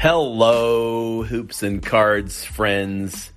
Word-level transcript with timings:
Hello, 0.00 1.24
hoops 1.24 1.64
and 1.64 1.84
cards 1.84 2.44
friends. 2.44 3.32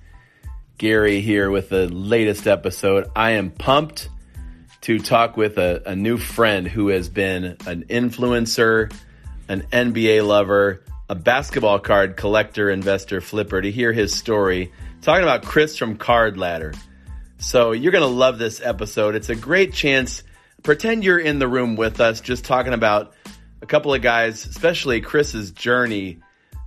Gary 0.78 1.20
here 1.20 1.50
with 1.50 1.70
the 1.70 1.88
latest 1.88 2.46
episode. 2.46 3.10
I 3.16 3.32
am 3.32 3.50
pumped 3.50 4.08
to 4.82 5.00
talk 5.00 5.36
with 5.36 5.58
a, 5.58 5.82
a, 5.86 5.96
new 5.96 6.18
friend 6.18 6.68
who 6.68 6.86
has 6.90 7.08
been 7.08 7.56
an 7.66 7.86
influencer, 7.90 8.94
an 9.48 9.62
NBA 9.72 10.24
lover, 10.24 10.84
a 11.10 11.16
basketball 11.16 11.80
card 11.80 12.16
collector, 12.16 12.70
investor, 12.70 13.20
flipper 13.20 13.60
to 13.60 13.70
hear 13.72 13.92
his 13.92 14.14
story. 14.14 14.72
Talking 15.00 15.24
about 15.24 15.42
Chris 15.42 15.76
from 15.76 15.96
Card 15.96 16.38
Ladder. 16.38 16.74
So 17.38 17.72
you're 17.72 17.90
going 17.90 18.02
to 18.02 18.06
love 18.06 18.38
this 18.38 18.60
episode. 18.62 19.16
It's 19.16 19.30
a 19.30 19.34
great 19.34 19.72
chance. 19.72 20.22
Pretend 20.62 21.02
you're 21.02 21.18
in 21.18 21.40
the 21.40 21.48
room 21.48 21.74
with 21.74 22.00
us, 22.00 22.20
just 22.20 22.44
talking 22.44 22.72
about 22.72 23.14
a 23.62 23.66
couple 23.66 23.92
of 23.92 24.00
guys, 24.00 24.46
especially 24.46 25.00
Chris's 25.00 25.50
journey 25.50 26.20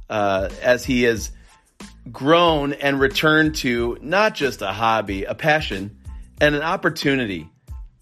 uh, 0.09 0.49
as 0.61 0.85
he 0.85 1.03
has 1.03 1.31
grown 2.11 2.73
and 2.73 2.99
returned 2.99 3.55
to 3.55 3.97
not 4.01 4.35
just 4.35 4.61
a 4.61 4.71
hobby, 4.71 5.23
a 5.23 5.35
passion, 5.35 5.97
and 6.39 6.55
an 6.55 6.61
opportunity. 6.61 7.49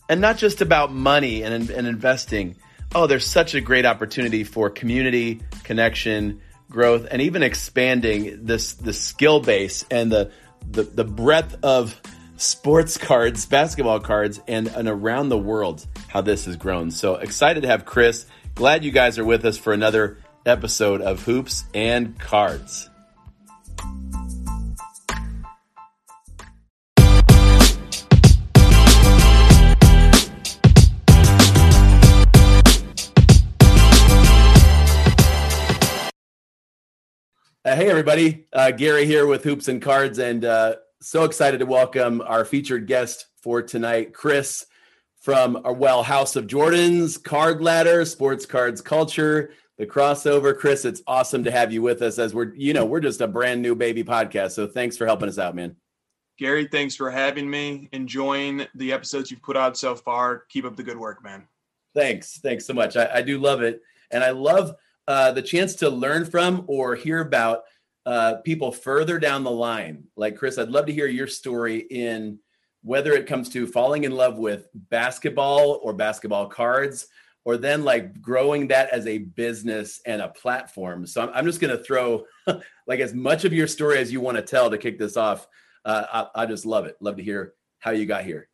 And 0.10 0.20
not 0.20 0.38
just 0.38 0.62
about 0.62 0.92
money 0.92 1.44
and, 1.44 1.70
and 1.70 1.88
investing. 1.88 2.58
Oh, 2.94 3.08
there's 3.08 3.26
such 3.26 3.56
a 3.56 3.62
great 3.62 3.86
opportunity 3.86 4.44
for 4.44 4.70
community, 4.70 5.42
connection, 5.64 6.42
growth, 6.70 7.08
and 7.10 7.22
even 7.22 7.42
expanding 7.42 8.46
this 8.46 8.74
the 8.74 8.94
skill 8.94 9.40
base 9.40 9.86
and 9.90 10.12
the 10.12 10.32
the, 10.70 10.84
the 10.84 11.04
breadth 11.04 11.56
of 11.64 12.00
sports 12.38 12.98
cards, 12.98 13.46
basketball 13.46 14.00
cards, 14.00 14.40
and, 14.48 14.68
and 14.68 14.88
around 14.88 15.30
the 15.30 15.38
world 15.38 15.86
how 16.08 16.22
this 16.22 16.46
has 16.46 16.56
grown. 16.56 16.92
So 16.92 17.16
excited 17.16 17.62
to 17.62 17.68
have 17.68 17.86
Chris. 17.86 18.26
Glad 18.56 18.84
you 18.84 18.92
guys 18.92 19.18
are 19.18 19.26
with 19.26 19.46
us 19.46 19.58
for 19.58 19.74
another 19.74 20.18
episode 20.46 21.02
of 21.02 21.24
Hoops 21.24 21.64
and 21.74 22.20
Cards. 22.20 22.90
Uh, 37.66 37.78
hey, 37.78 37.90
everybody. 37.90 38.46
Uh, 38.52 38.72
Gary 38.72 39.06
here 39.06 39.26
with 39.26 39.46
Hoops 39.46 39.70
and 39.70 39.82
Cards, 39.82 40.20
and 40.20 40.44
uh, 40.44 40.76
so 41.02 41.24
excited 41.24 41.60
to 41.60 41.66
welcome 41.66 42.22
our 42.22 42.44
featured 42.44 42.88
guest 42.88 43.28
for 43.42 43.62
tonight, 43.62 44.14
Chris 44.14 44.66
from, 45.22 45.56
uh, 45.56 45.72
well, 45.72 46.04
House 46.04 46.36
of 46.36 46.48
Jordans, 46.48 47.24
Card 47.24 47.62
Ladder, 47.62 48.04
Sports 48.04 48.46
Cards 48.46 48.82
Culture, 48.82 49.52
the 49.78 49.86
crossover. 49.86 50.58
Chris, 50.58 50.86
it's 50.86 51.02
awesome 51.08 51.44
to 51.44 51.52
have 51.52 51.72
you 51.72 51.82
with 51.82 52.02
us 52.02 52.20
as 52.20 52.34
we're, 52.34 52.54
you 52.56 52.74
know, 52.74 52.86
we're 52.86 53.00
just 53.00 53.22
a 53.22 53.28
brand 53.28 53.62
new 53.62 53.76
baby 53.76 54.04
podcast. 54.04 54.52
So 54.52 54.68
thanks 54.68 54.98
for 54.98 55.06
helping 55.06 55.30
us 55.30 55.38
out, 55.38 55.56
man. 55.56 55.76
Gary, 56.38 56.68
thanks 56.72 56.96
for 56.96 57.12
having 57.12 57.50
me. 57.50 57.90
Enjoying 57.92 58.66
the 58.76 58.92
episodes 58.92 59.30
you've 59.30 59.42
put 59.42 59.58
out 59.58 59.78
so 59.78 59.96
far. 59.96 60.46
Keep 60.50 60.66
up 60.66 60.76
the 60.76 60.84
good 60.84 60.98
work, 60.98 61.24
man. 61.24 61.48
Thanks. 61.96 62.40
Thanks 62.40 62.66
so 62.66 62.74
much. 62.74 62.98
I, 62.98 63.10
I 63.16 63.22
do 63.22 63.38
love 63.38 63.62
it. 63.62 63.82
And 64.12 64.24
I 64.24 64.32
love 64.32 64.74
uh, 65.08 65.32
the 65.32 65.42
chance 65.42 65.76
to 65.76 65.90
learn 65.90 66.26
from 66.26 66.66
or 66.68 66.96
hear 66.96 67.20
about 67.22 67.64
uh, 68.06 68.36
people 68.44 68.72
further 68.72 69.20
down 69.20 69.44
the 69.44 69.52
line. 69.52 70.06
Like 70.16 70.38
Chris, 70.38 70.58
I'd 70.58 70.70
love 70.70 70.88
to 70.88 70.94
hear 70.94 71.08
your 71.08 71.28
story 71.28 71.80
in 71.80 72.40
whether 72.82 73.14
it 73.14 73.28
comes 73.28 73.50
to 73.50 73.66
falling 73.66 74.04
in 74.04 74.12
love 74.12 74.38
with 74.38 74.68
basketball 74.74 75.80
or 75.84 75.94
basketball 75.94 76.48
cards 76.48 77.08
or 77.46 77.58
then 77.58 77.84
like 77.84 78.22
growing 78.22 78.68
that 78.68 78.90
as 78.90 79.06
a 79.08 79.18
business 79.18 80.02
and 80.06 80.22
a 80.22 80.30
platform. 80.30 81.06
So 81.06 81.22
I'm, 81.22 81.30
I'm 81.34 81.46
just 81.46 81.60
going 81.60 81.76
to 81.76 81.84
throw 81.84 82.26
like 82.88 83.00
as 83.00 83.14
much 83.14 83.46
of 83.46 83.54
your 83.54 83.68
story 83.68 83.98
as 83.98 84.12
you 84.12 84.22
want 84.22 84.38
to 84.38 84.44
tell 84.44 84.70
to 84.70 84.78
kick 84.78 84.98
this 84.98 85.18
off. 85.18 85.48
Uh, 85.86 86.28
I, 86.36 86.44
I, 86.44 86.46
just 86.46 86.66
love 86.66 86.86
it. 86.86 86.96
Love 87.02 87.18
to 87.18 87.24
hear 87.24 87.54
how 87.80 87.92
you 87.92 88.06
got 88.06 88.24
here. 88.24 88.48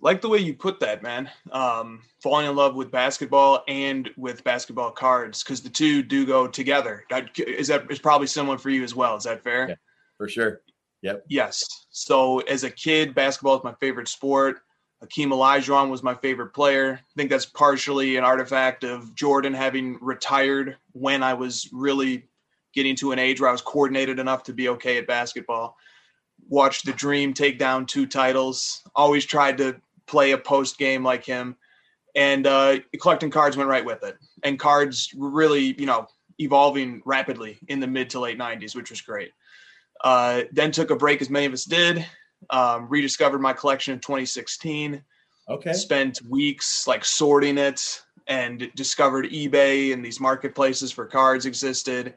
Like 0.00 0.20
the 0.20 0.28
way 0.28 0.38
you 0.38 0.54
put 0.54 0.80
that, 0.80 1.02
man. 1.02 1.30
Um, 1.52 2.02
falling 2.20 2.46
in 2.46 2.56
love 2.56 2.74
with 2.74 2.90
basketball 2.90 3.62
and 3.68 4.10
with 4.16 4.42
basketball 4.42 4.90
cards 4.90 5.42
because 5.42 5.60
the 5.60 5.68
two 5.68 6.02
do 6.02 6.26
go 6.26 6.48
together. 6.48 7.04
Is 7.36 7.68
that 7.68 7.90
is 7.90 7.98
probably 8.00 8.26
similar 8.26 8.58
for 8.58 8.70
you 8.70 8.82
as 8.82 8.94
well? 8.94 9.16
Is 9.16 9.24
that 9.24 9.42
fair? 9.42 9.68
Yeah, 9.68 9.74
for 10.16 10.28
sure. 10.28 10.62
Yep. 11.02 11.24
Yes. 11.28 11.86
So 11.90 12.40
as 12.40 12.64
a 12.64 12.70
kid, 12.70 13.14
basketball 13.14 13.56
is 13.58 13.64
my 13.64 13.74
favorite 13.80 14.08
sport. 14.08 14.60
Hakeem 15.00 15.30
Olajuwon 15.30 15.90
was 15.90 16.02
my 16.02 16.14
favorite 16.14 16.52
player. 16.52 17.00
I 17.00 17.12
think 17.16 17.30
that's 17.30 17.46
partially 17.46 18.16
an 18.16 18.24
artifact 18.24 18.82
of 18.82 19.14
Jordan 19.14 19.54
having 19.54 19.96
retired 20.00 20.76
when 20.92 21.22
I 21.22 21.34
was 21.34 21.68
really 21.72 22.28
getting 22.74 22.96
to 22.96 23.12
an 23.12 23.18
age 23.18 23.40
where 23.40 23.48
I 23.48 23.52
was 23.52 23.62
coordinated 23.62 24.18
enough 24.18 24.42
to 24.44 24.52
be 24.52 24.68
okay 24.70 24.98
at 24.98 25.06
basketball. 25.06 25.76
Watched 26.48 26.84
the 26.84 26.92
Dream 26.92 27.32
take 27.32 27.58
down 27.58 27.86
two 27.86 28.06
titles. 28.06 28.82
Always 28.94 29.24
tried 29.24 29.58
to 29.58 29.76
play 30.06 30.32
a 30.32 30.38
post 30.38 30.78
game 30.78 31.04
like 31.04 31.24
him, 31.24 31.56
and 32.16 32.46
uh, 32.46 32.78
collecting 33.00 33.30
cards 33.30 33.56
went 33.56 33.68
right 33.68 33.84
with 33.84 34.02
it. 34.02 34.16
And 34.42 34.58
cards 34.58 35.10
really, 35.16 35.78
you 35.78 35.86
know, 35.86 36.06
evolving 36.38 37.02
rapidly 37.04 37.58
in 37.68 37.80
the 37.80 37.86
mid 37.86 38.10
to 38.10 38.20
late 38.20 38.38
'90s, 38.38 38.74
which 38.74 38.90
was 38.90 39.00
great. 39.00 39.32
Uh, 40.02 40.42
then 40.52 40.70
took 40.70 40.90
a 40.90 40.96
break, 40.96 41.20
as 41.20 41.30
many 41.30 41.46
of 41.46 41.52
us 41.52 41.64
did, 41.64 42.06
um, 42.50 42.88
rediscovered 42.88 43.40
my 43.40 43.52
collection 43.52 43.94
in 43.94 44.00
2016. 44.00 45.02
Okay. 45.48 45.72
Spent 45.72 46.20
weeks 46.28 46.86
like 46.86 47.04
sorting 47.04 47.58
it 47.58 48.02
and 48.26 48.70
discovered 48.74 49.26
eBay 49.26 49.92
and 49.92 50.04
these 50.04 50.20
marketplaces 50.20 50.92
for 50.92 51.06
cards 51.06 51.46
existed. 51.46 52.14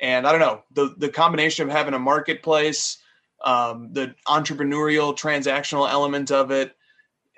And 0.00 0.26
I 0.26 0.32
don't 0.32 0.40
know 0.40 0.62
the 0.72 0.94
the 0.98 1.08
combination 1.08 1.66
of 1.66 1.72
having 1.72 1.94
a 1.94 1.98
marketplace, 1.98 2.98
um, 3.44 3.92
the 3.92 4.14
entrepreneurial 4.28 5.16
transactional 5.16 5.90
element 5.90 6.30
of 6.30 6.50
it, 6.50 6.76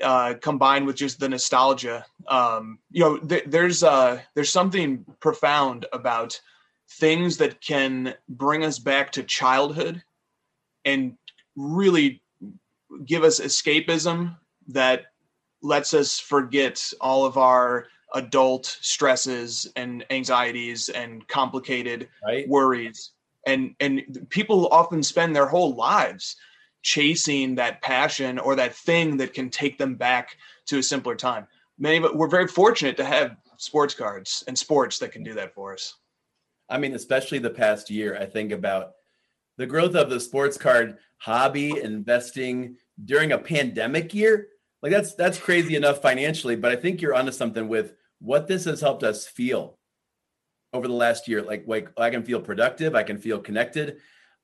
uh, 0.03 0.35
combined 0.41 0.87
with 0.87 0.97
just 0.97 1.21
the 1.21 1.29
nostalgia. 1.29 2.05
Um, 2.27 2.79
you 2.91 3.03
know, 3.03 3.19
th- 3.19 3.45
there's 3.47 3.83
uh, 3.83 4.21
there's 4.35 4.51
something 4.51 5.05
profound 5.21 5.87
about 5.93 6.41
things 6.89 7.37
that 7.39 7.61
can 7.61 8.15
bring 8.29 8.65
us 8.65 8.79
back 8.79 9.13
to 9.13 9.23
childhood 9.23 10.03
and 10.85 11.17
really 11.57 12.23
give 13.05 13.25
us 13.25 13.41
escapism 13.41 14.37
that 14.69 15.07
lets 15.63 15.95
us 15.95 16.19
forget 16.19 16.83
all 17.01 17.25
of 17.25 17.37
our 17.37 17.87
adult 18.15 18.79
stresses 18.81 19.71
and 19.77 20.05
anxieties 20.11 20.89
and 20.89 21.27
complicated 21.29 22.09
right. 22.25 22.49
worries. 22.49 23.13
And 23.47 23.75
and 23.81 24.27
people 24.31 24.69
often 24.69 25.03
spend 25.03 25.35
their 25.35 25.47
whole 25.47 25.75
lives 25.75 26.37
chasing 26.83 27.57
that 27.57 27.83
passion 27.83 28.39
or 28.39 28.55
that 28.57 28.75
thing 28.75 29.17
that 29.17 29.35
can 29.35 29.51
take 29.51 29.79
them 29.79 29.97
back 29.97 30.37
to 30.67 30.79
a 30.79 30.83
simpler 30.83 31.15
time. 31.15 31.47
Many 31.79 31.99
of 31.99 32.15
we're 32.15 32.29
very 32.29 32.49
fortunate 32.49 32.97
to 32.97 33.05
have 33.05 33.37
sports 33.57 33.95
cards 33.95 34.45
and 34.47 34.57
sports 34.57 34.99
that 34.99 35.13
can 35.13 35.23
do 35.23 35.35
that 35.35 35.55
for 35.55 35.73
us. 35.73 35.95
I 36.69 36.79
mean 36.79 36.95
especially 36.95 37.39
the 37.39 37.51
past 37.51 37.91
year 37.91 38.17
i 38.21 38.27
think 38.27 38.51
about 38.51 38.95
the 39.57 39.67
growth 39.67 39.95
of 39.95 40.11
the 40.11 40.21
sports 40.21 40.57
card 40.57 40.99
hobby 41.19 41.81
investing 41.81 42.77
during 43.05 43.33
a 43.33 43.39
pandemic 43.39 44.15
year? 44.15 44.49
Like 44.83 44.93
that's 44.93 45.15
that's 45.15 45.39
crazy 45.39 45.75
enough 45.75 46.01
financially 46.01 46.55
but 46.55 46.71
i 46.71 46.77
think 46.77 47.01
you're 47.01 47.15
onto 47.15 47.33
something 47.33 47.67
with 47.67 47.95
what 48.21 48.47
this 48.47 48.65
has 48.65 48.81
helped 48.81 49.03
us 49.03 49.27
feel 49.27 49.79
over 50.73 50.87
the 50.87 50.95
last 50.95 51.29
year. 51.29 51.43
Like 51.43 51.65
like 51.67 51.89
i 51.99 52.11
can 52.11 52.23
feel 52.23 52.41
productive 52.41 52.95
i 52.95 53.03
can 53.03 53.19
feel 53.19 53.39
connected. 53.39 53.99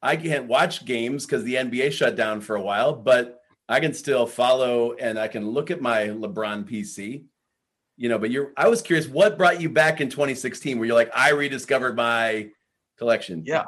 I 0.05 0.17
can't 0.17 0.49
watch 0.49 0.85
games 0.85 1.27
because 1.27 1.45
the 1.45 1.55
nba 1.55 1.93
shut 1.93 2.17
down 2.17 2.41
for 2.41 2.57
a 2.57 2.61
while 2.61 2.93
but 2.93 3.41
i 3.69 3.79
can 3.79 3.95
still 3.95 4.27
follow 4.27 4.95
and 4.95 5.17
i 5.17 5.29
can 5.29 5.49
look 5.49 5.71
at 5.71 5.81
my 5.81 6.09
lebron 6.09 6.69
pc 6.69 7.25
you 7.97 8.09
know 8.09 8.19
but 8.19 8.33
you're 8.33 8.53
i 8.57 8.67
was 8.67 8.83
curious 8.83 9.07
what 9.07 9.39
brought 9.39 9.61
you 9.61 9.71
back 9.71 10.01
in 10.01 10.09
2016 10.09 10.77
where 10.77 10.87
you're 10.87 10.97
like 10.97 11.13
i 11.15 11.31
rediscovered 11.31 11.95
my 11.95 12.51
collection? 12.99 13.45
Yeah 13.47 13.67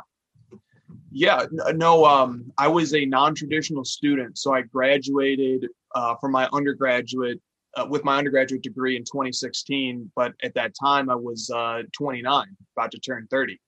yeah, 1.14 1.46
no, 1.75 2.05
um, 2.05 2.52
I 2.58 2.66
was 2.66 2.93
a 2.93 3.06
non-traditional 3.06 3.84
student, 3.84 4.37
so 4.37 4.52
I 4.52 4.62
graduated 4.62 5.69
uh, 5.94 6.16
from 6.16 6.32
my 6.32 6.49
undergraduate 6.52 7.40
uh, 7.76 7.87
with 7.88 8.02
my 8.05 8.19
undergraduate 8.19 8.62
degree 8.62 8.96
in 8.96 9.05
2016. 9.05 10.11
But 10.16 10.32
at 10.43 10.55
that 10.55 10.72
time, 10.75 11.08
I 11.08 11.14
was 11.14 11.50
uh, 11.55 11.82
29, 11.93 12.46
about 12.76 12.90
to 12.90 12.99
turn 12.99 13.28
30. 13.31 13.61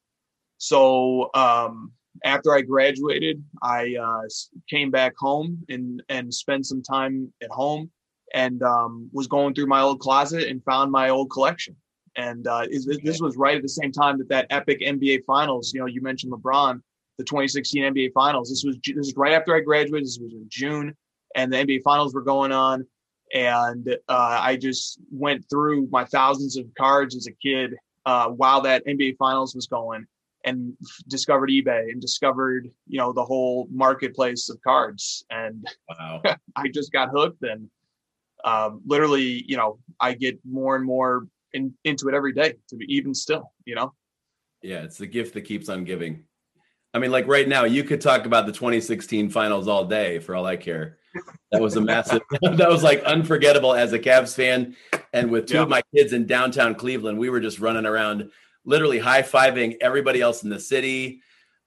So 0.58 1.31
um, 1.34 1.93
after 2.25 2.52
I 2.52 2.62
graduated, 2.62 3.44
I 3.62 3.94
uh, 3.94 4.22
came 4.69 4.90
back 4.90 5.14
home 5.16 5.64
and 5.69 6.02
and 6.08 6.34
spent 6.34 6.66
some 6.66 6.82
time 6.82 7.32
at 7.44 7.50
home, 7.50 7.92
and 8.34 8.60
um, 8.64 9.08
was 9.12 9.28
going 9.28 9.54
through 9.54 9.66
my 9.66 9.82
old 9.82 10.00
closet 10.00 10.49
and 10.49 10.64
found 10.64 10.90
my 10.90 11.10
old 11.10 11.31
collection. 11.31 11.76
And 12.16 12.49
uh, 12.49 12.66
this 13.04 13.20
was 13.20 13.37
right 13.37 13.56
at 13.56 13.62
the 13.62 13.69
same 13.69 13.92
time 13.92 14.19
that 14.19 14.31
that 14.31 14.46
epic 14.50 14.81
NBA 14.81 15.25
Finals. 15.26 15.72
You 15.72 15.81
know, 15.81 15.87
you 15.87 16.00
mentioned 16.00 16.32
LeBron 16.32 16.81
the 17.18 17.24
2016 17.24 17.82
NBA 17.82 18.12
Finals. 18.12 18.48
This 18.48 18.64
was 18.64 18.78
this 18.84 19.08
is 19.08 19.14
right 19.16 19.32
after 19.32 19.54
I 19.54 19.60
graduated. 19.60 20.06
This 20.06 20.18
was 20.20 20.32
in 20.32 20.46
June, 20.48 20.94
and 21.34 21.52
the 21.52 21.58
NBA 21.58 21.82
Finals 21.82 22.14
were 22.14 22.22
going 22.22 22.52
on, 22.52 22.86
and 23.34 23.88
uh, 24.08 24.40
I 24.42 24.56
just 24.56 24.98
went 25.10 25.44
through 25.48 25.88
my 25.90 26.04
thousands 26.04 26.56
of 26.56 26.66
cards 26.76 27.16
as 27.16 27.26
a 27.26 27.32
kid 27.32 27.74
uh, 28.04 28.28
while 28.28 28.60
that 28.62 28.86
NBA 28.86 29.16
Finals 29.16 29.54
was 29.54 29.66
going, 29.66 30.06
and 30.46 30.74
discovered 31.08 31.50
eBay 31.50 31.90
and 31.90 32.00
discovered, 32.00 32.70
you 32.86 32.98
know, 32.98 33.12
the 33.12 33.24
whole 33.24 33.66
marketplace 33.70 34.48
of 34.48 34.62
cards. 34.62 35.24
And 35.28 35.66
wow. 35.88 36.22
I 36.56 36.68
just 36.68 36.92
got 36.92 37.10
hooked 37.10 37.42
and 37.42 37.68
um, 38.44 38.80
literally, 38.86 39.44
you 39.46 39.56
know, 39.56 39.78
I 40.00 40.14
get 40.14 40.38
more 40.48 40.76
and 40.76 40.84
more 40.84 41.26
in, 41.52 41.74
into 41.84 42.08
it 42.08 42.14
every 42.14 42.32
day 42.32 42.54
to 42.68 42.76
be 42.76 42.86
even 42.88 43.12
still, 43.12 43.52
you 43.64 43.74
know? 43.74 43.92
Yeah, 44.62 44.78
it's 44.78 44.98
the 44.98 45.06
gift 45.06 45.34
that 45.34 45.42
keeps 45.42 45.68
on 45.68 45.84
giving. 45.84 46.24
I 46.96 46.98
mean, 46.98 47.10
like 47.10 47.28
right 47.28 47.46
now, 47.46 47.64
you 47.64 47.84
could 47.84 48.00
talk 48.00 48.25
about 48.25 48.46
the 48.46 48.52
2016 48.52 49.28
finals 49.28 49.69
all 49.69 49.84
day 49.84 50.19
for 50.19 50.34
all 50.34 50.46
I 50.46 50.56
care. 50.56 50.96
That 51.52 51.60
was 51.60 51.76
a 51.76 51.81
massive, 51.82 52.22
that 52.40 52.70
was 52.70 52.82
like 52.82 53.02
unforgettable 53.02 53.75
as 53.75 53.93
a 53.93 53.98
Cavs 53.98 54.34
fan. 54.34 54.75
And 55.12 55.31
with 55.31 55.44
two 55.44 55.56
yeah. 55.56 55.64
of 55.64 55.69
my 55.69 55.82
kids 55.94 56.14
in 56.14 56.26
downtown 56.26 56.75
Cleveland, 56.75 57.19
we 57.19 57.28
were 57.28 57.40
just 57.40 57.58
running 57.58 57.84
around, 57.84 58.31
literally 58.64 58.98
high 58.98 59.20
fiving 59.20 59.76
everybody 59.82 60.22
else 60.22 60.43
in 60.43 60.48
the 60.48 60.58
city. 60.58 61.20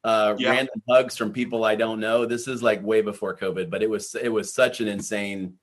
Uh, 0.04 0.34
yeah. 0.40 0.50
random 0.50 0.82
hugs 0.90 1.16
from 1.16 1.32
people 1.32 1.64
I 1.64 1.76
don't 1.76 2.00
know. 2.00 2.26
This 2.26 2.48
is 2.48 2.64
like 2.64 2.82
way 2.82 3.02
before 3.02 3.38
COVID, 3.38 3.70
but 3.70 3.84
it 3.84 3.90
was 3.90 4.16
it 4.16 4.30
was 4.30 4.52
such 4.52 4.82
an 4.82 4.88
insane. 4.88 5.60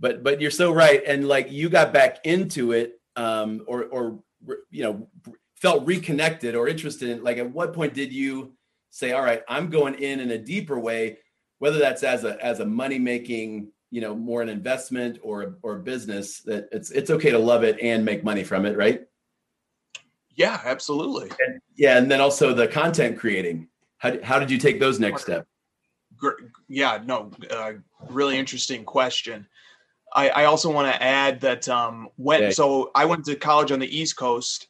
But 0.00 0.22
but 0.22 0.40
you're 0.40 0.50
so 0.50 0.72
right, 0.72 1.02
and 1.06 1.28
like 1.28 1.52
you 1.52 1.68
got 1.68 1.92
back 1.92 2.24
into 2.24 2.72
it, 2.72 3.00
um, 3.16 3.64
or 3.66 3.84
or 3.84 4.20
you 4.70 4.82
know 4.82 5.08
felt 5.56 5.86
reconnected 5.86 6.54
or 6.54 6.68
interested 6.68 7.10
in. 7.10 7.22
Like 7.22 7.36
at 7.36 7.50
what 7.50 7.74
point 7.74 7.92
did 7.92 8.12
you 8.12 8.54
say, 8.90 9.12
all 9.12 9.22
right, 9.22 9.42
I'm 9.48 9.70
going 9.70 9.94
in 9.94 10.20
in 10.20 10.30
a 10.30 10.38
deeper 10.38 10.78
way, 10.78 11.18
whether 11.58 11.78
that's 11.78 12.02
as 12.02 12.24
a 12.24 12.42
as 12.44 12.60
a 12.60 12.66
money 12.66 12.98
making 12.98 13.68
you 13.90 14.00
know 14.00 14.14
more 14.14 14.42
an 14.42 14.48
investment 14.48 15.18
or 15.22 15.58
or 15.62 15.78
business 15.78 16.40
that 16.40 16.68
it's 16.72 16.90
it's 16.90 17.10
okay 17.10 17.30
to 17.30 17.38
love 17.38 17.64
it 17.64 17.78
and 17.80 18.04
make 18.04 18.24
money 18.24 18.44
from 18.44 18.66
it 18.66 18.76
right? 18.76 19.02
Yeah 20.34 20.60
absolutely. 20.64 21.30
And, 21.46 21.60
yeah 21.76 21.98
and 21.98 22.10
then 22.10 22.20
also 22.20 22.54
the 22.54 22.68
content 22.68 23.18
creating. 23.18 23.68
How, 23.98 24.16
how 24.22 24.38
did 24.38 24.48
you 24.48 24.58
take 24.58 24.78
those 24.78 25.00
next 25.00 25.22
steps 25.22 25.48
yeah 26.68 26.98
no 27.04 27.30
uh, 27.50 27.72
really 28.08 28.38
interesting 28.38 28.84
question. 28.84 29.46
I 30.14 30.30
i 30.30 30.44
also 30.44 30.72
want 30.72 30.92
to 30.92 31.02
add 31.02 31.40
that 31.40 31.68
um 31.68 32.08
when 32.16 32.44
okay. 32.44 32.50
so 32.52 32.90
i 32.94 33.04
went 33.04 33.24
to 33.26 33.36
college 33.36 33.72
on 33.72 33.78
the 33.78 33.98
east 33.98 34.16
coast 34.16 34.68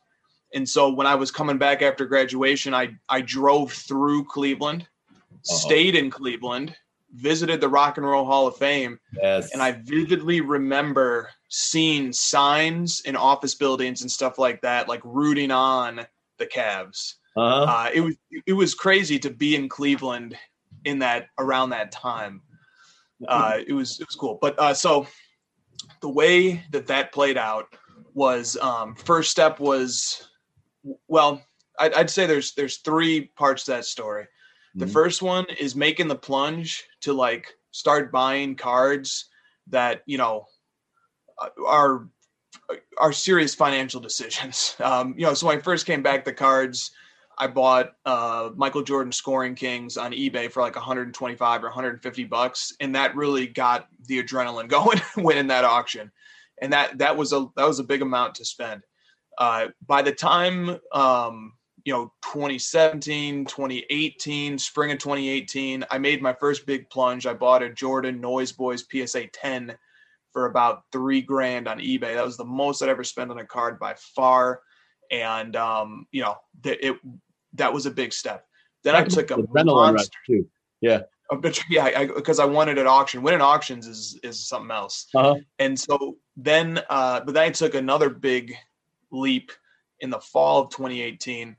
and 0.54 0.68
so 0.68 0.88
when 0.90 1.06
i 1.06 1.14
was 1.14 1.30
coming 1.30 1.58
back 1.58 1.82
after 1.82 2.06
graduation 2.06 2.74
i 2.74 2.88
i 3.08 3.20
drove 3.20 3.72
through 3.72 4.24
cleveland 4.24 4.86
uh-huh. 5.10 5.54
stayed 5.56 5.94
in 5.94 6.10
cleveland 6.10 6.74
visited 7.14 7.60
the 7.60 7.68
Rock 7.68 7.96
and 7.96 8.06
Roll 8.06 8.24
Hall 8.24 8.46
of 8.46 8.56
Fame. 8.56 8.98
Yes. 9.12 9.52
And 9.52 9.62
I 9.62 9.72
vividly 9.72 10.40
remember 10.40 11.30
seeing 11.48 12.12
signs 12.12 13.00
in 13.00 13.16
office 13.16 13.54
buildings 13.54 14.02
and 14.02 14.10
stuff 14.10 14.38
like 14.38 14.60
that, 14.62 14.88
like 14.88 15.00
rooting 15.04 15.50
on 15.50 16.06
the 16.38 16.46
Cavs. 16.46 17.14
Uh-huh. 17.36 17.64
Uh, 17.64 17.90
it 17.94 18.00
was 18.00 18.16
it 18.46 18.52
was 18.52 18.74
crazy 18.74 19.18
to 19.20 19.30
be 19.30 19.54
in 19.54 19.68
Cleveland 19.68 20.36
in 20.84 20.98
that 20.98 21.28
around 21.38 21.70
that 21.70 21.92
time. 21.92 22.42
Uh, 23.26 23.58
it 23.66 23.72
was 23.72 24.00
it 24.00 24.06
was 24.06 24.16
cool. 24.16 24.38
But 24.40 24.58
uh, 24.58 24.74
so 24.74 25.06
the 26.00 26.08
way 26.08 26.64
that 26.72 26.86
that 26.88 27.12
played 27.12 27.38
out 27.38 27.74
was 28.14 28.56
um, 28.58 28.94
first 28.96 29.30
step 29.30 29.60
was 29.60 30.28
well, 31.06 31.42
I'd, 31.78 31.94
I'd 31.94 32.10
say 32.10 32.26
there's 32.26 32.54
there's 32.54 32.78
three 32.78 33.26
parts 33.36 33.64
to 33.64 33.72
that 33.72 33.84
story. 33.84 34.26
The 34.74 34.84
mm-hmm. 34.84 34.92
first 34.92 35.22
one 35.22 35.46
is 35.58 35.74
making 35.74 36.08
the 36.08 36.16
plunge 36.16 36.84
to 37.02 37.12
like 37.12 37.54
start 37.70 38.12
buying 38.12 38.54
cards 38.54 39.26
that, 39.68 40.02
you 40.06 40.18
know, 40.18 40.46
uh, 41.40 41.48
are 41.66 42.08
are 42.98 43.12
serious 43.12 43.54
financial 43.54 44.00
decisions. 44.00 44.76
Um, 44.88 45.14
you 45.16 45.26
know, 45.26 45.34
so 45.34 45.46
when 45.48 45.58
I 45.58 45.60
first 45.60 45.86
came 45.86 46.02
back 46.02 46.24
the 46.24 46.32
cards, 46.32 46.92
I 47.36 47.46
bought 47.46 47.92
uh, 48.04 48.50
Michael 48.56 48.82
Jordan 48.82 49.12
scoring 49.12 49.54
kings 49.54 49.96
on 49.96 50.12
eBay 50.12 50.50
for 50.50 50.60
like 50.62 50.76
125 50.76 51.62
or 51.62 51.66
150 51.66 52.24
bucks, 52.24 52.72
and 52.80 52.94
that 52.94 53.16
really 53.16 53.46
got 53.46 53.88
the 54.06 54.22
adrenaline 54.22 54.68
going 54.68 55.00
winning 55.16 55.48
that 55.48 55.64
auction, 55.64 56.10
and 56.60 56.72
that 56.72 56.98
that 56.98 57.16
was 57.16 57.32
a 57.32 57.46
that 57.56 57.66
was 57.66 57.78
a 57.78 57.84
big 57.84 58.02
amount 58.02 58.36
to 58.36 58.44
spend. 58.44 58.82
Uh, 59.38 59.68
by 59.86 60.02
the 60.02 60.12
time 60.12 60.78
um, 60.92 61.52
you 61.84 61.94
know 61.94 62.12
2017 62.22 63.46
2018 63.46 64.58
spring 64.58 64.90
of 64.90 64.98
2018 64.98 65.84
i 65.90 65.96
made 65.96 66.20
my 66.20 66.34
first 66.34 66.66
big 66.66 66.90
plunge. 66.90 67.26
I 67.26 67.32
bought 67.32 67.62
a 67.62 67.70
jordan 67.72 68.20
noise 68.20 68.52
boys 68.52 68.84
psa 68.90 69.26
10 69.32 69.74
for 70.32 70.44
about 70.46 70.82
three 70.92 71.22
grand 71.22 71.66
on 71.66 71.78
ebay. 71.78 72.14
That 72.14 72.24
was 72.26 72.36
the 72.36 72.44
most 72.44 72.82
i'd 72.82 72.90
ever 72.90 73.04
spent 73.04 73.30
on 73.30 73.38
a 73.38 73.46
card 73.46 73.78
by 73.78 73.94
far. 74.14 74.60
And 75.10 75.56
um, 75.56 76.06
you 76.12 76.20
know 76.22 76.36
that 76.62 76.86
it 76.86 76.96
that 77.54 77.72
was 77.72 77.86
a 77.86 77.90
big 77.90 78.12
step. 78.12 78.44
Then 78.84 78.94
i 78.94 79.04
took 79.04 79.30
a 79.30 79.38
monster. 79.64 80.18
too. 80.26 80.46
Yeah. 80.82 81.02
But 81.30 81.58
yeah 81.70 82.04
because 82.04 82.38
I, 82.38 82.44
I, 82.44 82.46
wanted 82.46 82.78
at 82.78 82.86
auction. 82.86 83.22
Winning 83.22 83.40
auctions 83.40 83.86
is 83.86 84.18
is 84.22 84.46
something 84.46 84.70
else. 84.70 85.06
Uh-huh. 85.14 85.36
and 85.58 85.78
so 85.78 86.16
then 86.36 86.80
uh 86.90 87.20
but 87.20 87.32
then 87.34 87.44
i 87.44 87.50
took 87.50 87.74
another 87.74 88.10
big 88.10 88.54
leap 89.10 89.52
in 90.00 90.10
the 90.10 90.20
fall 90.20 90.62
of 90.62 90.70
2018 90.70 91.56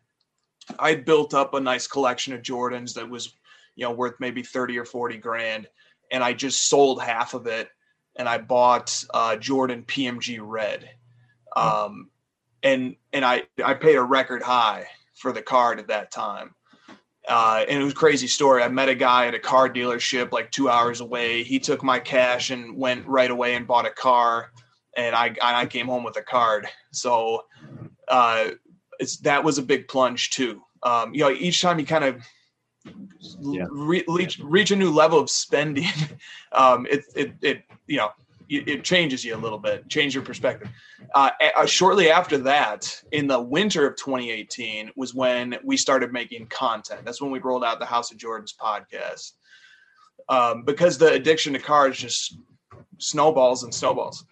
I 0.78 0.96
built 0.96 1.34
up 1.34 1.54
a 1.54 1.60
nice 1.60 1.88
collection 1.88 2.34
of 2.34 2.42
Jordans 2.42 2.94
that 2.94 3.10
was, 3.10 3.34
you 3.76 3.86
know, 3.86 3.92
worth 3.92 4.16
maybe 4.20 4.44
30 4.44 4.78
or 4.78 4.86
40 4.86 5.18
grand. 5.18 5.68
And 6.12 6.24
I 6.24 6.34
just 6.34 6.68
sold 6.68 7.02
half 7.02 7.34
of 7.34 7.48
it 7.48 7.70
and 8.16 8.28
I 8.28 8.38
bought 8.38 9.04
uh, 9.14 9.38
Jordan 9.38 9.84
PMG 9.84 10.40
Red. 10.42 10.90
Um, 11.56 12.10
and 12.62 12.96
and 13.14 13.24
I, 13.24 13.44
I 13.64 13.74
paid 13.74 13.96
a 13.96 14.04
record 14.04 14.44
high 14.44 14.88
for 15.16 15.32
the 15.32 15.42
card 15.42 15.80
at 15.80 15.88
that 15.88 16.12
time. 16.12 16.54
Uh, 17.28 17.64
and 17.68 17.82
it 17.82 17.84
was 17.84 17.94
a 17.94 17.98
crazy 17.98 18.28
story. 18.28 18.64
I 18.64 18.68
met 18.70 18.90
a 18.90 18.96
guy 18.96 19.28
at 19.28 19.36
a 19.36 19.40
car 19.40 19.70
dealership 19.70 20.32
like 20.32 20.52
two 20.52 20.70
hours 20.70 21.00
away. 21.00 21.44
He 21.44 21.60
took 21.60 21.84
my 21.84 22.00
cash 22.00 22.50
and 22.50 22.76
went 22.76 23.06
right 23.08 23.30
away 23.30 23.56
and 23.56 23.68
bought 23.68 23.86
a 23.86 23.92
car. 23.92 24.52
And 24.98 25.16
I, 25.16 25.36
I 25.42 25.66
came 25.66 25.88
home 25.88 26.04
with 26.04 26.18
a 26.18 26.22
card. 26.22 26.68
So 26.92 27.46
uh, 28.08 28.50
it's 29.00 29.18
that 29.18 29.44
was 29.44 29.58
a 29.58 29.64
big 29.64 29.88
plunge 29.88 30.32
too. 30.32 30.62
Um, 30.84 31.14
you 31.14 31.22
know, 31.22 31.32
each 31.32 31.62
time 31.62 31.80
you 31.80 31.86
kind 31.86 32.04
of 32.04 32.24
yeah. 33.42 33.66
re- 33.70 34.06
reach, 34.08 34.40
reach 34.40 34.72
a 34.72 34.76
new 34.76 34.92
level 34.92 35.20
of 35.20 35.30
spending, 35.30 35.86
um, 36.52 36.86
it, 36.90 37.06
it, 37.16 37.34
it, 37.42 37.64
you 37.88 37.98
know, 37.98 38.10
it, 38.50 38.68
it, 38.68 38.84
changes 38.84 39.24
you 39.24 39.36
a 39.36 39.38
little 39.38 39.60
bit, 39.60 39.88
change 39.90 40.16
your 40.16 40.24
perspective. 40.24 40.70
Uh, 41.14 41.30
uh, 41.56 41.66
shortly 41.66 42.10
after 42.10 42.38
that, 42.40 43.02
in 43.12 43.28
the 43.28 43.40
winter 43.40 43.86
of 43.86 43.96
2018, 43.98 44.92
was 44.96 45.14
when 45.14 45.58
we 45.64 45.78
started 45.78 46.12
making 46.12 46.48
content. 46.48 47.02
That's 47.06 47.22
when 47.22 47.32
we 47.32 47.40
rolled 47.40 47.64
out 47.64 47.80
the 47.80 47.86
House 47.86 48.12
of 48.12 48.18
Jordans 48.18 48.56
podcast. 48.56 49.34
Um, 50.30 50.64
because 50.64 50.98
the 50.98 51.12
addiction 51.12 51.54
to 51.54 51.60
cards 51.60 51.98
just 51.98 52.38
snowballs 52.98 53.64
and 53.64 53.74
snowballs. 53.74 54.26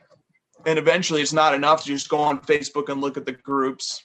And 0.68 0.78
eventually, 0.78 1.22
it's 1.22 1.34
not 1.34 1.56
enough 1.56 1.82
to 1.84 1.88
just 1.88 2.10
go 2.10 2.20
on 2.20 2.40
Facebook 2.42 2.90
and 2.90 3.02
look 3.02 3.18
at 3.18 3.26
the 3.26 3.32
groups 3.32 4.04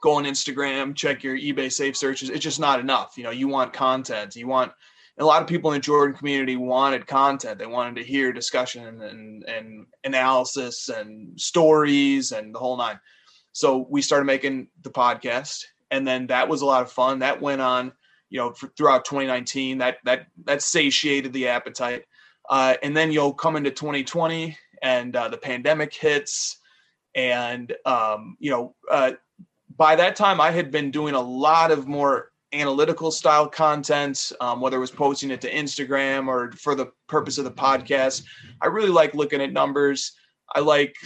go 0.00 0.14
on 0.14 0.24
Instagram, 0.24 0.94
check 0.94 1.22
your 1.22 1.36
eBay 1.36 1.70
safe 1.72 1.96
searches. 1.96 2.30
It's 2.30 2.44
just 2.44 2.60
not 2.60 2.80
enough. 2.80 3.14
You 3.16 3.24
know, 3.24 3.30
you 3.30 3.48
want 3.48 3.72
content. 3.72 4.36
You 4.36 4.46
want 4.46 4.72
a 5.18 5.24
lot 5.24 5.42
of 5.42 5.48
people 5.48 5.72
in 5.72 5.78
the 5.78 5.82
Jordan 5.82 6.16
community 6.16 6.56
wanted 6.56 7.06
content. 7.06 7.58
They 7.58 7.66
wanted 7.66 7.96
to 7.96 8.06
hear 8.06 8.32
discussion 8.32 9.02
and, 9.02 9.44
and 9.44 9.86
analysis 10.04 10.88
and 10.88 11.38
stories 11.38 12.32
and 12.32 12.54
the 12.54 12.58
whole 12.58 12.76
nine. 12.76 13.00
So 13.52 13.86
we 13.90 14.02
started 14.02 14.26
making 14.26 14.68
the 14.82 14.90
podcast, 14.90 15.64
and 15.90 16.06
then 16.06 16.28
that 16.28 16.48
was 16.48 16.62
a 16.62 16.66
lot 16.66 16.82
of 16.82 16.92
fun. 16.92 17.18
That 17.18 17.40
went 17.40 17.60
on, 17.60 17.92
you 18.30 18.38
know, 18.38 18.52
for, 18.52 18.68
throughout 18.76 19.04
2019. 19.04 19.78
That 19.78 19.96
that 20.04 20.26
that 20.44 20.62
satiated 20.62 21.32
the 21.32 21.48
appetite. 21.48 22.04
Uh, 22.48 22.74
and 22.82 22.96
then 22.96 23.10
you'll 23.12 23.34
come 23.34 23.56
into 23.56 23.70
2020, 23.70 24.56
and 24.82 25.14
uh, 25.16 25.28
the 25.28 25.36
pandemic 25.38 25.92
hits, 25.94 26.58
and 27.14 27.74
um, 27.84 28.36
you 28.38 28.50
know, 28.50 28.74
uh, 28.90 29.12
by 29.76 29.96
that 29.96 30.16
time, 30.16 30.40
I 30.40 30.50
had 30.50 30.70
been 30.70 30.90
doing 30.90 31.14
a 31.14 31.20
lot 31.20 31.70
of 31.70 31.86
more 31.86 32.32
analytical 32.52 33.10
style 33.10 33.46
content, 33.46 34.32
um, 34.40 34.60
whether 34.60 34.76
it 34.76 34.80
was 34.80 34.90
posting 34.90 35.30
it 35.30 35.40
to 35.42 35.52
Instagram 35.52 36.28
or 36.28 36.52
for 36.52 36.74
the 36.74 36.90
purpose 37.06 37.38
of 37.38 37.44
the 37.44 37.50
podcast. 37.50 38.24
I 38.60 38.66
really 38.66 38.88
like 38.88 39.14
looking 39.14 39.40
at 39.40 39.52
numbers. 39.52 40.12
I 40.54 40.60
like, 40.60 40.96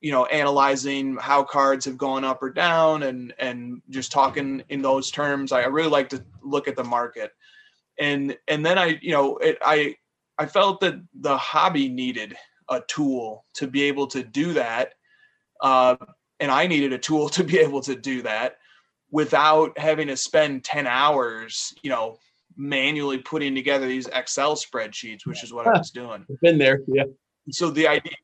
you 0.00 0.12
know, 0.12 0.26
analyzing 0.26 1.16
how 1.16 1.42
cards 1.42 1.84
have 1.86 1.98
gone 1.98 2.24
up 2.24 2.42
or 2.42 2.50
down 2.50 3.04
and 3.04 3.34
and 3.38 3.82
just 3.90 4.12
talking 4.12 4.62
in 4.68 4.82
those 4.82 5.10
terms. 5.10 5.50
I, 5.50 5.62
I 5.62 5.66
really 5.66 5.90
like 5.90 6.08
to 6.10 6.24
look 6.42 6.68
at 6.68 6.76
the 6.76 6.84
market. 6.84 7.32
And 7.98 8.36
and 8.48 8.64
then 8.64 8.78
I, 8.78 8.98
you 9.02 9.12
know, 9.12 9.36
it, 9.38 9.58
I 9.62 9.96
I 10.38 10.46
felt 10.46 10.80
that 10.80 11.00
the 11.20 11.36
hobby 11.36 11.88
needed 11.88 12.36
a 12.68 12.80
tool 12.88 13.44
to 13.54 13.66
be 13.66 13.82
able 13.82 14.06
to 14.08 14.22
do 14.22 14.52
that. 14.54 14.94
Uh, 15.60 15.96
and 16.40 16.50
I 16.50 16.66
needed 16.66 16.92
a 16.92 16.98
tool 16.98 17.28
to 17.30 17.44
be 17.44 17.58
able 17.58 17.80
to 17.82 17.94
do 17.94 18.22
that 18.22 18.56
without 19.10 19.78
having 19.78 20.08
to 20.08 20.16
spend 20.16 20.64
10 20.64 20.86
hours, 20.86 21.74
you 21.82 21.90
know, 21.90 22.18
manually 22.56 23.18
putting 23.18 23.54
together 23.54 23.86
these 23.86 24.06
Excel 24.08 24.56
spreadsheets, 24.56 25.26
which 25.26 25.44
is 25.44 25.52
what 25.52 25.66
I 25.66 25.78
was 25.78 25.90
doing. 25.90 26.24
Been 26.42 26.58
there, 26.58 26.80
yeah. 26.88 27.04
So 27.50 27.70
the 27.70 27.86
idea, 27.86 28.14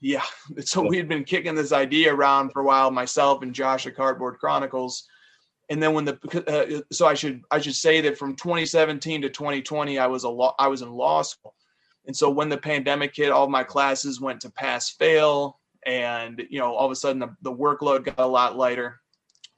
yeah. 0.00 0.22
So 0.64 0.86
we 0.86 0.96
had 0.96 1.08
been 1.08 1.24
kicking 1.24 1.54
this 1.54 1.72
idea 1.72 2.14
around 2.14 2.50
for 2.50 2.62
a 2.62 2.64
while, 2.64 2.90
myself 2.90 3.42
and 3.42 3.54
Josh 3.54 3.86
at 3.86 3.96
Cardboard 3.96 4.38
Chronicles, 4.38 5.06
and 5.70 5.82
then 5.82 5.94
when 5.94 6.04
the 6.04 6.18
uh, 6.46 6.82
so 6.92 7.06
I 7.06 7.14
should 7.14 7.42
I 7.50 7.58
should 7.58 7.74
say 7.74 8.00
that 8.02 8.18
from 8.18 8.36
2017 8.36 9.22
to 9.22 9.30
2020 9.30 9.98
I 9.98 10.06
was 10.06 10.24
a 10.24 10.28
law 10.28 10.54
I 10.58 10.68
was 10.68 10.82
in 10.82 10.90
law 10.90 11.22
school, 11.22 11.54
and 12.06 12.16
so 12.16 12.28
when 12.30 12.48
the 12.48 12.58
pandemic 12.58 13.16
hit, 13.16 13.30
all 13.30 13.48
my 13.48 13.64
classes 13.64 14.20
went 14.20 14.40
to 14.42 14.50
pass 14.50 14.90
fail, 14.90 15.60
and 15.86 16.42
you 16.50 16.58
know 16.58 16.74
all 16.74 16.86
of 16.86 16.92
a 16.92 16.96
sudden 16.96 17.18
the, 17.18 17.34
the 17.42 17.52
workload 17.52 18.04
got 18.04 18.18
a 18.18 18.26
lot 18.26 18.56
lighter 18.56 19.00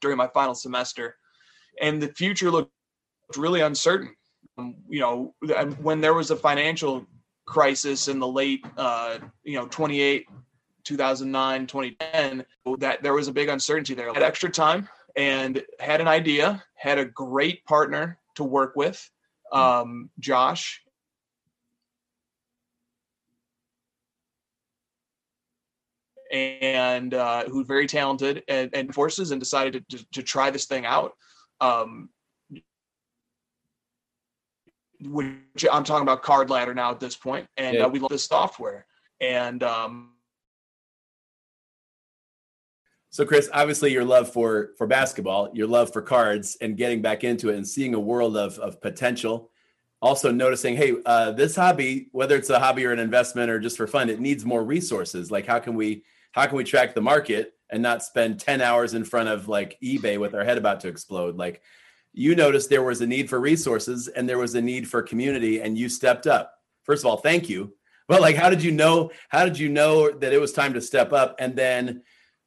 during 0.00 0.17
my 0.17 0.29
final 0.29 0.55
semester, 0.55 1.17
and 1.81 2.03
the 2.03 2.09
future 2.09 2.50
looked 2.50 2.73
really 3.37 3.61
uncertain. 3.61 4.15
Um, 4.59 4.76
you 4.88 5.00
know 5.00 5.35
when 5.81 6.00
there 6.00 6.15
was 6.15 6.31
a 6.31 6.37
financial 6.37 7.07
crisis 7.47 8.09
in 8.09 8.19
the 8.19 8.29
late 8.29 8.65
uh, 8.76 9.19
you 9.45 9.59
know 9.59 9.67
28 9.67 10.26
2009 10.85 11.67
2010 11.67 12.45
that 12.79 13.03
there 13.03 13.12
was 13.12 13.29
a 13.29 13.33
big 13.33 13.49
uncertainty 13.49 13.95
there 13.95 14.11
I 14.11 14.15
had 14.15 14.23
extra 14.23 14.50
time 14.50 14.88
and 15.17 15.65
had 15.81 16.00
an 16.00 16.09
idea, 16.09 16.62
had 16.75 16.99
a 16.99 17.05
great 17.05 17.65
partner 17.65 18.19
to 18.37 18.45
work 18.45 18.76
with, 18.76 19.11
hmm. 19.50 19.59
um, 19.59 20.11
Josh. 20.21 20.83
And 26.33 27.14
uh, 27.14 27.45
who's 27.45 27.66
very 27.66 27.87
talented 27.87 28.42
and, 28.49 28.71
and 28.75 28.92
forces 28.92 29.30
and 29.30 29.40
decided 29.40 29.88
to, 29.90 29.97
to, 29.97 30.06
to, 30.12 30.23
try 30.23 30.50
this 30.50 30.64
thing 30.64 30.85
out. 30.85 31.12
Um, 31.61 32.09
which 35.00 35.66
I'm 35.71 35.85
talking 35.85 36.02
about 36.02 36.23
Card 36.23 36.50
Ladder 36.50 36.75
now 36.75 36.90
at 36.90 37.00
this 37.00 37.16
point, 37.16 37.47
and 37.56 37.76
yeah. 37.76 37.85
uh, 37.85 37.88
we 37.88 37.99
love 37.99 38.11
this 38.11 38.25
software. 38.25 38.87
And 39.21 39.62
um, 39.62 40.12
so, 43.11 43.25
Chris, 43.25 43.49
obviously, 43.52 43.92
your 43.92 44.04
love 44.04 44.30
for 44.30 44.73
for 44.76 44.87
basketball, 44.87 45.50
your 45.54 45.66
love 45.66 45.92
for 45.92 46.02
cards, 46.02 46.56
and 46.61 46.76
getting 46.76 47.02
back 47.02 47.25
into 47.25 47.49
it, 47.49 47.56
and 47.56 47.66
seeing 47.66 47.95
a 47.95 48.00
world 48.00 48.37
of 48.37 48.59
of 48.59 48.80
potential. 48.80 49.50
Also, 50.02 50.30
noticing, 50.30 50.76
hey, 50.76 50.95
uh, 51.06 51.33
this 51.33 51.56
hobby, 51.56 52.09
whether 52.12 52.37
it's 52.37 52.50
a 52.50 52.59
hobby 52.59 52.85
or 52.85 52.92
an 52.92 52.99
investment 52.99 53.50
or 53.50 53.59
just 53.59 53.78
for 53.78 53.87
fun, 53.87 54.11
it 54.11 54.21
needs 54.21 54.45
more 54.45 54.62
resources. 54.62 55.30
Like, 55.30 55.47
how 55.47 55.59
can 55.59 55.75
we 55.75 56.04
how 56.37 56.47
can 56.47 56.57
we 56.57 56.64
track 56.64 56.95
the 56.95 57.00
market 57.00 57.55
and 57.71 57.83
not 57.83 58.05
spend 58.05 58.38
ten 58.38 58.61
hours 58.61 58.95
in 58.95 59.05
front 59.05 59.28
of 59.28 59.49
like 59.49 59.76
eBay 59.83 60.21
with 60.21 60.35
our 60.35 60.45
head 60.45 60.59
about 60.59 60.81
to 60.81 60.88
explode? 60.88 61.37
Like, 61.37 61.62
you 62.12 62.37
noticed 62.37 62.71
there 62.71 62.83
was 62.83 63.00
a 63.00 63.07
need 63.07 63.28
for 63.28 63.40
resources 63.40 64.07
and 64.07 64.28
there 64.28 64.38
was 64.38 64.55
a 64.55 64.62
need 64.62 64.87
for 64.87 65.02
community, 65.02 65.61
and 65.61 65.76
you 65.76 65.88
stepped 65.88 66.28
up. 66.28 66.52
First 66.85 67.02
of 67.02 67.11
all, 67.11 67.16
thank 67.16 67.49
you. 67.49 67.75
But 68.07 68.21
like, 68.21 68.37
how 68.37 68.50
did 68.50 68.62
you 68.62 68.71
know? 68.71 69.11
How 69.28 69.45
did 69.45 69.59
you 69.59 69.69
know 69.69 70.11
that 70.11 70.33
it 70.33 70.40
was 70.40 70.52
time 70.52 70.75
to 70.75 70.81
step 70.81 71.12
up? 71.12 71.35
And 71.40 71.57
then 71.57 72.02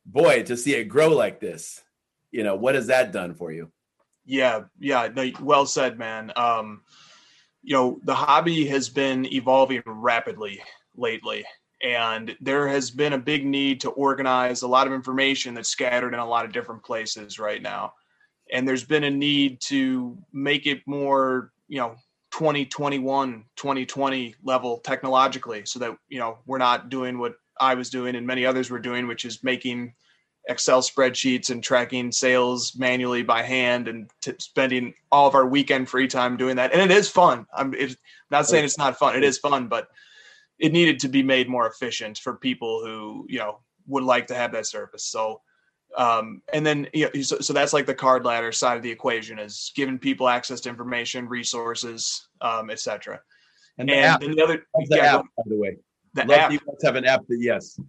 boy, 0.06 0.44
to 0.44 0.58
see 0.58 0.76
it 0.76 0.86
grow 0.86 1.10
like 1.10 1.40
this, 1.40 1.82
you 2.32 2.44
know, 2.44 2.56
what 2.56 2.76
has 2.76 2.88
that 2.88 3.12
done 3.12 3.34
for 3.34 3.52
you? 3.52 3.72
Yeah, 4.26 4.62
yeah, 4.80 5.10
no, 5.14 5.32
well 5.42 5.66
said, 5.66 5.98
man. 5.98 6.32
Um, 6.36 6.84
you 7.62 7.76
know, 7.76 8.00
the 8.04 8.16
hobby 8.16 8.68
has 8.68 8.90
been 8.90 9.26
evolving 9.34 9.82
rapidly 9.86 10.62
lately, 10.96 11.46
and 11.82 12.36
there 12.42 12.68
has 12.68 12.92
been 12.92 13.14
a 13.14 13.18
big 13.18 13.46
need 13.46 13.80
to 13.82 13.90
organize 13.92 14.62
a 14.62 14.68
lot 14.68 14.88
of 14.88 14.94
information 14.94 15.54
that's 15.54 15.70
scattered 15.70 16.14
in 16.14 16.20
a 16.20 16.28
lot 16.28 16.46
of 16.46 16.52
different 16.52 16.84
places 16.84 17.40
right 17.40 17.62
now. 17.62 17.94
And 18.52 18.68
there's 18.68 18.84
been 18.84 19.06
a 19.06 19.10
need 19.10 19.62
to 19.62 20.18
make 20.34 20.66
it 20.66 20.82
more, 20.86 21.52
you 21.68 21.78
know, 21.78 21.96
2021, 22.32 23.46
2020 23.56 24.36
level 24.44 24.80
technologically 24.80 25.64
so 25.66 25.80
that, 25.80 25.98
you 26.10 26.20
know, 26.20 26.38
we're 26.46 26.58
not 26.58 26.90
doing 26.90 27.18
what 27.18 27.36
I 27.60 27.76
was 27.76 27.90
doing 27.90 28.16
and 28.16 28.28
many 28.28 28.46
others 28.46 28.70
were 28.70 28.80
doing, 28.80 29.08
which 29.08 29.26
is 29.26 29.44
making 29.44 29.94
Excel 30.48 30.82
spreadsheets 30.82 31.50
and 31.50 31.64
tracking 31.64 32.12
sales 32.12 32.76
manually 32.76 33.24
by 33.24 33.44
hand 33.44 33.88
and 33.88 34.10
t- 34.22 34.34
spending 34.40 34.94
all 35.12 35.28
of 35.28 35.36
our 35.36 35.46
weekend 35.46 35.88
free 35.88 36.08
time 36.08 36.38
doing 36.38 36.56
that. 36.56 36.74
And 36.74 36.82
it 36.82 36.96
is 36.96 37.10
fun. 37.10 37.46
I'm 37.54 37.74
not 38.32 38.48
saying 38.48 38.66
it's 38.66 38.78
not 38.78 38.98
fun. 38.98 39.16
It 39.16 39.24
is 39.24 39.38
fun, 39.38 39.68
but 39.68 39.90
it 40.60 40.74
needed 40.74 41.00
to 41.00 41.08
be 41.08 41.24
made 41.24 41.50
more 41.50 41.68
efficient 41.68 42.18
for 42.18 42.36
people 42.36 42.84
who, 42.84 43.26
you 43.30 43.40
know, 43.40 43.60
would 43.88 44.04
like 44.04 44.28
to 44.28 44.36
have 44.36 44.52
that 44.52 44.68
service. 44.68 45.06
So, 45.06 45.42
um, 45.98 46.42
and 46.54 46.66
then, 46.66 46.88
you 46.94 47.10
know, 47.14 47.22
so, 47.22 47.40
so 47.40 47.54
that's 47.54 47.74
like 47.74 47.86
the 47.86 47.96
card 47.96 48.26
ladder 48.26 48.52
side 48.52 48.78
of 48.78 48.84
the 48.84 48.92
equation 48.92 49.40
is 49.40 49.72
giving 49.76 49.98
people 49.98 50.28
access 50.28 50.60
to 50.62 50.70
information, 50.70 51.28
resources, 51.28 52.28
um, 52.42 52.70
etc. 52.70 53.22
And, 53.78 53.90
the, 53.90 53.94
and 53.94 54.06
app, 54.06 54.20
the 54.20 54.44
other, 54.44 54.66
the 54.88 54.98
yeah, 54.98 55.16
app, 55.18 55.26
by 55.38 55.44
the 55.48 55.58
way, 55.58 55.78
the 56.14 56.26
Love 56.26 56.40
app. 56.40 56.52
You 56.52 56.60
guys 56.60 56.76
have 56.84 56.96
an 56.96 57.06
app 57.06 57.26
that 57.28 57.40
yes. 57.40 57.80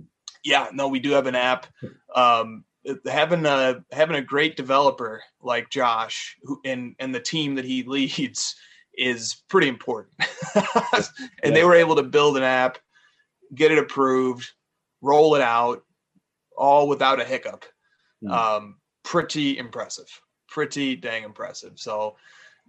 Yeah, 0.45 0.69
no, 0.73 0.89
we 0.89 1.01
do 1.01 1.11
have 1.11 1.27
an 1.27 1.35
app. 1.35 1.67
Um, 2.15 2.65
having 3.05 3.45
a 3.45 3.85
having 3.93 4.17
a 4.17 4.23
great 4.23 4.57
developer 4.57 5.23
like 5.43 5.69
Josh 5.69 6.39
who, 6.45 6.61
and 6.65 6.95
and 6.99 7.15
the 7.15 7.21
team 7.21 7.55
that 7.57 7.65
he 7.65 7.83
leads 7.87 8.57
is 8.97 9.43
pretty 9.49 9.69
important. 9.69 10.15
and 10.55 10.65
yeah. 11.45 11.51
they 11.51 11.65
were 11.65 11.75
able 11.75 11.97
to 11.97 12.03
build 12.03 12.37
an 12.37 12.43
app, 12.43 12.79
get 13.55 13.73
it 13.73 13.79
approved, 13.79 14.51
roll 15.01 15.35
it 15.35 15.43
out, 15.43 15.85
all 16.57 16.89
without 16.89 17.21
a 17.21 17.25
hiccup. 17.25 17.65
Mm. 18.23 18.31
Um, 18.31 18.77
pretty 19.03 19.59
impressive. 19.59 20.09
Pretty 20.49 20.97
dang 20.97 21.25
impressive. 21.25 21.73
So 21.77 22.17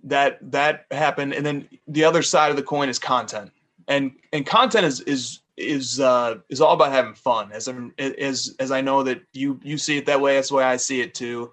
that 0.04 0.40
that 0.52 0.86
happened, 0.92 1.34
and 1.34 1.46
then 1.46 1.68
the 1.88 2.04
other 2.04 2.22
side 2.22 2.50
of 2.50 2.58
the 2.58 2.64
coin 2.64 2.90
is 2.90 3.00
content, 3.00 3.52
and 3.88 4.12
and 4.34 4.46
content 4.46 4.86
is 4.86 5.02
is 5.02 5.40
is 5.58 6.00
uh, 6.00 6.36
is 6.50 6.62
all 6.62 6.74
about 6.74 6.92
having 6.92 7.14
fun. 7.14 7.52
As 7.52 7.68
I'm, 7.68 7.94
as 7.98 8.56
as 8.60 8.72
I 8.72 8.82
know 8.82 9.04
that 9.04 9.22
you 9.34 9.60
you 9.64 9.78
see 9.78 9.98
it 9.98 10.06
that 10.06 10.22
way, 10.22 10.36
that's 10.36 10.50
the 10.50 10.56
way 10.56 10.64
I 10.64 10.78
see 10.78 11.02
it 11.02 11.14
too. 11.14 11.52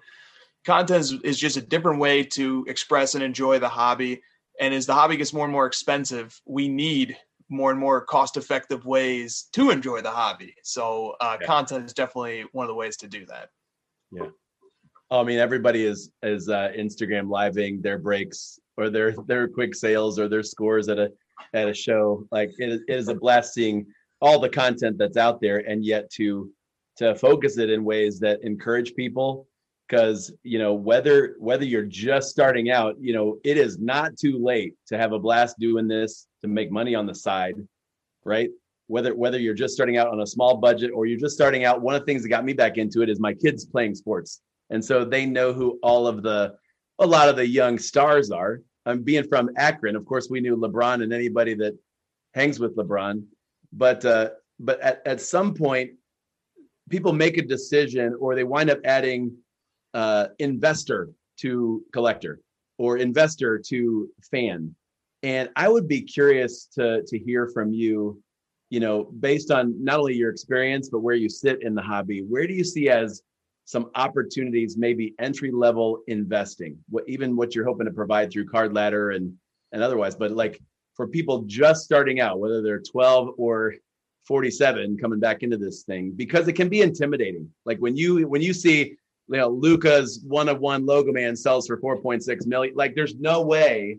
Content 0.65 0.99
is, 0.99 1.13
is 1.23 1.39
just 1.39 1.57
a 1.57 1.61
different 1.61 1.99
way 1.99 2.23
to 2.23 2.65
express 2.67 3.15
and 3.15 3.23
enjoy 3.23 3.59
the 3.59 3.69
hobby. 3.69 4.21
And 4.59 4.73
as 4.73 4.85
the 4.85 4.93
hobby 4.93 5.17
gets 5.17 5.33
more 5.33 5.45
and 5.45 5.53
more 5.53 5.65
expensive, 5.65 6.39
we 6.45 6.67
need 6.67 7.17
more 7.49 7.71
and 7.71 7.79
more 7.79 8.01
cost-effective 8.01 8.85
ways 8.85 9.49
to 9.53 9.71
enjoy 9.71 10.01
the 10.01 10.11
hobby. 10.11 10.53
So 10.63 11.15
uh, 11.19 11.37
yeah. 11.39 11.47
content 11.47 11.85
is 11.85 11.93
definitely 11.93 12.45
one 12.51 12.65
of 12.65 12.67
the 12.67 12.75
ways 12.75 12.97
to 12.97 13.07
do 13.07 13.25
that. 13.25 13.49
Yeah. 14.11 14.27
I 15.11 15.23
mean, 15.23 15.39
everybody 15.39 15.85
is 15.85 16.11
is 16.21 16.49
uh, 16.49 16.71
Instagram 16.77 17.31
living 17.31 17.81
their 17.81 17.97
breaks 17.97 18.59
or 18.77 18.91
their 18.91 19.15
their 19.25 19.47
quick 19.47 19.73
sales 19.73 20.19
or 20.19 20.27
their 20.27 20.43
scores 20.43 20.87
at 20.87 20.99
a 20.99 21.11
at 21.53 21.67
a 21.67 21.73
show. 21.73 22.27
Like 22.31 22.51
it, 22.59 22.81
it 22.87 22.93
is 22.93 23.07
a 23.07 23.15
blast 23.15 23.53
seeing 23.53 23.87
all 24.21 24.39
the 24.39 24.49
content 24.49 24.97
that's 24.99 25.17
out 25.17 25.41
there, 25.41 25.67
and 25.67 25.83
yet 25.83 26.11
to 26.11 26.51
to 26.97 27.15
focus 27.15 27.57
it 27.57 27.71
in 27.71 27.83
ways 27.83 28.19
that 28.19 28.43
encourage 28.43 28.93
people. 28.93 29.47
Because 29.89 30.31
you 30.43 30.59
know 30.59 30.73
whether 30.73 31.35
whether 31.39 31.65
you're 31.65 31.83
just 31.83 32.29
starting 32.29 32.69
out, 32.69 32.95
you 32.99 33.13
know 33.13 33.37
it 33.43 33.57
is 33.57 33.79
not 33.79 34.17
too 34.17 34.37
late 34.37 34.75
to 34.87 34.97
have 34.97 35.13
a 35.13 35.19
blast 35.19 35.57
doing 35.59 35.87
this 35.87 36.27
to 36.41 36.47
make 36.47 36.71
money 36.71 36.93
on 36.93 37.07
the 37.07 37.15
side, 37.15 37.55
right? 38.23 38.49
Whether 38.87 39.15
whether 39.15 39.39
you're 39.39 39.55
just 39.55 39.73
starting 39.73 39.97
out 39.97 40.09
on 40.09 40.21
a 40.21 40.27
small 40.27 40.57
budget 40.57 40.91
or 40.93 41.05
you're 41.07 41.19
just 41.19 41.35
starting 41.35 41.65
out, 41.65 41.81
one 41.81 41.95
of 41.95 42.01
the 42.01 42.05
things 42.05 42.21
that 42.21 42.29
got 42.29 42.45
me 42.45 42.53
back 42.53 42.77
into 42.77 43.01
it 43.01 43.09
is 43.09 43.19
my 43.19 43.33
kids 43.33 43.65
playing 43.65 43.95
sports, 43.95 44.41
and 44.69 44.83
so 44.83 45.03
they 45.03 45.25
know 45.25 45.53
who 45.53 45.79
all 45.81 46.05
of 46.05 46.21
the 46.21 46.53
a 46.99 47.07
lot 47.07 47.29
of 47.29 47.35
the 47.35 47.47
young 47.47 47.79
stars 47.79 48.29
are 48.29 48.61
i'm 48.85 49.03
being 49.03 49.27
from 49.27 49.49
Akron, 49.57 49.95
of 49.95 50.05
course, 50.05 50.29
we 50.29 50.41
knew 50.41 50.57
LeBron 50.57 51.03
and 51.03 51.13
anybody 51.13 51.53
that 51.55 51.77
hangs 52.33 52.59
with 52.59 52.75
LeBron. 52.75 53.23
But 53.73 54.03
uh, 54.05 54.29
but 54.59 54.79
at, 54.81 55.01
at 55.05 55.21
some 55.21 55.53
point, 55.53 55.91
people 56.89 57.13
make 57.13 57.37
a 57.37 57.41
decision 57.41 58.15
or 58.19 58.35
they 58.35 58.43
wind 58.43 58.69
up 58.69 58.79
adding 58.83 59.35
uh, 59.93 60.27
investor 60.39 61.09
to 61.37 61.83
collector 61.93 62.41
or 62.77 62.97
investor 62.97 63.59
to 63.67 64.09
fan. 64.31 64.75
And 65.23 65.49
I 65.55 65.67
would 65.67 65.87
be 65.87 66.01
curious 66.01 66.65
to 66.75 67.03
to 67.05 67.19
hear 67.19 67.47
from 67.53 67.73
you, 67.73 68.21
you 68.69 68.79
know, 68.79 69.05
based 69.19 69.51
on 69.51 69.83
not 69.83 69.99
only 69.99 70.15
your 70.15 70.29
experience 70.29 70.89
but 70.89 70.99
where 70.99 71.15
you 71.15 71.29
sit 71.29 71.61
in 71.63 71.75
the 71.75 71.81
hobby. 71.81 72.21
Where 72.21 72.47
do 72.47 72.53
you 72.53 72.63
see 72.63 72.89
as 72.89 73.21
some 73.65 73.91
opportunities, 73.93 74.77
maybe 74.77 75.13
entry 75.19 75.51
level 75.51 75.99
investing, 76.07 76.75
what 76.89 77.03
even 77.07 77.35
what 77.35 77.53
you're 77.53 77.65
hoping 77.65 77.85
to 77.85 77.93
provide 77.93 78.31
through 78.31 78.47
Card 78.47 78.73
Ladder 78.73 79.11
and 79.11 79.31
and 79.71 79.83
otherwise. 79.83 80.15
But 80.15 80.31
like 80.31 80.59
for 80.95 81.07
people 81.07 81.43
just 81.43 81.83
starting 81.83 82.19
out, 82.19 82.39
whether 82.39 82.61
they're 82.61 82.81
12 82.81 83.35
or 83.37 83.75
47 84.25 84.97
coming 84.97 85.19
back 85.19 85.43
into 85.43 85.57
this 85.57 85.83
thing, 85.83 86.11
because 86.15 86.47
it 86.47 86.53
can 86.53 86.67
be 86.67 86.81
intimidating. 86.81 87.49
Like 87.65 87.77
when 87.77 87.95
you 87.95 88.27
when 88.27 88.41
you 88.41 88.53
see 88.53 88.97
you 89.29 89.37
know 89.37 89.49
Luka's 89.49 90.23
one 90.27 90.49
of 90.49 90.59
one 90.59 90.85
logo 90.85 91.11
man 91.11 91.35
sells 91.35 91.67
for 91.67 91.79
4.6 91.79 92.47
million, 92.47 92.75
like 92.75 92.95
there's 92.95 93.15
no 93.15 93.41
way, 93.41 93.97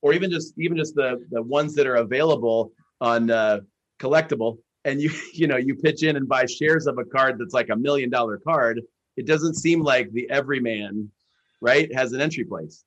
or 0.00 0.12
even 0.12 0.30
just 0.30 0.54
even 0.58 0.76
just 0.76 0.94
the 0.94 1.24
the 1.30 1.42
ones 1.42 1.74
that 1.74 1.86
are 1.86 1.96
available 1.96 2.72
on 3.00 3.30
uh, 3.30 3.60
Collectable 4.00 4.58
and 4.84 5.00
you 5.00 5.10
you 5.32 5.46
know 5.46 5.56
you 5.56 5.74
pitch 5.74 6.02
in 6.02 6.16
and 6.16 6.28
buy 6.28 6.46
shares 6.46 6.86
of 6.86 6.98
a 6.98 7.04
card 7.04 7.38
that's 7.38 7.54
like 7.54 7.68
a 7.70 7.76
million 7.76 8.10
dollar 8.10 8.38
card 8.38 8.80
it 9.16 9.26
doesn't 9.26 9.54
seem 9.54 9.82
like 9.82 10.10
the 10.12 10.28
everyman, 10.30 11.10
right, 11.60 11.92
has 11.94 12.12
an 12.12 12.20
entry 12.20 12.44
place. 12.44 12.84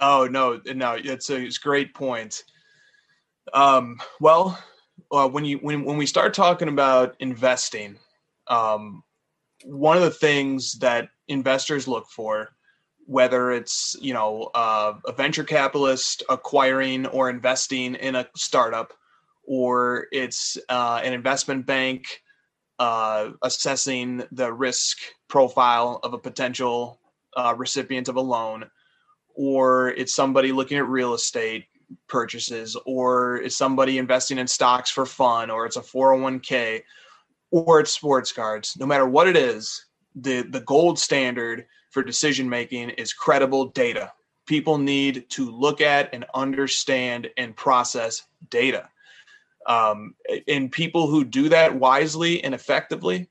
Oh 0.00 0.26
no, 0.26 0.60
no, 0.74 0.98
it's 1.02 1.30
a, 1.30 1.40
it's 1.40 1.58
great 1.58 1.94
point. 1.94 2.42
Um, 3.52 4.00
well, 4.20 4.58
uh, 5.12 5.28
when 5.28 5.44
you 5.44 5.58
when 5.58 5.84
when 5.84 5.96
we 5.96 6.06
start 6.06 6.34
talking 6.34 6.68
about 6.68 7.14
investing, 7.20 7.96
um, 8.48 9.02
one 9.64 9.96
of 9.96 10.02
the 10.02 10.10
things 10.10 10.74
that 10.74 11.08
investors 11.28 11.88
look 11.88 12.06
for 12.08 12.50
whether 13.06 13.50
it's 13.50 13.96
you 14.00 14.14
know 14.14 14.50
uh, 14.54 14.94
a 15.06 15.12
venture 15.12 15.44
capitalist 15.44 16.22
acquiring 16.28 17.06
or 17.06 17.30
investing 17.30 17.94
in 17.96 18.14
a 18.14 18.26
startup, 18.34 18.92
or 19.44 20.06
it's 20.12 20.56
uh, 20.68 21.00
an 21.04 21.12
investment 21.12 21.66
bank 21.66 22.22
uh, 22.78 23.30
assessing 23.42 24.22
the 24.32 24.52
risk 24.52 24.98
profile 25.28 26.00
of 26.02 26.14
a 26.14 26.18
potential 26.18 26.98
uh, 27.36 27.54
recipient 27.56 28.08
of 28.08 28.16
a 28.16 28.20
loan, 28.20 28.64
or 29.34 29.88
it's 29.90 30.14
somebody 30.14 30.52
looking 30.52 30.78
at 30.78 30.88
real 30.88 31.14
estate 31.14 31.66
purchases, 32.08 32.76
or 32.86 33.36
it's 33.36 33.56
somebody 33.56 33.98
investing 33.98 34.38
in 34.38 34.46
stocks 34.46 34.90
for 34.90 35.04
fun, 35.04 35.50
or 35.50 35.66
it's 35.66 35.76
a 35.76 35.82
401k, 35.82 36.82
or 37.54 37.78
it's 37.78 37.92
sports 37.92 38.32
cards. 38.32 38.76
No 38.80 38.84
matter 38.84 39.06
what 39.06 39.28
it 39.28 39.36
is, 39.36 39.86
the 40.16 40.42
the 40.42 40.60
gold 40.62 40.98
standard 40.98 41.66
for 41.90 42.02
decision 42.02 42.48
making 42.48 42.90
is 42.90 43.12
credible 43.12 43.66
data. 43.66 44.12
People 44.46 44.76
need 44.76 45.30
to 45.30 45.50
look 45.50 45.80
at 45.80 46.12
and 46.12 46.24
understand 46.34 47.30
and 47.36 47.56
process 47.56 48.24
data. 48.50 48.88
Um, 49.66 50.14
and 50.48 50.70
people 50.70 51.06
who 51.06 51.24
do 51.24 51.48
that 51.48 51.74
wisely 51.74 52.42
and 52.42 52.54
effectively 52.54 53.28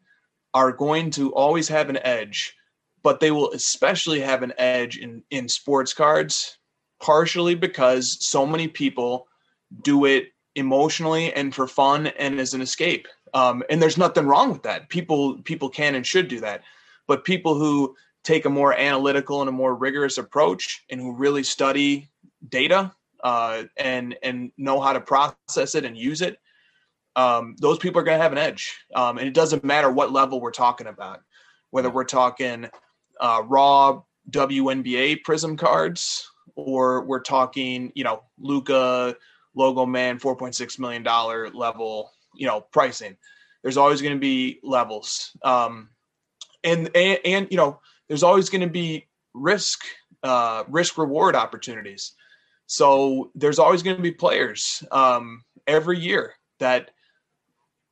are 0.53 0.71
going 0.71 1.11
to 1.11 1.33
always 1.33 1.67
have 1.67 1.89
an 1.89 1.99
edge, 2.03 2.55
but 3.03 3.19
they 3.19 3.29
will 3.29 3.51
especially 3.51 4.21
have 4.21 4.41
an 4.41 4.53
edge 4.57 4.97
in, 4.97 5.21
in 5.29 5.47
sports 5.49 5.93
cards, 5.93 6.57
partially 7.01 7.55
because 7.55 8.25
so 8.25 8.47
many 8.47 8.67
people 8.67 9.27
do 9.83 10.05
it 10.05 10.29
emotionally 10.55 11.33
and 11.33 11.53
for 11.53 11.67
fun 11.67 12.07
and 12.07 12.39
as 12.39 12.53
an 12.53 12.61
escape. 12.61 13.07
Um, 13.33 13.63
and 13.69 13.81
there's 13.81 13.97
nothing 13.97 14.27
wrong 14.27 14.51
with 14.51 14.63
that. 14.63 14.89
People 14.89 15.39
people 15.43 15.69
can 15.69 15.95
and 15.95 16.05
should 16.05 16.27
do 16.27 16.39
that. 16.41 16.61
But 17.07 17.23
people 17.23 17.55
who 17.55 17.95
take 18.23 18.45
a 18.45 18.49
more 18.49 18.73
analytical 18.73 19.41
and 19.41 19.49
a 19.49 19.53
more 19.53 19.75
rigorous 19.75 20.17
approach 20.17 20.85
and 20.89 20.99
who 20.99 21.13
really 21.13 21.43
study 21.43 22.09
data 22.49 22.91
uh, 23.23 23.63
and 23.77 24.15
and 24.23 24.51
know 24.57 24.79
how 24.79 24.93
to 24.93 25.01
process 25.01 25.75
it 25.75 25.85
and 25.85 25.97
use 25.97 26.21
it 26.21 26.37
um, 27.15 27.55
those 27.59 27.77
people 27.77 28.01
are 28.01 28.03
going 28.03 28.17
to 28.17 28.23
have 28.23 28.31
an 28.31 28.37
edge 28.37 28.73
um, 28.95 29.17
and 29.17 29.27
it 29.27 29.33
doesn't 29.33 29.63
matter 29.63 29.91
what 29.91 30.11
level 30.11 30.41
we're 30.41 30.51
talking 30.51 30.87
about 30.87 31.21
whether 31.71 31.89
we're 31.89 32.03
talking 32.03 32.67
uh, 33.19 33.41
raw 33.45 34.01
WNBA 34.29 35.23
prism 35.23 35.55
cards 35.55 36.29
or 36.55 37.03
we're 37.05 37.21
talking 37.21 37.91
you 37.95 38.03
know 38.03 38.23
Luka 38.39 39.15
logo 39.55 39.85
man 39.85 40.19
4.6 40.19 40.79
million 40.79 41.03
dollar 41.03 41.49
level 41.51 42.11
you 42.35 42.47
know 42.47 42.61
pricing 42.71 43.15
there's 43.61 43.77
always 43.77 44.01
going 44.01 44.13
to 44.13 44.19
be 44.19 44.59
levels 44.63 45.35
um, 45.43 45.89
and, 46.63 46.89
and 46.95 47.19
and 47.25 47.47
you 47.51 47.57
know 47.57 47.79
there's 48.07 48.23
always 48.23 48.49
going 48.49 48.61
to 48.61 48.67
be 48.67 49.07
risk 49.33 49.83
uh, 50.23 50.63
risk 50.67 50.97
reward 50.97 51.35
opportunities. 51.35 52.13
So 52.65 53.31
there's 53.35 53.59
always 53.59 53.83
going 53.83 53.97
to 53.97 54.01
be 54.01 54.11
players 54.11 54.83
um, 54.91 55.43
every 55.67 55.99
year 55.99 56.33
that 56.59 56.91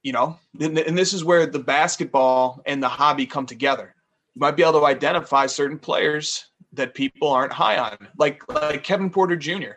you 0.04 0.14
know, 0.14 0.40
and, 0.60 0.78
and 0.80 0.98
this 0.98 1.14
is 1.14 1.24
where 1.24 1.46
the 1.46 1.60
basketball 1.60 2.62
and 2.66 2.82
the 2.82 2.90
hobby 2.90 3.28
come 3.28 3.46
together. 3.46 3.94
You 4.34 4.40
might 4.40 4.56
be 4.56 4.64
able 4.64 4.80
to 4.80 4.86
identify 4.86 5.46
certain 5.46 5.78
players 5.78 6.46
that 6.74 6.96
people 6.96 7.28
aren't 7.28 7.54
high 7.54 7.78
on, 7.78 8.08
like 8.18 8.42
like 8.48 8.84
Kevin 8.84 9.10
Porter 9.10 9.36
Jr. 9.36 9.74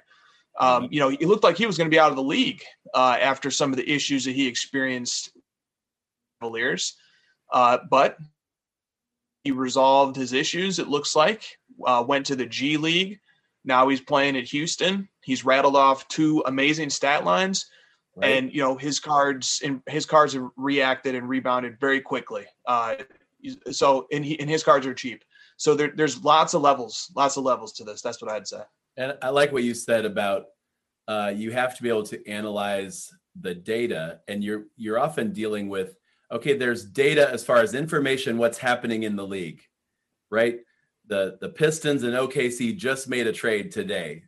Um, 0.58 0.88
you 0.90 1.00
know, 1.00 1.08
it 1.08 1.22
looked 1.22 1.44
like 1.44 1.56
he 1.56 1.66
was 1.66 1.76
going 1.76 1.90
to 1.90 1.94
be 1.94 1.98
out 1.98 2.10
of 2.10 2.16
the 2.16 2.22
league 2.22 2.62
uh, 2.94 3.16
after 3.20 3.50
some 3.50 3.70
of 3.70 3.76
the 3.76 3.90
issues 3.90 4.24
that 4.24 4.32
he 4.32 4.46
experienced. 4.46 5.30
Cavaliers, 6.40 6.96
uh, 7.52 7.78
but 7.88 8.18
he 9.44 9.50
resolved 9.52 10.16
his 10.16 10.32
issues. 10.32 10.78
It 10.78 10.88
looks 10.88 11.14
like 11.14 11.44
uh, 11.86 12.04
went 12.06 12.26
to 12.26 12.36
the 12.36 12.46
G 12.46 12.76
League. 12.76 13.20
Now 13.64 13.88
he's 13.88 14.00
playing 14.00 14.36
at 14.36 14.44
Houston. 14.44 15.08
He's 15.22 15.44
rattled 15.44 15.76
off 15.76 16.06
two 16.08 16.42
amazing 16.46 16.90
stat 16.90 17.24
lines, 17.24 17.66
right. 18.16 18.32
and 18.32 18.52
you 18.52 18.60
know 18.60 18.76
his 18.76 19.00
cards 19.00 19.60
and 19.64 19.80
his 19.86 20.06
cards 20.06 20.34
have 20.34 20.48
reacted 20.56 21.14
and 21.14 21.28
rebounded 21.28 21.78
very 21.80 22.00
quickly. 22.00 22.44
Uh, 22.66 22.96
so 23.70 24.06
and 24.12 24.24
he 24.24 24.38
and 24.40 24.50
his 24.50 24.62
cards 24.62 24.86
are 24.86 24.94
cheap. 24.94 25.24
So 25.56 25.74
there, 25.74 25.92
there's 25.94 26.22
lots 26.24 26.54
of 26.54 26.62
levels, 26.62 27.10
lots 27.14 27.36
of 27.36 27.44
levels 27.44 27.72
to 27.74 27.84
this. 27.84 28.02
That's 28.02 28.20
what 28.20 28.30
I'd 28.30 28.46
say. 28.48 28.62
And 28.96 29.16
I 29.22 29.30
like 29.30 29.52
what 29.52 29.64
you 29.64 29.74
said 29.74 30.04
about 30.04 30.46
uh, 31.08 31.32
you 31.34 31.52
have 31.52 31.76
to 31.76 31.82
be 31.82 31.88
able 31.88 32.04
to 32.04 32.26
analyze 32.28 33.12
the 33.40 33.54
data, 33.54 34.20
and 34.28 34.42
you're 34.42 34.66
you're 34.76 34.98
often 34.98 35.32
dealing 35.32 35.68
with 35.68 35.96
okay, 36.32 36.56
there's 36.56 36.84
data 36.84 37.30
as 37.30 37.44
far 37.44 37.58
as 37.58 37.74
information, 37.74 38.38
what's 38.38 38.58
happening 38.58 39.04
in 39.04 39.14
the 39.14 39.26
league, 39.26 39.62
right? 40.30 40.60
The 41.06 41.38
the 41.40 41.48
Pistons 41.48 42.02
and 42.02 42.14
OKC 42.14 42.76
just 42.76 43.08
made 43.08 43.26
a 43.26 43.32
trade 43.32 43.70
today. 43.72 44.24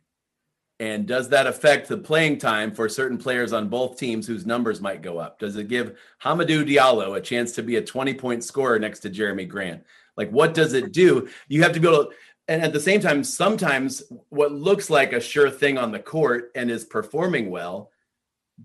And 0.79 1.07
does 1.07 1.29
that 1.29 1.47
affect 1.47 1.87
the 1.87 1.97
playing 1.97 2.37
time 2.37 2.71
for 2.71 2.87
certain 2.87 3.17
players 3.17 3.51
on 3.51 3.67
both 3.67 3.97
teams 3.97 4.27
whose 4.27 4.45
numbers 4.45 4.79
might 4.79 5.01
go 5.01 5.17
up? 5.17 5.39
Does 5.39 5.55
it 5.55 5.69
give 5.69 5.97
Hamidou 6.23 6.67
Diallo 6.67 7.17
a 7.17 7.21
chance 7.21 7.51
to 7.53 7.63
be 7.63 7.77
a 7.77 7.81
20 7.81 8.13
point 8.13 8.43
scorer 8.43 8.77
next 8.77 8.99
to 8.99 9.09
Jerami 9.09 9.47
Grant? 9.47 9.83
Like, 10.17 10.29
what 10.29 10.53
does 10.53 10.73
it 10.73 10.91
do? 10.91 11.29
You 11.47 11.63
have 11.63 11.73
to 11.73 11.79
be 11.79 11.87
able 11.87 12.05
to, 12.05 12.11
and 12.47 12.61
at 12.61 12.71
the 12.73 12.79
same 12.79 13.01
time, 13.01 13.23
sometimes 13.23 14.03
what 14.29 14.53
looks 14.53 14.89
like 14.89 15.11
a 15.11 15.19
sure 15.19 15.49
thing 15.49 15.77
on 15.77 15.91
the 15.91 15.99
court 15.99 16.51
and 16.55 16.71
is 16.71 16.85
performing 16.85 17.49
well, 17.49 17.91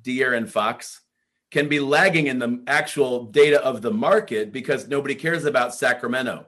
De'Aaron 0.03 0.49
Fox, 0.49 1.01
can 1.51 1.68
be 1.68 1.81
lagging 1.81 2.29
in 2.29 2.38
the 2.38 2.62
actual 2.66 3.25
data 3.25 3.62
of 3.62 3.83
the 3.83 3.90
market 3.90 4.53
because 4.53 4.88
nobody 4.88 5.14
cares 5.14 5.45
about 5.45 5.75
Sacramento, 5.75 6.47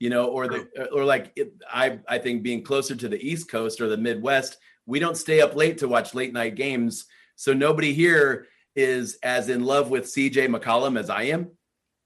you 0.00 0.10
know, 0.10 0.26
or 0.26 0.48
the 0.48 0.88
or 0.92 1.04
like 1.04 1.32
it, 1.36 1.54
I 1.72 2.00
I 2.08 2.18
think 2.18 2.42
being 2.42 2.62
closer 2.62 2.94
to 2.94 3.08
the 3.08 3.26
East 3.26 3.48
Coast 3.48 3.80
or 3.80 3.88
the 3.88 3.96
Midwest, 3.96 4.58
we 4.84 4.98
don't 4.98 5.16
stay 5.16 5.40
up 5.40 5.54
late 5.54 5.78
to 5.78 5.88
watch 5.88 6.12
late 6.12 6.32
night 6.32 6.56
games, 6.56 7.06
so 7.36 7.54
nobody 7.54 7.94
here 7.94 8.48
is 8.76 9.18
as 9.22 9.48
in 9.48 9.64
love 9.64 9.90
with 9.90 10.04
CJ 10.04 10.54
McCollum 10.54 10.98
as 10.98 11.08
I 11.08 11.22
am, 11.24 11.52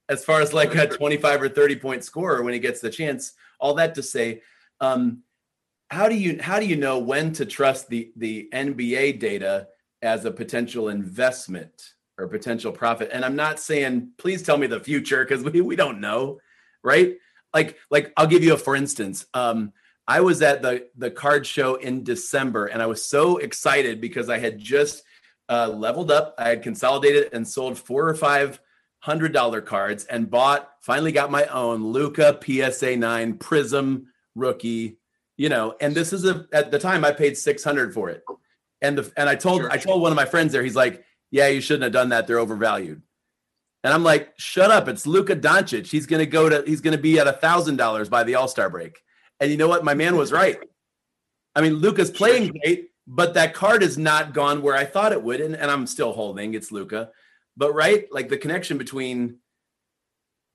as 0.09 0.25
far 0.25 0.41
as 0.41 0.53
like 0.53 0.75
a 0.75 0.87
25 0.87 1.43
or 1.43 1.49
30 1.49 1.77
point 1.77 2.05
scorer 2.05 2.43
when 2.43 2.53
he 2.53 2.61
gets 2.61 2.81
the 2.81 2.91
chance. 2.91 3.33
All 3.59 3.75
that 3.75 3.97
to 3.97 4.03
say, 4.03 4.43
um, 4.81 5.23
how 5.91 6.09
do 6.09 6.15
you 6.15 6.41
how 6.41 6.61
do 6.61 6.67
you 6.67 6.77
know 6.77 6.99
when 6.99 7.33
to 7.35 7.47
trust 7.47 7.89
the 7.89 8.13
the 8.17 8.49
NBA 8.53 9.21
data 9.21 9.69
as 10.03 10.25
a 10.25 10.31
potential 10.31 10.89
investment? 10.89 11.95
or 12.19 12.27
potential 12.27 12.73
profit. 12.73 13.11
And 13.13 13.25
I'm 13.25 13.37
not 13.37 13.61
saying 13.61 14.11
please 14.19 14.43
tell 14.43 14.59
me 14.59 14.67
the 14.67 14.81
future 14.81 15.25
because 15.25 15.45
we, 15.45 15.61
we 15.61 15.77
don't 15.77 16.01
know, 16.01 16.41
right? 16.83 17.17
Like 17.55 17.79
like 17.91 18.13
I'll 18.17 18.27
give 18.27 18.45
you 18.45 18.55
a 18.55 18.59
for 18.59 18.77
instance. 18.77 19.25
Um, 19.33 19.73
I 20.07 20.21
was 20.21 20.43
at 20.43 20.63
the 20.63 20.89
the 20.97 21.11
card 21.11 21.47
show 21.47 21.77
in 21.77 22.03
December 22.03 22.67
and 22.67 22.83
I 22.83 22.87
was 22.87 23.05
so 23.05 23.39
excited 23.39 24.01
because 24.01 24.29
I 24.29 24.39
had 24.39 24.59
just 24.59 25.03
uh, 25.49 25.69
leveled 25.69 26.11
up. 26.11 26.35
I 26.39 26.51
had 26.51 26.63
consolidated 26.63 27.31
and 27.33 27.47
sold 27.47 27.79
four 27.79 28.09
or 28.09 28.15
five 28.15 28.61
hundred 29.01 29.33
dollar 29.33 29.61
cards 29.61 30.05
and 30.05 30.31
bought 30.31 30.69
finally 30.81 31.13
got 31.13 31.31
my 31.31 31.47
own 31.47 31.85
Luka 31.85 32.39
PSA 32.45 32.97
nine 32.97 33.39
Prism 33.39 34.09
rookie. 34.39 34.99
You 35.37 35.49
know, 35.49 35.77
and 35.81 35.95
this 35.95 36.13
is 36.13 36.25
a 36.25 36.47
at 36.53 36.71
the 36.71 36.79
time 36.79 37.05
I 37.05 37.13
paid 37.13 37.37
six 37.37 37.63
hundred 37.63 37.95
for 37.95 38.11
it, 38.11 38.25
and 38.83 38.99
the 38.99 39.13
and 39.17 39.29
I 39.29 39.37
told 39.37 39.61
sure. 39.61 39.71
I 39.71 39.77
told 39.77 40.03
one 40.03 40.11
of 40.11 40.17
my 40.17 40.25
friends 40.25 40.53
there. 40.53 40.65
He's 40.65 40.75
like, 40.75 41.05
yeah, 41.31 41.49
you 41.49 41.61
shouldn't 41.61 41.85
have 41.85 41.93
done 41.93 42.09
that. 42.09 42.27
They're 42.27 42.41
overvalued. 42.41 43.03
And 43.85 43.95
I'm 43.95 44.03
like, 44.03 44.33
shut 44.37 44.73
up. 44.73 44.89
It's 44.89 45.07
Luka 45.07 45.37
Doncic. 45.37 45.87
He's 45.87 46.07
gonna 46.07 46.27
go 46.27 46.49
to 46.49 46.65
he's 46.67 46.81
gonna 46.81 46.99
be 46.99 47.19
at 47.21 47.29
a 47.29 47.33
thousand 47.33 47.77
dollars 47.77 48.09
by 48.09 48.25
the 48.25 48.35
All-Star 48.35 48.69
break. 48.69 48.99
And 49.39 49.51
you 49.51 49.57
know 49.57 49.69
what? 49.69 49.85
My 49.85 49.95
man 49.95 50.17
was 50.17 50.33
right. 50.33 50.59
I 51.55 51.61
mean, 51.61 51.75
Luka's 51.75 52.11
playing 52.11 52.49
great, 52.49 52.91
but 53.07 53.35
that 53.35 53.55
card 53.55 53.83
is 53.85 53.97
not 53.97 54.35
gone 54.35 54.63
where 54.63 54.75
I 54.75 54.85
thought 54.85 55.13
it 55.13 55.23
would. 55.23 55.41
And, 55.41 55.55
and 55.55 55.71
I'm 55.71 55.87
still 55.87 56.13
holding 56.13 56.55
it's 56.55 56.73
Luka. 56.73 57.11
But 57.57 57.73
right, 57.75 58.07
like 58.11 58.29
the 58.29 58.39
connection 58.39 58.79
between 58.79 59.39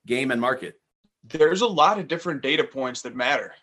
game 0.06 0.30
and 0.30 0.40
market. 0.40 0.78
There's 1.24 1.62
a 1.62 1.66
lot 1.66 1.98
of 1.98 2.08
different 2.08 2.42
data 2.42 2.64
points 2.64 3.02
that 3.02 3.16
matter. 3.16 3.54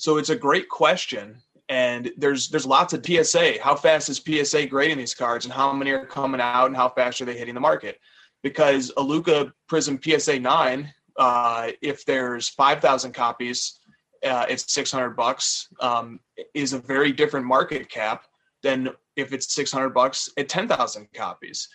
So 0.00 0.16
it's 0.16 0.30
a 0.30 0.36
great 0.36 0.68
question 0.68 1.42
and 1.70 2.10
there's 2.16 2.48
there's 2.48 2.66
lots 2.66 2.92
of 2.92 3.06
PSA. 3.06 3.60
How 3.62 3.76
fast 3.76 4.08
is 4.08 4.18
PSA 4.18 4.66
grading 4.66 4.98
these 4.98 5.14
cards, 5.14 5.44
and 5.44 5.54
how 5.54 5.72
many 5.72 5.92
are 5.92 6.04
coming 6.04 6.40
out, 6.40 6.66
and 6.66 6.76
how 6.76 6.88
fast 6.88 7.20
are 7.20 7.24
they 7.24 7.38
hitting 7.38 7.54
the 7.54 7.60
market? 7.60 8.00
Because 8.42 8.92
a 8.96 9.00
Luka 9.00 9.52
Prism 9.68 10.00
PSA 10.02 10.40
nine, 10.40 10.92
uh, 11.16 11.70
if 11.80 12.04
there's 12.04 12.48
five 12.48 12.80
thousand 12.80 13.12
copies, 13.12 13.78
uh, 14.26 14.46
it's 14.48 14.74
six 14.74 14.90
hundred 14.90 15.10
bucks. 15.10 15.68
Um, 15.78 16.18
is 16.54 16.72
a 16.72 16.80
very 16.80 17.12
different 17.12 17.46
market 17.46 17.88
cap 17.88 18.24
than 18.64 18.90
if 19.14 19.32
it's 19.32 19.54
six 19.54 19.70
hundred 19.70 19.90
bucks 19.90 20.28
at 20.36 20.48
ten 20.48 20.66
thousand 20.66 21.06
copies. 21.14 21.68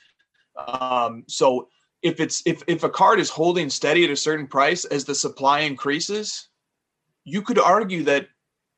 Um, 0.67 1.23
so 1.29 1.69
if 2.01 2.19
it's 2.19 2.43
if 2.45 2.63
if 2.67 2.83
a 2.83 2.89
card 2.89 3.21
is 3.21 3.29
holding 3.29 3.69
steady 3.69 4.03
at 4.03 4.09
a 4.09 4.15
certain 4.17 4.45
price 4.47 4.83
as 4.83 5.05
the 5.05 5.15
supply 5.15 5.61
increases, 5.61 6.49
you 7.25 7.41
could 7.41 7.59
argue 7.59 8.03
that 8.03 8.27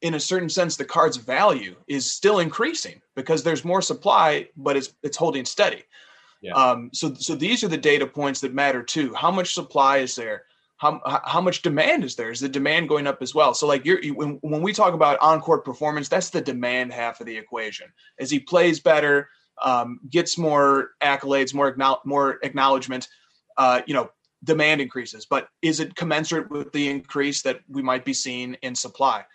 in 0.01 0.13
a 0.15 0.19
certain 0.19 0.49
sense, 0.49 0.75
the 0.75 0.85
card's 0.85 1.17
value 1.17 1.75
is 1.87 2.09
still 2.09 2.39
increasing 2.39 3.01
because 3.15 3.43
there's 3.43 3.65
more 3.65 3.81
supply, 3.81 4.47
but 4.57 4.75
it's 4.75 4.93
it's 5.03 5.17
holding 5.17 5.45
steady. 5.45 5.83
Yeah. 6.41 6.53
Um, 6.53 6.89
so 6.93 7.13
so 7.13 7.35
these 7.35 7.63
are 7.63 7.67
the 7.67 7.77
data 7.77 8.07
points 8.07 8.41
that 8.41 8.53
matter 8.53 8.83
too. 8.83 9.13
How 9.13 9.31
much 9.31 9.53
supply 9.53 9.97
is 9.97 10.15
there? 10.15 10.43
how 10.77 11.01
how 11.25 11.41
much 11.41 11.63
demand 11.63 12.03
is 12.03 12.15
there? 12.15 12.29
Is 12.29 12.39
the 12.39 12.49
demand 12.49 12.87
going 12.87 13.07
up 13.07 13.21
as 13.21 13.33
well? 13.33 13.53
So 13.53 13.67
like 13.67 13.83
you're 13.83 13.99
when 14.13 14.37
when 14.41 14.61
we 14.61 14.73
talk 14.73 14.93
about 14.93 15.19
encore 15.21 15.61
performance, 15.61 16.07
that's 16.07 16.29
the 16.29 16.41
demand 16.41 16.93
half 16.93 17.19
of 17.19 17.25
the 17.25 17.35
equation. 17.35 17.87
As 18.19 18.29
he 18.29 18.39
plays 18.39 18.79
better, 18.79 19.29
um, 19.63 19.99
gets 20.09 20.37
more 20.37 20.91
accolades, 21.01 21.53
more 21.53 21.75
more 22.05 22.39
acknowledgement, 22.43 23.07
uh, 23.57 23.81
you 23.87 23.95
know, 23.95 24.09
demand 24.43 24.81
increases. 24.81 25.25
But 25.25 25.49
is 25.61 25.79
it 25.79 25.95
commensurate 25.95 26.49
with 26.49 26.71
the 26.71 26.89
increase 26.89 27.41
that 27.43 27.61
we 27.67 27.81
might 27.81 28.05
be 28.05 28.13
seeing 28.13 28.55
in 28.61 28.75
supply? 28.75 29.25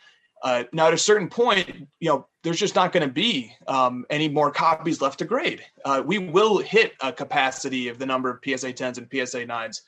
Uh, 0.42 0.64
now, 0.72 0.88
at 0.88 0.94
a 0.94 0.98
certain 0.98 1.28
point, 1.28 1.86
you 2.00 2.08
know, 2.08 2.26
there's 2.42 2.58
just 2.58 2.74
not 2.74 2.90
going 2.92 3.06
to 3.06 3.12
be 3.12 3.54
um, 3.68 4.04
any 4.10 4.28
more 4.28 4.50
copies 4.50 5.00
left 5.00 5.20
to 5.20 5.24
grade. 5.24 5.62
Uh, 5.84 6.02
we 6.04 6.18
will 6.18 6.58
hit 6.58 6.94
a 7.00 7.12
capacity 7.12 7.86
of 7.88 7.98
the 7.98 8.06
number 8.06 8.28
of 8.28 8.40
PSA 8.44 8.72
10s 8.72 8.98
and 8.98 9.06
PSA 9.10 9.46
9s, 9.46 9.82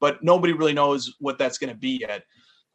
but 0.00 0.22
nobody 0.22 0.52
really 0.52 0.72
knows 0.72 1.16
what 1.18 1.36
that's 1.36 1.58
going 1.58 1.72
to 1.72 1.78
be 1.78 1.98
yet. 2.00 2.24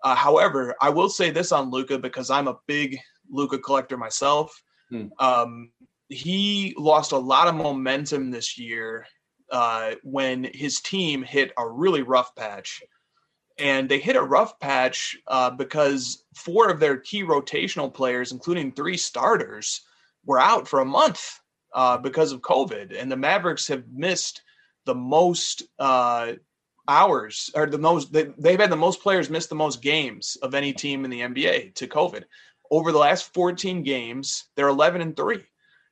Uh, 0.04 0.16
however, 0.16 0.76
I 0.82 0.90
will 0.90 1.10
say 1.10 1.30
this 1.30 1.54
on 1.54 1.72
Luka 1.72 1.98
because 1.98 2.30
I'm 2.30 2.50
a 2.50 2.58
big 2.68 3.00
Luka 3.30 3.58
collector 3.58 3.98
myself. 3.98 4.62
Hmm. 4.90 5.08
Um, 5.20 5.72
he 6.10 6.76
lost 6.78 7.14
a 7.14 7.18
lot 7.18 7.48
of 7.48 7.56
momentum 7.56 8.32
this 8.32 8.58
year 8.58 9.06
uh, 9.52 9.96
when 10.04 10.50
his 10.54 10.82
team 10.82 11.24
hit 11.24 11.52
a 11.58 11.68
really 11.68 12.02
rough 12.02 12.36
patch 12.36 12.82
and 13.60 13.90
they 13.90 14.00
hit 14.00 14.16
a 14.16 14.22
rough 14.22 14.60
patch 14.60 15.18
uh, 15.28 15.50
because 15.50 16.24
four 16.36 16.70
of 16.70 16.80
their 16.80 16.98
key 16.98 17.24
rotational 17.24 17.94
players, 17.94 18.32
including 18.32 18.72
three 18.72 18.98
starters, 18.98 19.82
were 20.26 20.40
out 20.40 20.68
for 20.68 20.80
a 20.80 20.86
month 20.86 21.40
uh, 21.74 21.98
because 21.98 22.32
of 22.32 22.42
COVID, 22.42 23.00
and 23.00 23.12
the 23.12 23.18
Mavericks 23.18 23.68
have 23.68 23.84
missed 23.92 24.42
the 24.86 24.96
most 24.96 25.64
uh, 25.80 26.34
hours, 26.88 27.50
or 27.56 27.66
the 27.66 27.78
most 27.78 28.14
they, 28.14 28.28
they've 28.38 28.60
had 28.60 28.70
the 28.70 28.76
most 28.76 29.02
players 29.02 29.30
miss 29.30 29.48
the 29.48 29.56
most 29.56 29.82
games 29.82 30.38
of 30.42 30.54
any 30.54 30.74
team 30.74 31.04
in 31.04 31.12
the 31.12 31.22
NBA 31.22 31.76
to 31.76 31.88
COVID. 31.88 32.24
Over 32.70 32.92
the 32.92 32.98
last 32.98 33.34
14 33.34 33.84
games, 33.84 34.46
they're 34.56 34.68
11 34.68 35.02
and 35.02 35.16
three. 35.16 35.44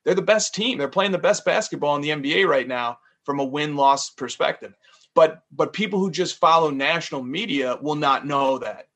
They're 0.03 0.13
the 0.13 0.21
best 0.21 0.53
team. 0.53 0.77
They're 0.77 0.87
playing 0.87 1.13
the 1.13 1.17
best 1.17 1.45
basketball 1.45 1.95
in 1.95 2.01
the 2.01 2.09
NBA 2.09 2.45
right 2.47 2.67
now 2.67 2.99
from 3.25 3.39
a 3.39 3.45
win 3.45 3.75
loss 3.75 4.09
perspective. 4.11 4.73
But 5.13 5.43
but 5.51 5.73
people 5.73 5.99
who 5.99 6.11
just 6.11 6.39
follow 6.39 6.69
national 6.69 7.23
media 7.23 7.77
will 7.81 7.95
not 7.95 8.25
know 8.25 8.57
that. 8.59 8.88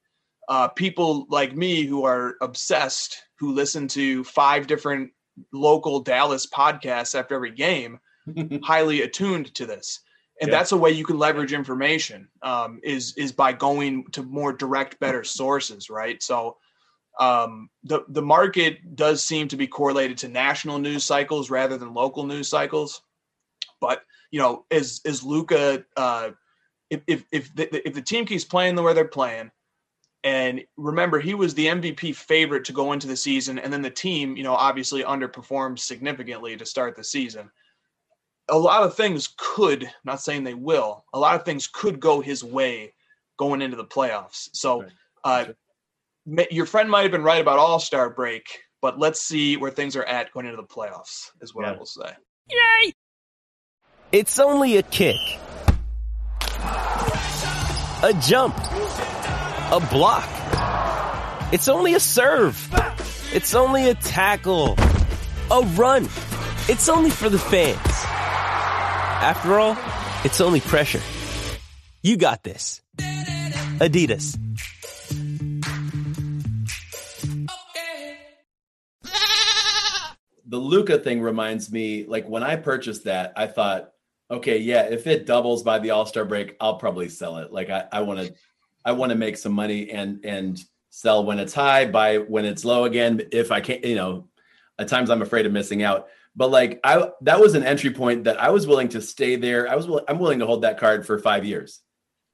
Uh, 0.48 0.68
people 0.68 1.28
like 1.30 1.56
me 1.56 1.86
who 1.86 2.06
are 2.06 2.36
obsessed 2.42 3.18
who 3.38 3.54
listen 3.54 3.88
to 3.88 4.24
five 4.24 4.68
different 4.68 5.12
local 5.54 6.00
dallas 6.00 6.48
podcasts 6.48 7.18
after 7.18 7.36
every 7.36 7.52
game 7.52 8.00
highly 8.64 9.04
attuned 9.04 9.54
to 9.56 9.66
this. 9.66 10.02
And 10.42 10.50
yeah. 10.50 10.58
that's 10.58 10.72
a 10.72 10.78
way 10.78 10.92
you 10.92 11.06
can 11.06 11.18
leverage 11.18 11.54
information 11.54 12.28
um, 12.42 12.80
is 12.84 13.14
is 13.18 13.32
by 13.32 13.54
going 13.54 14.06
to 14.12 14.24
more 14.24 14.54
direct 14.54 15.00
better 15.00 15.24
sources 15.40 15.90
right? 15.90 16.22
So 16.22 16.58
um, 17.20 17.70
the 17.84 18.06
the 18.08 18.22
market 18.22 18.96
does 18.96 19.24
seem 19.24 19.48
to 19.50 19.58
be 19.58 19.68
correlated 19.68 20.18
to 20.20 20.30
national 20.30 20.80
news 20.80 21.04
cycles 21.04 21.50
rather 21.50 21.78
than 21.78 21.94
local 21.94 22.26
news 22.26 22.48
cycles. 22.48 23.02
But 23.82 24.04
you 24.32 24.40
know, 24.40 24.66
is 24.70 25.02
is 25.06 25.24
Luka? 25.24 25.84
Uh, 25.96 26.32
if 26.90 27.02
if 27.08 27.26
if 27.32 27.56
the, 27.56 27.88
if 27.88 27.94
the 27.94 28.02
team 28.02 28.26
keeps 28.26 28.44
playing 28.44 28.76
the 28.76 28.84
way 28.84 28.94
they're 28.94 29.06
playing, 29.06 29.52
and 30.24 30.64
remember 30.78 31.20
he 31.20 31.34
was 31.34 31.54
the 31.54 31.68
MVP 31.68 32.16
favorite 32.16 32.66
to 32.66 32.74
go 32.74 32.92
into 32.92 33.08
the 33.08 33.16
season, 33.16 33.60
and 33.60 33.72
then 33.72 33.82
the 33.82 33.90
team, 33.90 34.36
you 34.36 34.44
know, 34.44 34.54
obviously 34.54 35.04
underperformed 35.04 35.80
significantly 35.80 36.58
to 36.58 36.66
start 36.66 36.96
the 36.96 37.04
season. 37.04 37.50
A 38.50 38.58
lot 38.58 38.84
of 38.84 38.96
things 38.96 39.34
could, 39.38 39.90
not 40.04 40.22
saying 40.22 40.44
they 40.44 40.56
will, 40.56 41.06
a 41.14 41.20
lot 41.20 41.36
of 41.36 41.46
things 41.46 41.68
could 41.68 42.00
go 42.00 42.20
his 42.20 42.44
way 42.44 42.94
going 43.38 43.62
into 43.62 43.78
the 43.78 43.86
playoffs. 43.86 44.50
So, 44.54 44.86
uh, 45.24 45.46
your 46.52 46.66
friend 46.66 46.90
might 46.90 47.04
have 47.04 47.12
been 47.12 47.24
right 47.24 47.42
about 47.42 47.60
All 47.60 47.80
Star 47.80 48.10
break, 48.10 48.60
but 48.82 49.00
let's 49.00 49.22
see 49.22 49.56
where 49.56 49.72
things 49.72 49.96
are 49.96 50.04
at 50.04 50.32
going 50.34 50.46
into 50.46 50.58
the 50.58 50.64
playoffs, 50.68 51.30
is 51.42 51.54
what 51.54 51.66
yeah. 51.66 51.74
I 51.74 51.78
will 51.78 51.86
say. 51.86 52.12
Yay! 52.50 52.94
It's 54.12 54.40
only 54.40 54.78
a 54.78 54.82
kick. 54.82 55.20
A 58.02 58.20
jump. 58.24 58.58
A 58.58 59.88
block. 59.92 60.28
It's 61.54 61.68
only 61.68 61.94
a 61.94 62.00
serve. 62.00 62.58
It's 63.32 63.54
only 63.54 63.88
a 63.88 63.94
tackle. 63.94 64.76
A 65.52 65.62
run. 65.76 66.06
It's 66.68 66.90
only 66.90 67.12
for 67.12 67.30
the 67.30 67.38
fans. 67.38 67.78
After 67.86 69.60
all, 69.60 69.78
it's 70.26 70.42
only 70.42 70.62
pressure. 70.62 71.02
You 72.02 72.18
got 72.18 72.44
this. 72.44 72.82
Adidas. 72.98 74.40
The 80.48 80.58
Luka 80.58 80.98
thing 80.98 81.22
reminds 81.22 81.72
me, 81.72 82.06
like 82.08 82.28
when 82.28 82.42
I 82.42 82.56
purchased 82.56 83.04
that, 83.04 83.34
I 83.36 83.46
thought, 83.46 83.92
okay, 84.32 84.60
yeah, 84.60 84.84
if 84.84 85.08
it 85.08 85.26
doubles 85.26 85.64
by 85.64 85.80
the 85.80 85.92
All 85.92 86.06
Star 86.06 86.26
break, 86.26 86.56
I'll 86.60 86.78
probably 86.78 87.10
sell 87.10 87.38
it. 87.38 87.52
Like 87.52 87.70
I 87.70 88.02
want 88.02 88.20
to, 88.20 88.34
I 88.86 88.92
want 88.92 89.12
to 89.12 89.18
make 89.18 89.38
some 89.38 89.54
money 89.54 89.92
and 89.92 90.24
and 90.24 90.60
sell 90.90 91.24
when 91.24 91.40
it's 91.40 91.54
high, 91.54 91.86
buy 91.86 92.18
when 92.18 92.46
it's 92.46 92.66
low 92.66 92.86
again. 92.86 93.22
If 93.32 93.52
I 93.52 93.62
can't, 93.62 93.84
you 93.84 93.96
know, 93.96 94.28
at 94.78 94.88
times 94.88 95.10
I'm 95.10 95.22
afraid 95.22 95.46
of 95.46 95.52
missing 95.52 95.84
out. 95.84 96.08
But 96.36 96.52
like 96.52 96.80
I, 96.84 97.10
that 97.22 97.40
was 97.40 97.56
an 97.56 97.64
entry 97.64 97.92
point 97.92 98.24
that 98.26 98.42
I 98.42 98.50
was 98.50 98.68
willing 98.68 98.90
to 98.90 99.02
stay 99.02 99.36
there. 99.36 99.70
I 99.70 99.76
was, 99.76 99.88
I'm 100.08 100.20
willing 100.20 100.40
to 100.40 100.46
hold 100.46 100.62
that 100.62 100.80
card 100.80 101.06
for 101.06 101.20
five 101.20 101.44
years. 101.44 101.82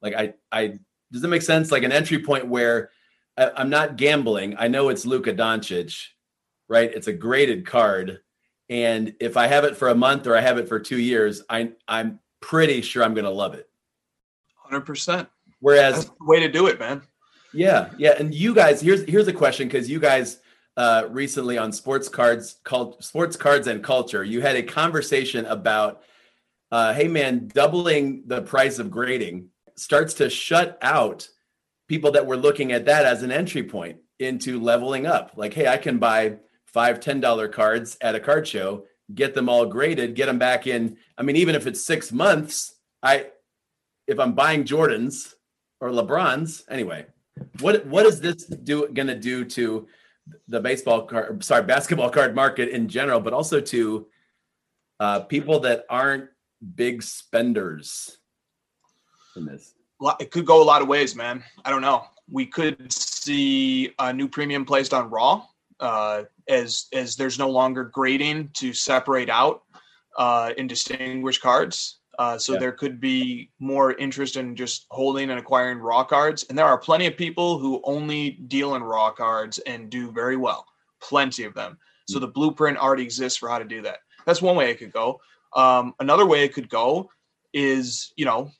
Like 0.02 0.14
I, 0.14 0.34
I 0.52 0.78
does 1.12 1.24
it 1.24 1.28
make 1.28 1.42
sense? 1.42 1.72
Like 1.72 1.82
an 1.82 1.92
entry 1.92 2.22
point 2.22 2.46
where 2.46 2.90
I, 3.36 3.50
I'm 3.56 3.70
not 3.70 3.96
gambling. 3.96 4.56
I 4.58 4.68
know 4.68 4.90
it's 4.90 5.06
Luka 5.06 5.32
Doncic, 5.32 6.06
right? 6.68 6.92
It's 6.92 7.06
a 7.06 7.12
graded 7.12 7.66
card 7.66 8.20
and 8.68 9.14
if 9.20 9.36
I 9.36 9.46
have 9.46 9.64
it 9.64 9.76
for 9.76 9.88
a 9.88 9.94
month 9.94 10.26
or 10.26 10.36
I 10.36 10.40
have 10.40 10.58
it 10.58 10.68
for 10.68 10.78
two 10.80 10.98
years, 10.98 11.42
I 11.48 11.72
I'm 11.86 12.20
pretty 12.40 12.82
sure 12.82 13.04
I'm 13.04 13.14
going 13.14 13.24
to 13.24 13.30
love 13.30 13.54
it. 13.54 13.68
Hundred 14.56 14.82
percent. 14.82 15.28
Whereas 15.60 16.10
way 16.20 16.40
to 16.40 16.48
do 16.48 16.66
it, 16.66 16.78
man. 16.78 17.02
Yeah, 17.52 17.90
yeah. 17.96 18.14
And 18.18 18.34
you 18.34 18.54
guys, 18.54 18.80
here's 18.80 19.04
here's 19.04 19.28
a 19.28 19.32
question 19.32 19.68
because 19.68 19.88
you 19.88 19.98
guys 19.98 20.38
uh, 20.76 21.06
recently 21.10 21.56
on 21.56 21.72
Sports 21.72 22.08
Cards 22.08 22.56
called 22.64 23.02
Sports 23.02 23.36
Cards 23.36 23.66
and 23.66 23.82
Culture, 23.82 24.24
you 24.24 24.40
had 24.40 24.56
a 24.56 24.62
conversation 24.62 25.46
about, 25.46 26.02
uh, 26.70 26.92
hey 26.92 27.08
man, 27.08 27.48
doubling 27.48 28.24
the 28.26 28.42
price 28.42 28.78
of 28.78 28.90
grading 28.90 29.48
starts 29.76 30.14
to 30.14 30.28
shut 30.28 30.78
out 30.82 31.28
people 31.88 32.10
that 32.12 32.26
were 32.26 32.36
looking 32.36 32.72
at 32.72 32.86
that 32.86 33.04
as 33.04 33.22
an 33.22 33.30
entry 33.30 33.62
point 33.62 33.98
into 34.18 34.60
leveling 34.60 35.06
up. 35.06 35.32
Like, 35.36 35.54
hey, 35.54 35.66
I 35.66 35.76
can 35.76 35.98
buy 35.98 36.38
five 36.76 37.00
ten 37.00 37.20
dollar 37.20 37.48
cards 37.48 37.96
at 38.02 38.14
a 38.14 38.20
card 38.20 38.46
show 38.46 38.84
get 39.14 39.32
them 39.32 39.48
all 39.48 39.64
graded 39.64 40.14
get 40.14 40.26
them 40.26 40.38
back 40.38 40.66
in. 40.66 40.98
I 41.16 41.22
mean 41.22 41.36
even 41.36 41.54
if 41.54 41.66
it's 41.66 41.82
six 41.82 42.12
months 42.12 42.74
i 43.02 43.28
if 44.06 44.18
i'm 44.20 44.34
buying 44.34 44.62
jordans 44.62 45.32
or 45.80 45.88
lebrons 45.88 46.64
anyway 46.68 47.06
what 47.60 47.86
what 47.86 48.04
is 48.04 48.20
this 48.20 48.44
do 48.44 48.88
going 48.88 49.06
to 49.06 49.18
do 49.18 49.42
to 49.46 49.88
the 50.48 50.60
baseball 50.60 51.06
card 51.06 51.42
sorry 51.42 51.62
basketball 51.62 52.10
card 52.10 52.34
market 52.34 52.68
in 52.68 52.88
general 52.88 53.20
but 53.20 53.32
also 53.32 53.58
to 53.58 54.06
uh, 55.00 55.20
people 55.20 55.58
that 55.60 55.86
aren't 55.88 56.28
big 56.74 57.02
spenders 57.02 58.18
in 59.34 59.46
this? 59.46 59.72
It 60.20 60.30
could 60.30 60.44
go 60.44 60.62
a 60.62 60.66
lot 60.72 60.82
of 60.82 60.88
ways 60.88 61.16
man. 61.16 61.42
I 61.64 61.70
don't 61.70 61.80
know. 61.80 62.04
We 62.30 62.44
could 62.44 62.92
see 62.92 63.94
a 63.98 64.12
new 64.12 64.28
premium 64.28 64.66
placed 64.66 64.92
on 64.92 65.08
raw 65.08 65.42
uh, 65.80 66.24
as 66.48 66.86
as 66.92 67.16
there's 67.16 67.38
no 67.38 67.50
longer 67.50 67.84
grading 67.84 68.50
to 68.54 68.72
separate 68.72 69.30
out 69.30 69.62
uh, 70.18 70.52
and 70.58 70.68
distinguish 70.68 71.38
cards. 71.38 72.00
Uh, 72.18 72.38
so 72.38 72.54
yeah. 72.54 72.58
there 72.60 72.72
could 72.72 72.98
be 72.98 73.50
more 73.58 73.92
interest 73.98 74.36
in 74.36 74.56
just 74.56 74.86
holding 74.90 75.28
and 75.28 75.38
acquiring 75.38 75.78
raw 75.78 76.02
cards, 76.02 76.44
and 76.48 76.56
there 76.56 76.64
are 76.64 76.78
plenty 76.78 77.06
of 77.06 77.16
people 77.16 77.58
who 77.58 77.80
only 77.84 78.30
deal 78.48 78.74
in 78.74 78.82
raw 78.82 79.10
cards 79.10 79.58
and 79.66 79.90
do 79.90 80.10
very 80.10 80.36
well. 80.36 80.64
Plenty 81.02 81.44
of 81.44 81.52
them. 81.52 81.78
So 82.08 82.18
hmm. 82.18 82.22
the 82.22 82.30
blueprint 82.30 82.78
already 82.78 83.02
exists 83.02 83.38
for 83.38 83.50
how 83.50 83.58
to 83.58 83.64
do 83.66 83.82
that. 83.82 83.98
That's 84.24 84.40
one 84.40 84.56
way 84.56 84.70
it 84.70 84.78
could 84.78 84.92
go. 84.92 85.20
Um, 85.54 85.94
another 86.00 86.26
way 86.26 86.44
it 86.44 86.54
could 86.54 86.68
go 86.68 87.10
is, 87.52 88.12
you 88.16 88.24
know, 88.24 88.50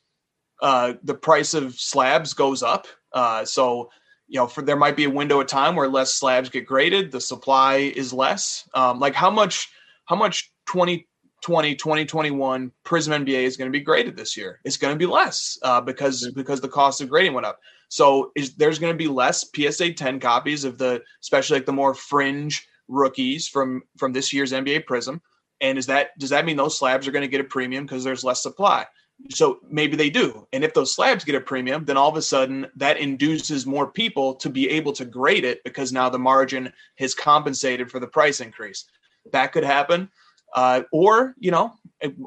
uh, 0.61 0.93
the 1.03 1.13
price 1.13 1.53
of 1.53 1.75
slabs 1.79 2.33
goes 2.33 2.63
up. 2.63 2.87
Uh, 3.11 3.45
so 3.45 3.89
you 4.27 4.39
know, 4.39 4.47
for 4.47 4.61
there 4.61 4.75
might 4.75 4.95
be 4.95 5.05
a 5.05 5.09
window 5.09 5.39
of 5.39 5.47
time 5.47 5.75
where 5.75 5.87
less 5.87 6.15
slabs 6.15 6.49
get 6.49 6.65
graded, 6.65 7.11
the 7.11 7.21
supply 7.21 7.75
is 7.75 8.11
less. 8.11 8.67
Um, 8.73 8.99
like 8.99 9.13
how 9.13 9.29
much, 9.29 9.71
how 10.05 10.15
much 10.15 10.51
2020, 10.67 11.75
2021 11.75 12.71
Prism 12.83 13.25
NBA 13.25 13.43
is 13.43 13.55
going 13.55 13.71
to 13.71 13.77
be 13.77 13.83
graded 13.83 14.17
this 14.17 14.35
year? 14.35 14.59
It's 14.65 14.77
going 14.77 14.93
to 14.93 14.97
be 14.97 15.05
less 15.05 15.57
uh, 15.61 15.81
because 15.81 16.29
because 16.35 16.59
the 16.59 16.67
cost 16.67 17.01
of 17.01 17.09
grading 17.09 17.33
went 17.33 17.45
up. 17.45 17.59
So 17.89 18.31
is 18.35 18.55
there's 18.55 18.79
going 18.79 18.93
to 18.93 18.97
be 18.97 19.07
less 19.07 19.45
PSA 19.55 19.93
10 19.93 20.19
copies 20.19 20.65
of 20.65 20.77
the, 20.77 21.01
especially 21.21 21.57
like 21.57 21.65
the 21.65 21.73
more 21.73 21.93
fringe 21.93 22.67
rookies 22.87 23.47
from 23.47 23.83
from 23.97 24.13
this 24.13 24.33
year's 24.33 24.51
NBA 24.51 24.85
Prism. 24.85 25.21
And 25.61 25.77
is 25.77 25.87
that 25.87 26.09
does 26.19 26.29
that 26.29 26.45
mean 26.45 26.57
those 26.57 26.77
slabs 26.77 27.07
are 27.07 27.11
going 27.11 27.23
to 27.23 27.29
get 27.29 27.41
a 27.41 27.45
premium 27.45 27.85
because 27.85 28.03
there's 28.03 28.23
less 28.23 28.43
supply? 28.43 28.85
So 29.31 29.59
maybe 29.69 29.95
they 29.95 30.09
do. 30.09 30.47
And 30.53 30.63
if 30.63 30.73
those 30.73 30.93
slabs 30.93 31.23
get 31.23 31.35
a 31.35 31.41
premium, 31.41 31.85
then 31.85 31.97
all 31.97 32.09
of 32.09 32.17
a 32.17 32.21
sudden 32.21 32.67
that 32.75 32.97
induces 32.97 33.65
more 33.65 33.91
people 33.91 34.35
to 34.35 34.49
be 34.49 34.69
able 34.69 34.93
to 34.93 35.05
grade 35.05 35.43
it 35.43 35.63
because 35.63 35.91
now 35.91 36.09
the 36.09 36.19
margin 36.19 36.71
has 36.97 37.15
compensated 37.15 37.89
for 37.89 37.99
the 37.99 38.07
price 38.07 38.41
increase. 38.41 38.85
That 39.31 39.51
could 39.51 39.63
happen. 39.63 40.09
Uh, 40.53 40.83
or, 40.91 41.35
you 41.39 41.51
know, 41.51 41.73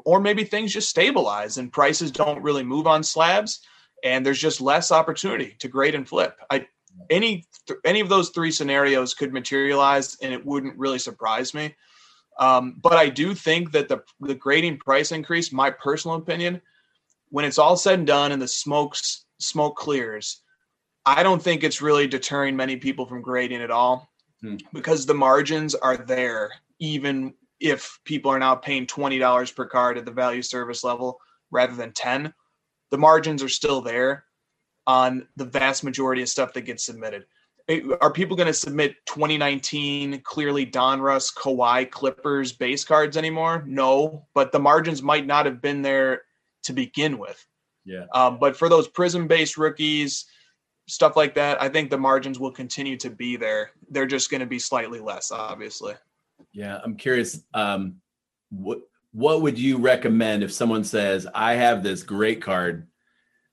or 0.05 0.19
maybe 0.19 0.43
things 0.43 0.73
just 0.73 0.89
stabilize 0.89 1.57
and 1.57 1.71
prices 1.71 2.11
don't 2.11 2.43
really 2.43 2.63
move 2.63 2.87
on 2.87 3.03
slabs 3.03 3.61
and 4.03 4.25
there's 4.25 4.39
just 4.39 4.61
less 4.61 4.91
opportunity 4.91 5.55
to 5.59 5.67
grade 5.67 5.95
and 5.95 6.07
flip. 6.07 6.37
I 6.49 6.67
any 7.09 7.45
any 7.85 7.99
of 7.99 8.09
those 8.09 8.29
three 8.29 8.51
scenarios 8.51 9.13
could 9.13 9.33
materialize 9.33 10.17
and 10.21 10.33
it 10.33 10.45
wouldn't 10.45 10.77
really 10.77 10.99
surprise 10.99 11.53
me. 11.53 11.75
Um, 12.39 12.75
but 12.81 12.93
I 12.93 13.09
do 13.09 13.33
think 13.33 13.71
that 13.71 13.87
the 13.87 14.03
the 14.19 14.35
grading 14.35 14.79
price 14.79 15.11
increase, 15.11 15.51
my 15.51 15.69
personal 15.69 16.17
opinion, 16.17 16.61
when 17.31 17.45
it's 17.45 17.57
all 17.57 17.75
said 17.75 17.99
and 17.99 18.07
done 18.07 18.31
and 18.31 18.41
the 18.41 18.47
smokes 18.47 19.25
smoke 19.39 19.75
clears, 19.75 20.41
I 21.05 21.23
don't 21.23 21.41
think 21.41 21.63
it's 21.63 21.81
really 21.81 22.07
deterring 22.07 22.55
many 22.55 22.77
people 22.77 23.05
from 23.05 23.21
grading 23.21 23.61
at 23.61 23.71
all 23.71 24.11
hmm. 24.41 24.57
because 24.73 25.05
the 25.05 25.15
margins 25.15 25.73
are 25.73 25.97
there 25.97 26.51
even 26.79 27.33
if 27.59 27.99
people 28.05 28.31
are 28.31 28.39
now 28.39 28.55
paying 28.55 28.87
$20 28.87 29.55
per 29.55 29.65
card 29.65 29.97
at 29.97 30.05
the 30.05 30.11
value 30.11 30.41
service 30.41 30.83
level 30.83 31.19
rather 31.49 31.75
than 31.75 31.91
10 31.91 32.33
the 32.91 32.97
margins 32.97 33.41
are 33.41 33.49
still 33.49 33.81
there 33.81 34.25
on 34.85 35.27
the 35.37 35.45
vast 35.45 35.83
majority 35.83 36.21
of 36.21 36.29
stuff 36.29 36.53
that 36.53 36.61
gets 36.61 36.85
submitted 36.85 37.25
are 38.01 38.11
people 38.11 38.35
going 38.35 38.47
to 38.47 38.53
submit 38.53 38.95
2019 39.05 40.21
clearly 40.21 40.65
Donruss, 40.65 41.33
Kawhi, 41.33 41.89
Clippers 41.89 42.51
base 42.51 42.83
cards 42.83 43.17
anymore? 43.17 43.63
No, 43.65 44.27
but 44.33 44.51
the 44.51 44.59
margins 44.59 45.01
might 45.01 45.25
not 45.25 45.45
have 45.45 45.61
been 45.61 45.81
there 45.81 46.23
to 46.63 46.73
begin 46.73 47.17
with. 47.17 47.45
Yeah. 47.85 48.05
Um, 48.13 48.37
but 48.39 48.55
for 48.55 48.69
those 48.69 48.87
prism 48.87 49.27
based 49.27 49.57
rookies, 49.57 50.25
stuff 50.87 51.15
like 51.15 51.35
that, 51.35 51.61
I 51.61 51.69
think 51.69 51.89
the 51.89 51.97
margins 51.97 52.39
will 52.39 52.51
continue 52.51 52.97
to 52.97 53.09
be 53.09 53.37
there. 53.37 53.71
They're 53.89 54.05
just 54.05 54.29
going 54.29 54.41
to 54.41 54.47
be 54.47 54.59
slightly 54.59 54.99
less, 54.99 55.31
obviously. 55.31 55.95
Yeah, 56.53 56.79
I'm 56.83 56.95
curious. 56.95 57.43
Um, 57.53 57.97
what 58.49 58.81
what 59.13 59.41
would 59.41 59.59
you 59.59 59.77
recommend 59.77 60.43
if 60.43 60.51
someone 60.51 60.83
says, 60.83 61.27
"I 61.33 61.53
have 61.53 61.83
this 61.83 62.03
great 62.03 62.41
card"? 62.41 62.87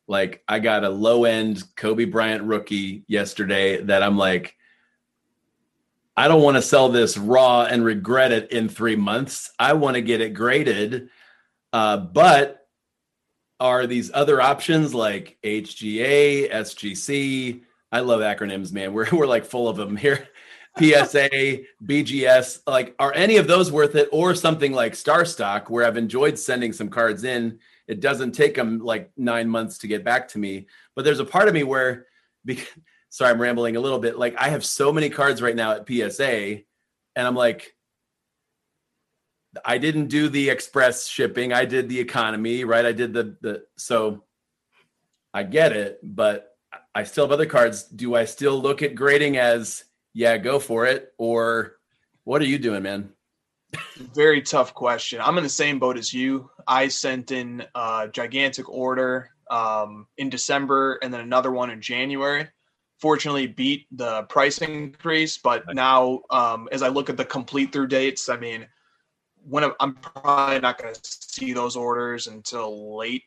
Like 0.07 0.43
I 0.49 0.59
got 0.59 0.85
a 0.85 0.89
low 0.89 1.25
end 1.25 1.63
Kobe 1.77 2.07
Bryant 2.07 2.45
rookie 2.45 3.05
yesterday 3.09 3.83
that 3.83 4.03
I'm 4.03 4.17
like, 4.17 4.57
I 6.17 6.27
don't 6.27 6.43
want 6.43 6.57
to 6.57 6.63
sell 6.63 6.89
this 6.89 7.17
raw 7.17 7.63
and 7.65 7.85
regret 7.85 8.33
it 8.33 8.51
in 8.51 8.69
three 8.69 8.97
months. 8.97 9.53
I 9.59 9.75
want 9.75 9.95
to 9.95 10.03
get 10.03 10.21
it 10.21 10.35
graded. 10.35 11.11
Uh, 11.73 11.99
but 11.99 12.58
are 13.61 13.87
these 13.87 14.11
other 14.15 14.41
options 14.41 14.95
like 14.95 15.39
HGA, 15.45 16.51
SGC? 16.53 17.63
I 17.91 18.01
love 18.01 18.21
acronyms, 18.21 18.73
man. 18.73 18.93
We're 18.93 19.09
we're 19.13 19.27
like 19.27 19.45
full 19.45 19.69
of 19.69 19.77
them 19.77 19.97
here. 19.97 20.29
PSA, 20.79 21.61
BGS, 21.85 22.61
like 22.67 22.95
are 23.01 23.13
any 23.13 23.37
of 23.39 23.49
those 23.49 23.73
worth 23.73 23.97
it 23.97 24.09
or 24.13 24.33
something 24.35 24.73
like 24.73 24.95
Star 24.95 25.25
Stock 25.25 25.71
where 25.71 25.85
I've 25.85 25.97
enjoyed 25.97 26.39
sending 26.39 26.73
some 26.73 26.89
cards 26.89 27.25
in 27.25 27.59
it 27.89 28.01
doesn't 28.01 28.33
take 28.33 28.55
them 28.55 28.79
like 28.79 29.11
nine 29.17 29.49
months 29.49 29.79
to 29.79 29.89
get 29.89 30.05
back 30.05 30.29
to 30.29 30.39
me. 30.39 30.67
But 30.95 31.05
there's 31.05 31.21
a 31.21 31.25
part 31.25 31.49
of 31.49 31.55
me 31.55 31.65
where, 31.65 32.07
because, 32.45 32.69
sorry, 33.09 33.33
I'm 33.33 33.41
rambling 33.41 33.77
a 33.77 33.81
little 33.81 33.99
bit. 33.99 34.19
Like 34.19 34.37
I 34.39 34.51
have 34.51 34.65
so 34.65 34.93
many 34.93 35.09
cards 35.09 35.43
right 35.43 35.57
now 35.57 35.73
at 35.73 35.89
PSA, 35.89 36.61
and 37.17 37.27
I'm 37.27 37.35
like, 37.35 37.75
I 39.65 39.79
didn't 39.79 40.09
do 40.09 40.29
the 40.29 40.51
express 40.51 41.07
shipping. 41.07 41.53
I 41.53 41.65
did 41.65 41.89
the 41.89 41.99
economy, 42.01 42.65
right? 42.65 42.85
I 42.85 42.93
did 42.93 43.13
the 43.13 43.37
the 43.41 43.65
so 43.77 44.25
I 45.33 45.43
get 45.43 45.73
it, 45.73 46.01
but 46.03 46.57
I 46.95 47.05
still 47.05 47.25
have 47.25 47.33
other 47.33 47.47
cards. 47.47 47.85
Do 47.85 48.15
I 48.15 48.25
still 48.25 48.61
look 48.61 48.83
at 48.83 48.95
grading 48.95 49.37
as 49.37 49.85
yeah, 50.15 50.37
go 50.37 50.59
for 50.59 50.87
it, 50.87 51.13
or 51.19 51.77
what 52.25 52.43
are 52.43 52.47
you 52.47 52.59
doing, 52.59 52.83
man? 52.83 53.11
Very 54.15 54.43
tough 54.43 54.75
question. 54.75 55.21
I'm 55.21 55.37
in 55.39 55.45
the 55.45 55.51
same 55.51 55.79
boat 55.79 55.99
as 55.99 56.13
you. 56.13 56.51
I 56.67 56.89
sent 56.89 57.33
in 57.33 57.65
a 57.75 58.09
gigantic 58.11 58.69
order 58.69 59.31
um, 59.51 60.07
in 60.17 60.31
December 60.31 60.99
and 61.03 61.13
then 61.13 61.21
another 61.21 61.53
one 61.53 61.71
in 61.71 61.81
January. 61.81 62.49
Fortunately, 62.99 63.47
beat 63.47 63.87
the 63.93 64.23
price 64.25 64.59
increase, 64.59 65.39
but 65.39 65.73
now 65.75 66.23
um, 66.31 66.69
as 66.73 66.83
I 66.83 66.89
look 66.89 67.09
at 67.11 67.17
the 67.17 67.25
complete 67.25 67.73
through 67.73 67.87
dates, 67.89 68.29
I 68.29 68.37
mean, 68.37 68.67
when 69.49 69.71
I'm 69.81 69.95
probably 69.95 70.61
not 70.61 70.81
going 70.81 70.95
to 70.95 71.01
see 71.03 71.53
those 71.53 71.77
orders 71.77 72.27
until 72.27 72.97
late 72.97 73.25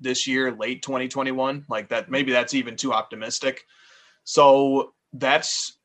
this 0.00 0.26
year, 0.26 0.52
late 0.52 0.82
2021. 0.82 1.66
Like 1.68 1.88
that, 1.88 2.10
maybe 2.10 2.32
that's 2.32 2.54
even 2.54 2.76
too 2.76 2.92
optimistic. 2.92 3.64
So 4.24 4.94
that's 5.12 5.78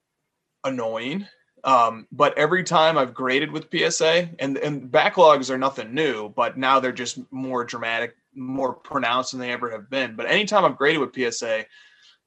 annoying 0.64 1.28
um, 1.64 2.08
but 2.12 2.38
every 2.38 2.64
time 2.64 2.98
I've 2.98 3.14
graded 3.14 3.52
with 3.52 3.68
PSA, 3.72 4.30
and 4.40 4.58
and 4.58 4.90
backlogs 4.92 5.50
are 5.50 5.58
nothing 5.58 5.94
new, 5.94 6.30
but 6.30 6.58
now 6.58 6.80
they're 6.80 6.92
just 6.92 7.20
more 7.32 7.66
dramatic, 7.66 8.16
more 8.36 8.74
pronounced 8.74 9.32
than 9.32 9.42
they 9.42 9.52
ever 9.52 9.72
have 9.72 9.90
been. 9.90 10.16
But 10.16 10.28
anytime 10.28 10.66
I've 10.66 10.78
graded 10.78 11.02
with 11.02 11.14
PSA, 11.14 11.66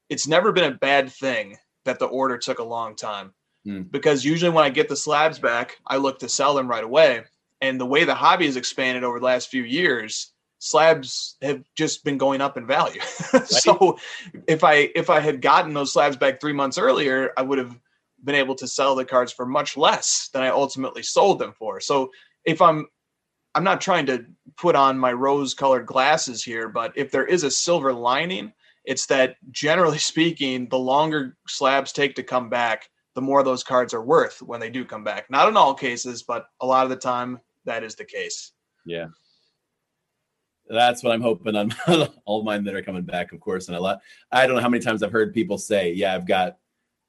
it's 0.08 0.26
never 0.26 0.52
been 0.52 0.72
a 0.72 0.76
bad 0.76 1.10
thing 1.10 1.56
that 1.84 1.98
the 1.98 2.06
order 2.06 2.36
took 2.36 2.58
a 2.58 2.64
long 2.64 2.96
time. 2.96 3.32
Mm. 3.66 3.90
Because 3.90 4.24
usually 4.24 4.50
when 4.50 4.64
I 4.64 4.70
get 4.70 4.88
the 4.88 4.96
slabs 4.96 5.38
back, 5.38 5.78
I 5.86 5.96
look 5.96 6.18
to 6.20 6.28
sell 6.28 6.54
them 6.54 6.68
right 6.68 6.84
away. 6.84 7.24
And 7.60 7.80
the 7.80 7.86
way 7.86 8.04
the 8.04 8.14
hobby 8.14 8.46
has 8.46 8.56
expanded 8.56 9.04
over 9.04 9.18
the 9.18 9.26
last 9.26 9.48
few 9.48 9.64
years, 9.64 10.32
slabs 10.58 11.36
have 11.42 11.62
just 11.74 12.04
been 12.04 12.18
going 12.18 12.40
up 12.40 12.56
in 12.56 12.66
value. 12.66 13.00
so 13.44 13.98
if 14.46 14.64
I 14.64 14.90
if 14.94 15.10
I 15.10 15.20
had 15.20 15.42
gotten 15.42 15.74
those 15.74 15.92
slabs 15.92 16.16
back 16.16 16.40
three 16.40 16.52
months 16.52 16.78
earlier, 16.78 17.32
I 17.36 17.42
would 17.42 17.58
have 17.58 17.76
been 18.22 18.34
able 18.34 18.54
to 18.56 18.68
sell 18.68 18.94
the 18.94 19.04
cards 19.04 19.32
for 19.32 19.46
much 19.46 19.76
less 19.76 20.28
than 20.32 20.42
I 20.42 20.48
ultimately 20.48 21.02
sold 21.02 21.38
them 21.38 21.52
for. 21.52 21.80
So 21.80 22.10
if 22.44 22.62
I'm 22.62 22.86
I'm 23.54 23.64
not 23.64 23.80
trying 23.80 24.06
to 24.06 24.24
put 24.56 24.76
on 24.76 24.98
my 24.98 25.12
rose 25.12 25.54
colored 25.54 25.86
glasses 25.86 26.44
here, 26.44 26.68
but 26.68 26.92
if 26.94 27.10
there 27.10 27.26
is 27.26 27.42
a 27.42 27.50
silver 27.50 27.92
lining, 27.92 28.52
it's 28.84 29.06
that 29.06 29.36
generally 29.50 29.98
speaking, 30.12 30.68
the 30.68 30.78
longer 30.78 31.36
slabs 31.48 31.92
take 31.92 32.14
to 32.16 32.22
come 32.22 32.48
back, 32.48 32.88
the 33.14 33.20
more 33.20 33.42
those 33.42 33.64
cards 33.64 33.92
are 33.92 34.02
worth 34.02 34.40
when 34.42 34.60
they 34.60 34.70
do 34.70 34.84
come 34.84 35.04
back. 35.04 35.30
Not 35.30 35.48
in 35.48 35.56
all 35.56 35.74
cases, 35.74 36.22
but 36.22 36.46
a 36.60 36.66
lot 36.66 36.84
of 36.84 36.90
the 36.90 36.96
time 36.96 37.40
that 37.64 37.82
is 37.82 37.94
the 37.94 38.04
case. 38.04 38.52
Yeah. 38.84 39.06
That's 40.68 41.02
what 41.02 41.12
I'm 41.12 41.20
hoping 41.20 41.56
on 41.56 41.74
all 42.24 42.44
mine 42.44 42.64
that 42.64 42.74
are 42.76 42.82
coming 42.82 43.02
back, 43.02 43.32
of 43.32 43.40
course. 43.40 43.68
And 43.68 43.76
a 43.76 43.80
lot, 43.80 44.00
I 44.30 44.46
don't 44.46 44.54
know 44.54 44.62
how 44.62 44.68
many 44.68 44.82
times 44.82 45.02
I've 45.02 45.10
heard 45.10 45.34
people 45.34 45.58
say, 45.58 45.92
yeah, 45.92 46.14
I've 46.14 46.26
got 46.26 46.58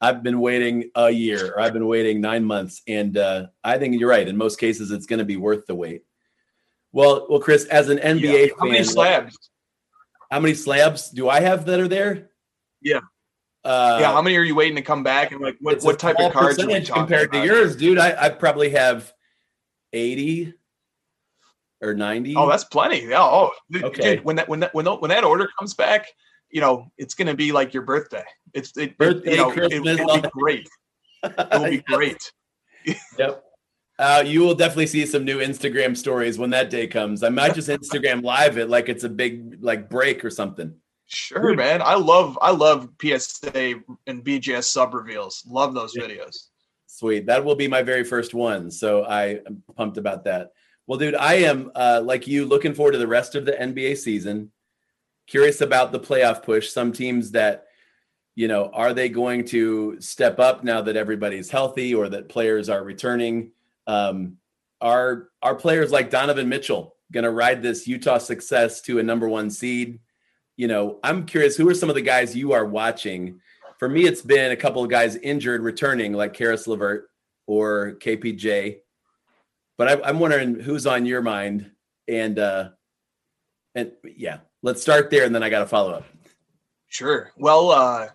I've 0.04 0.24
been 0.24 0.40
waiting 0.40 0.90
a 0.96 1.12
year 1.12 1.52
or 1.52 1.60
I've 1.60 1.74
been 1.74 1.86
waiting 1.86 2.20
nine 2.20 2.44
months. 2.44 2.82
And 2.88 3.16
uh, 3.18 3.48
I 3.64 3.78
think 3.78 4.00
you're 4.00 4.10
right. 4.10 4.28
In 4.28 4.36
most 4.36 4.60
cases, 4.60 4.90
it's 4.90 5.06
going 5.06 5.20
to 5.20 5.26
be 5.26 5.38
worth 5.38 5.68
the 5.68 5.76
wait. 5.76 6.04
Well, 6.92 7.28
well, 7.30 7.40
Chris, 7.40 7.66
as 7.66 7.90
an 7.90 8.00
NBA 8.00 8.48
yeah. 8.48 8.54
how 8.58 8.66
fan, 8.66 8.72
many 8.72 8.84
slabs? 8.84 9.38
How 10.32 10.40
many 10.40 10.56
slabs 10.56 11.12
do 11.12 11.30
I 11.30 11.40
have 11.42 11.66
that 11.66 11.80
are 11.80 11.88
there? 11.88 12.32
Yeah. 12.82 13.02
Uh, 13.64 13.98
yeah. 14.02 14.12
How 14.12 14.22
many 14.22 14.36
are 14.38 14.44
you 14.44 14.56
waiting 14.56 14.76
to 14.76 14.82
come 14.82 15.04
back? 15.04 15.32
And 15.32 15.42
like, 15.42 15.58
what, 15.62 15.82
what 15.84 16.00
type 16.00 16.16
of 16.20 16.34
cards 16.34 16.58
compared 16.58 17.30
about? 17.30 17.32
to 17.32 17.46
yours, 17.46 17.76
dude? 17.76 18.00
I, 18.00 18.26
I 18.26 18.30
probably 18.30 18.72
have 18.72 19.14
80 19.94 20.54
or 21.82 21.94
90. 21.94 22.36
Oh, 22.36 22.50
that's 22.50 22.64
plenty. 22.64 23.06
Yeah. 23.06 23.22
Oh, 23.22 23.52
okay. 23.76 24.16
Dude, 24.16 24.26
when 24.26 24.36
that, 24.38 24.50
when 24.50 24.62
that, 24.62 24.74
when, 24.74 24.86
when 24.86 25.10
that 25.10 25.24
order 25.24 25.48
comes 25.60 25.74
back, 25.74 26.08
you 26.50 26.62
know, 26.62 26.92
it's 26.98 27.14
going 27.14 27.28
to 27.28 27.36
be 27.36 27.52
like 27.52 27.74
your 27.74 27.84
birthday. 27.84 28.24
It's 28.54 28.76
it, 28.78 28.98
birthday, 28.98 29.32
you 29.32 29.38
know, 29.38 29.52
Christmas, 29.52 30.00
it, 30.00 30.06
will 30.06 30.22
be 30.22 30.30
great. 30.30 30.70
It 31.24 31.48
will 31.52 31.70
be 31.70 31.78
great. 31.82 32.32
yep. 33.18 33.44
Uh, 34.00 34.24
you 34.26 34.42
will 34.42 34.56
definitely 34.56 34.88
see 34.88 35.06
some 35.06 35.24
new 35.24 35.38
Instagram 35.38 35.96
stories 35.96 36.40
when 36.40 36.50
that 36.50 36.72
day 36.72 36.88
comes. 36.88 37.22
I 37.22 37.30
might 37.30 37.54
just 37.54 37.70
Instagram 37.70 38.24
live 38.24 38.58
it 38.58 38.68
like 38.68 38.90
it's 38.90 39.04
a 39.04 39.10
big 39.10 39.64
like 39.64 39.88
break 39.88 40.26
or 40.26 40.32
something. 40.32 40.74
Sure, 41.14 41.56
man. 41.56 41.82
I 41.82 41.96
love 41.96 42.38
I 42.42 42.52
love 42.52 42.90
PSA 43.02 43.82
and 44.08 44.24
BGS 44.24 44.64
sub 44.64 44.94
reveals. 44.94 45.44
Love 45.46 45.74
those 45.74 45.94
yeah. 45.96 46.04
videos. 46.04 46.48
Sweet. 46.88 47.26
That 47.26 47.44
will 47.44 47.56
be 47.56 47.68
my 47.68 47.82
very 47.82 48.04
first 48.04 48.34
one. 48.34 48.72
So 48.72 49.04
I 49.04 49.40
am 49.46 49.64
pumped 49.76 49.98
about 49.98 50.24
that. 50.26 50.52
Well, 50.88 51.00
dude, 51.00 51.16
I 51.16 51.36
am 51.36 51.72
uh, 51.76 52.02
like 52.04 52.28
you 52.28 52.46
looking 52.46 52.74
forward 52.74 52.94
to 52.94 52.98
the 52.98 53.08
rest 53.08 53.36
of 53.36 53.46
the 53.46 53.54
NBA 53.54 53.98
season 53.98 54.52
curious 55.28 55.62
about 55.62 55.92
the 55.92 56.00
playoff 56.00 56.44
push. 56.44 56.70
Some 56.70 56.92
teams 56.92 57.32
that, 57.32 57.66
you 58.36 58.48
know, 58.48 58.70
are 58.74 58.94
they 58.94 59.10
going 59.10 59.46
to 59.46 60.00
step 60.00 60.40
up 60.40 60.64
now 60.64 60.82
that 60.82 60.98
everybody's 60.98 61.50
healthy 61.50 61.94
or 61.94 62.10
that 62.10 62.30
players 62.30 62.70
are 62.70 62.84
returning? 62.84 63.52
Um, 63.88 64.38
are 64.80 65.30
are 65.42 65.56
players 65.56 65.92
like 65.92 66.10
Donovan 66.10 66.50
Mitchell 66.50 66.96
going 67.12 67.24
to 67.24 67.32
ride 67.32 67.62
this 67.62 67.88
Utah 67.88 68.18
success 68.18 68.82
to 68.82 69.00
a 69.00 69.04
number 69.04 69.28
one 69.30 69.50
seed? 69.50 70.00
You 70.58 70.68
know, 70.68 71.00
I'm 71.04 71.26
curious. 71.26 71.56
Who 71.56 71.68
are 71.70 71.74
some 71.74 71.90
of 71.90 71.96
the 71.96 72.02
guys 72.02 72.36
you 72.36 72.54
are 72.54 72.66
watching? 72.66 73.40
For 73.80 73.90
me, 73.90 74.06
it's 74.06 74.22
been 74.22 74.52
a 74.52 74.56
couple 74.56 74.84
of 74.84 74.90
guys 74.90 75.16
injured 75.16 75.62
returning, 75.62 76.14
like 76.14 76.34
Caris 76.34 76.68
LeVert 76.68 77.10
or 77.48 77.98
KPJ. 78.00 78.78
But 79.78 79.88
I, 79.88 80.10
I'm 80.10 80.20
wondering 80.20 80.60
who's 80.60 80.86
on 80.86 81.06
your 81.06 81.22
mind 81.22 81.72
and 82.08 82.38
uh, 82.38 82.70
And 83.74 83.94
yeah, 84.04 84.40
let's 84.62 84.82
start 84.82 85.10
there, 85.10 85.26
and 85.26 85.34
then 85.34 85.44
I 85.44 85.50
got 85.50 85.60
to 85.60 85.66
follow 85.66 85.92
up. 85.92 86.06
Sure. 86.88 87.32
Well, 87.38 87.72
uh, 87.72 88.10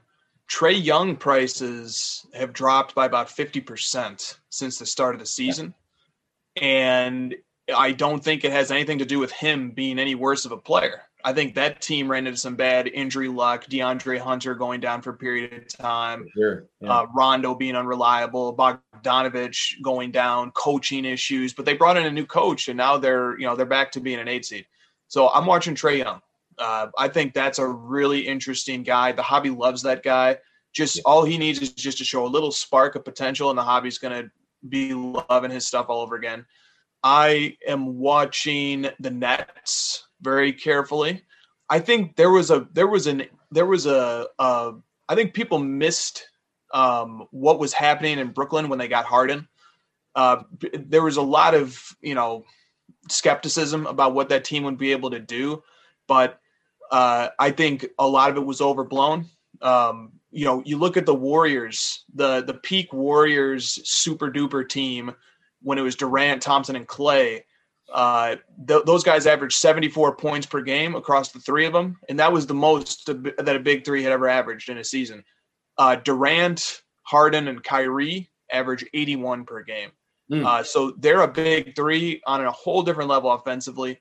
Trae 0.51 0.83
Young 0.83 1.17
prices 1.17 2.27
have 2.35 2.53
dropped 2.53 2.95
by 2.95 3.07
about 3.07 3.29
50% 3.29 4.37
since 4.51 4.79
the 4.79 4.87
start 4.87 5.15
of 5.15 5.21
the 5.21 5.27
season. 5.27 5.75
And 6.61 7.35
I 7.75 7.93
don't 7.93 8.23
think 8.23 8.45
it 8.45 8.53
has 8.53 8.71
anything 8.71 8.99
to 8.99 9.05
do 9.05 9.19
with 9.19 9.33
him 9.33 9.71
being 9.71 9.99
any 9.99 10.15
worse 10.15 10.45
of 10.45 10.53
a 10.53 10.57
player. 10.57 11.03
I 11.27 11.33
think 11.33 11.57
that 11.57 11.81
team 11.81 12.09
ran 12.09 12.29
into 12.29 12.39
some 12.39 12.55
bad 12.55 12.87
injury 12.87 13.27
luck. 13.27 13.67
DeAndre 13.67 14.21
Hunter 14.21 14.55
going 14.55 14.79
down 14.79 15.03
for 15.03 15.11
a 15.11 15.17
period 15.17 15.53
of 15.55 15.67
time. 15.77 16.29
Sure. 16.33 16.69
Yeah. 16.81 17.01
Uh, 17.01 17.07
Rondo 17.17 17.53
being 17.53 17.75
unreliable. 17.75 18.57
Bogdanovich 18.57 19.83
going 19.83 20.13
down. 20.13 20.53
Coaching 20.53 21.05
issues. 21.05 21.53
But 21.53 21.65
they 21.65 21.75
brought 21.75 21.97
in 21.97 22.07
a 22.07 22.13
new 22.13 22.27
coach, 22.27 22.69
and 22.69 22.77
now 22.77 22.97
they're 22.97 23.37
you 23.41 23.45
know 23.45 23.57
they're 23.57 23.67
back 23.67 23.91
to 23.93 24.01
being 24.01 24.21
an 24.21 24.29
eight 24.29 24.45
seed. 24.45 24.67
So 25.09 25.29
I'm 25.29 25.47
watching 25.47 25.75
Trae 25.75 25.99
Young. 25.99 26.21
Uh, 26.59 26.87
I 26.97 27.09
think 27.09 27.35
that's 27.35 27.59
a 27.59 27.67
really 27.67 28.21
interesting 28.21 28.85
guy. 28.85 29.11
The 29.11 29.23
hobby 29.23 29.51
loves 29.51 29.83
that 29.83 30.05
guy. 30.05 30.39
Just 30.73 30.99
yeah. 30.99 31.03
all 31.07 31.25
he 31.25 31.39
needs 31.39 31.61
is 31.61 31.73
just 31.73 31.99
to 31.99 32.05
show 32.05 32.25
a 32.25 32.29
little 32.29 32.53
spark 32.53 32.95
of 32.95 33.05
potential, 33.05 33.51
and 33.51 33.59
the 33.59 33.65
hobby's 33.65 33.99
going 33.99 34.23
to 34.23 34.31
be 34.69 34.95
loving 34.95 35.51
his 35.51 35.67
stuff 35.67 35.87
all 35.89 36.03
over 36.03 36.15
again. 36.15 36.47
I 37.03 37.57
am 37.67 37.99
watching 37.99 38.87
the 39.01 39.11
Nets 39.11 40.06
very 40.21 40.53
carefully. 40.53 41.23
I 41.69 41.81
think 41.81 42.17
there 42.17 42.31
was 42.31 42.51
a 42.51 42.69
there 42.73 42.87
was 42.87 43.07
an 43.07 43.25
there 43.51 43.67
was 43.67 43.87
a, 43.87 44.27
a 44.39 44.73
I 45.09 45.15
think 45.15 45.35
people 45.35 45.59
missed 45.59 46.29
um, 46.73 47.27
what 47.31 47.59
was 47.59 47.73
happening 47.73 48.19
in 48.19 48.29
Brooklyn 48.29 48.69
when 48.69 48.79
they 48.79 48.89
got 48.89 49.05
Harden. 49.05 49.49
Uh, 50.15 50.43
there 50.73 51.03
was 51.03 51.17
a 51.17 51.23
lot 51.23 51.55
of 51.55 51.81
you 52.01 52.15
know 52.15 52.45
skepticism 53.09 53.87
about 53.87 54.15
what 54.15 54.29
that 54.29 54.45
team 54.45 54.65
would 54.65 54.79
be 54.79 54.93
able 54.93 55.11
to 55.11 55.21
do, 55.21 55.63
but 56.07 56.41
uh, 56.91 57.29
I 57.39 57.51
think 57.51 57.87
a 57.99 58.07
lot 58.07 58.31
of 58.31 58.37
it 58.37 58.47
was 58.47 58.61
overblown. 58.61 59.27
Um, 59.61 60.13
you 60.31 60.45
know, 60.45 60.63
you 60.65 60.79
look 60.79 60.97
at 60.97 61.07
the 61.07 61.15
Warriors, 61.15 62.05
the 62.15 62.43
the 62.43 62.55
peak 62.55 62.93
Warriors 62.93 63.81
super 63.89 64.31
duper 64.31 64.69
team 64.69 65.15
when 65.63 65.79
it 65.79 65.83
was 65.83 65.97
Durant, 65.97 66.43
Thompson, 66.43 66.77
and 66.77 66.87
Clay 66.87 67.45
uh, 67.93 68.37
th- 68.67 68.85
those 68.85 69.05
guys 69.05 69.27
averaged 69.27 69.57
74 69.57 70.17
points 70.17 70.47
per 70.47 70.61
game 70.61 70.95
across 70.95 71.31
the 71.31 71.39
three 71.39 71.67
of 71.67 71.73
them, 71.73 71.99
and 72.09 72.19
that 72.19 72.33
was 72.33 72.47
the 72.47 72.55
most 72.55 73.07
that 73.07 73.57
a 73.57 73.61
big 73.61 73.85
three 73.85 74.03
had 74.03 74.13
ever 74.13 74.29
averaged 74.29 74.69
in 74.69 74.79
a 74.79 74.85
season. 74.85 75.25
Uh, 75.79 75.97
Durant, 75.97 76.83
Harden, 77.03 77.49
and 77.49 77.63
Kyrie 77.63 78.31
average 78.51 78.85
81 78.95 79.45
per 79.45 79.63
game. 79.63 79.91
Mm. 80.31 80.45
Uh, 80.45 80.63
so 80.63 80.93
they're 80.99 81.23
a 81.23 81.29
big 81.29 81.77
three 81.77 82.21
on 82.27 82.45
a 82.45 82.51
whole 82.51 82.83
different 82.83 83.11
level 83.11 83.31
offensively. 83.31 84.01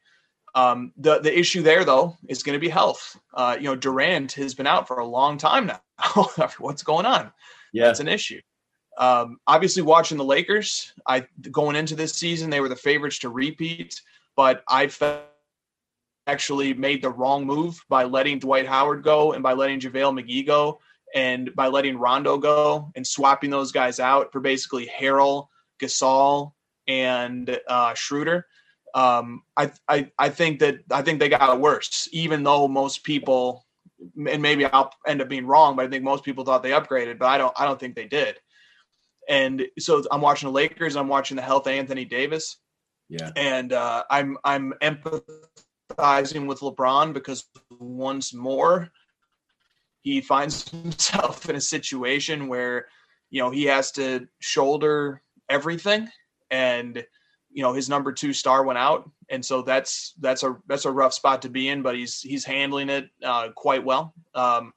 Um, 0.56 0.93
the 0.98 1.19
the 1.19 1.38
issue 1.38 1.62
there 1.62 1.84
though 1.84 2.17
is 2.30 2.41
going 2.41 2.56
to 2.56 2.62
be 2.62 2.69
health. 2.69 3.19
Uh, 3.34 3.58
you 3.60 3.65
know, 3.65 3.76
Durant 3.76 4.32
has 4.34 4.56
been 4.56 4.67
out 4.67 4.88
for 4.88 5.00
a 5.00 5.06
long 5.06 5.38
time 5.38 5.67
now. 5.67 5.82
What's 6.60 6.82
going 6.82 7.06
on? 7.06 7.32
Yeah, 7.74 7.89
it's 7.89 8.00
an 8.00 8.08
issue. 8.08 8.39
Um, 8.97 9.39
obviously, 9.47 9.84
watching 9.84 10.17
the 10.17 10.23
Lakers, 10.23 10.93
I 11.05 11.27
going 11.51 11.75
into 11.75 11.95
this 11.95 12.13
season, 12.13 12.49
they 12.49 12.62
were 12.62 12.69
the 12.69 12.75
favorites 12.75 13.19
to 13.19 13.29
repeat, 13.29 14.01
but 14.36 14.63
I 14.69 14.88
felt 14.88 15.23
actually 16.27 16.73
made 16.73 17.01
the 17.01 17.10
wrong 17.10 17.45
move 17.45 17.79
by 17.89 18.03
letting 18.03 18.39
Dwight 18.39 18.65
Howard 18.65 19.03
go 19.03 19.34
and 19.34 19.43
by 19.43 19.53
letting 19.53 19.79
JaVale 19.79 20.19
McGee 20.19 20.45
go 20.45 20.79
and 21.13 21.53
by 21.55 21.67
letting 21.67 21.97
Rondo 21.97 22.38
go 22.38 22.91
and 22.95 23.05
swapping 23.05 23.49
those 23.49 23.71
guys 23.71 23.99
out 23.99 24.31
for 24.31 24.39
basically 24.39 24.88
Harrell, 24.88 25.47
Gasol, 25.79 26.53
and 26.88 27.60
uh, 27.67 27.93
Schroeder. 27.93 28.47
Um, 28.93 29.43
I, 29.58 29.71
I 29.88 30.12
I 30.17 30.29
think 30.29 30.60
that 30.60 30.79
I 30.89 31.01
think 31.01 31.19
they 31.19 31.29
got 31.29 31.60
worse, 31.60 32.08
even 32.12 32.43
though 32.43 32.67
most 32.67 33.03
people, 33.03 33.65
and 34.29 34.41
maybe 34.41 34.65
I'll 34.65 34.91
end 35.05 35.21
up 35.21 35.29
being 35.29 35.45
wrong, 35.45 35.75
but 35.75 35.86
I 35.86 35.89
think 35.89 36.03
most 36.03 36.23
people 36.23 36.45
thought 36.45 36.63
they 36.63 36.71
upgraded, 36.71 37.19
but 37.19 37.27
I 37.27 37.38
don't 37.38 37.53
I 37.58 37.65
don't 37.65 37.79
think 37.79 37.95
they 37.95 38.08
did. 38.08 38.39
And 39.30 39.66
so 39.80 40.04
I'm 40.12 40.22
watching 40.22 40.48
the 40.48 40.54
Lakers. 40.54 40.96
I'm 40.96 41.08
watching 41.08 41.36
the 41.36 41.44
health 41.44 41.68
Anthony 41.68 42.06
Davis. 42.06 42.58
Yeah. 43.10 43.32
And 43.36 43.74
uh, 43.74 44.04
I'm 44.10 44.38
I'm 44.44 44.74
empathizing 44.82 46.48
with 46.48 46.60
LeBron 46.60 47.14
because 47.14 47.46
once 47.80 48.34
more 48.34 48.92
he 50.02 50.22
finds 50.22 50.70
himself 50.70 51.50
in 51.50 51.56
a 51.56 51.62
situation 51.62 52.48
where 52.48 52.88
you 53.30 53.42
know 53.42 53.50
he 53.50 53.64
has 53.66 53.92
to 53.92 54.28
shoulder 54.40 55.22
everything 55.50 56.08
and 56.52 57.06
you 57.52 57.62
know 57.62 57.74
his 57.74 57.90
number 57.90 58.12
two 58.12 58.34
star 58.34 58.64
went 58.64 58.80
out 58.80 59.10
and 59.30 59.44
so 59.44 59.62
that's 59.62 60.14
that's 60.20 60.44
a 60.44 60.58
that's 60.68 60.86
a 60.86 60.92
rough 60.92 61.14
spot 61.14 61.42
to 61.42 61.50
be 61.50 61.70
in 61.70 61.82
but 61.82 61.96
he's 61.96 62.22
he's 62.22 62.46
handling 62.46 62.90
it 62.90 63.10
uh, 63.24 63.50
quite 63.56 63.84
well 63.84 64.14
um, 64.36 64.72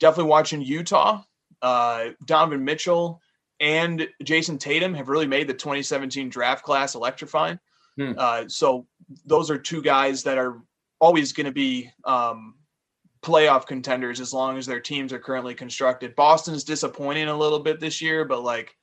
definitely 0.00 0.30
watching 0.30 0.60
utah 0.60 1.22
uh, 1.62 2.08
donovan 2.26 2.64
mitchell 2.64 3.20
and 3.62 4.08
Jayson 4.24 4.58
Tatum 4.58 4.92
have 4.92 5.08
really 5.08 5.26
made 5.26 5.46
the 5.46 5.54
2017 5.54 6.28
draft 6.28 6.64
class 6.64 6.96
electrifying. 6.96 7.58
Hmm. 7.96 8.12
Uh, 8.18 8.44
so 8.48 8.86
those 9.24 9.50
are 9.50 9.56
two 9.56 9.80
guys 9.80 10.24
that 10.24 10.36
are 10.36 10.60
always 11.00 11.32
going 11.32 11.46
to 11.46 11.52
be 11.52 11.88
um, 12.04 12.56
playoff 13.22 13.66
contenders 13.66 14.20
as 14.20 14.34
long 14.34 14.58
as 14.58 14.66
their 14.66 14.80
teams 14.80 15.12
are 15.12 15.18
currently 15.20 15.54
constructed. 15.54 16.16
Boston's 16.16 16.64
disappointing 16.64 17.28
a 17.28 17.36
little 17.36 17.60
bit 17.60 17.78
this 17.78 18.02
year, 18.02 18.24
but 18.24 18.42
like 18.42 18.74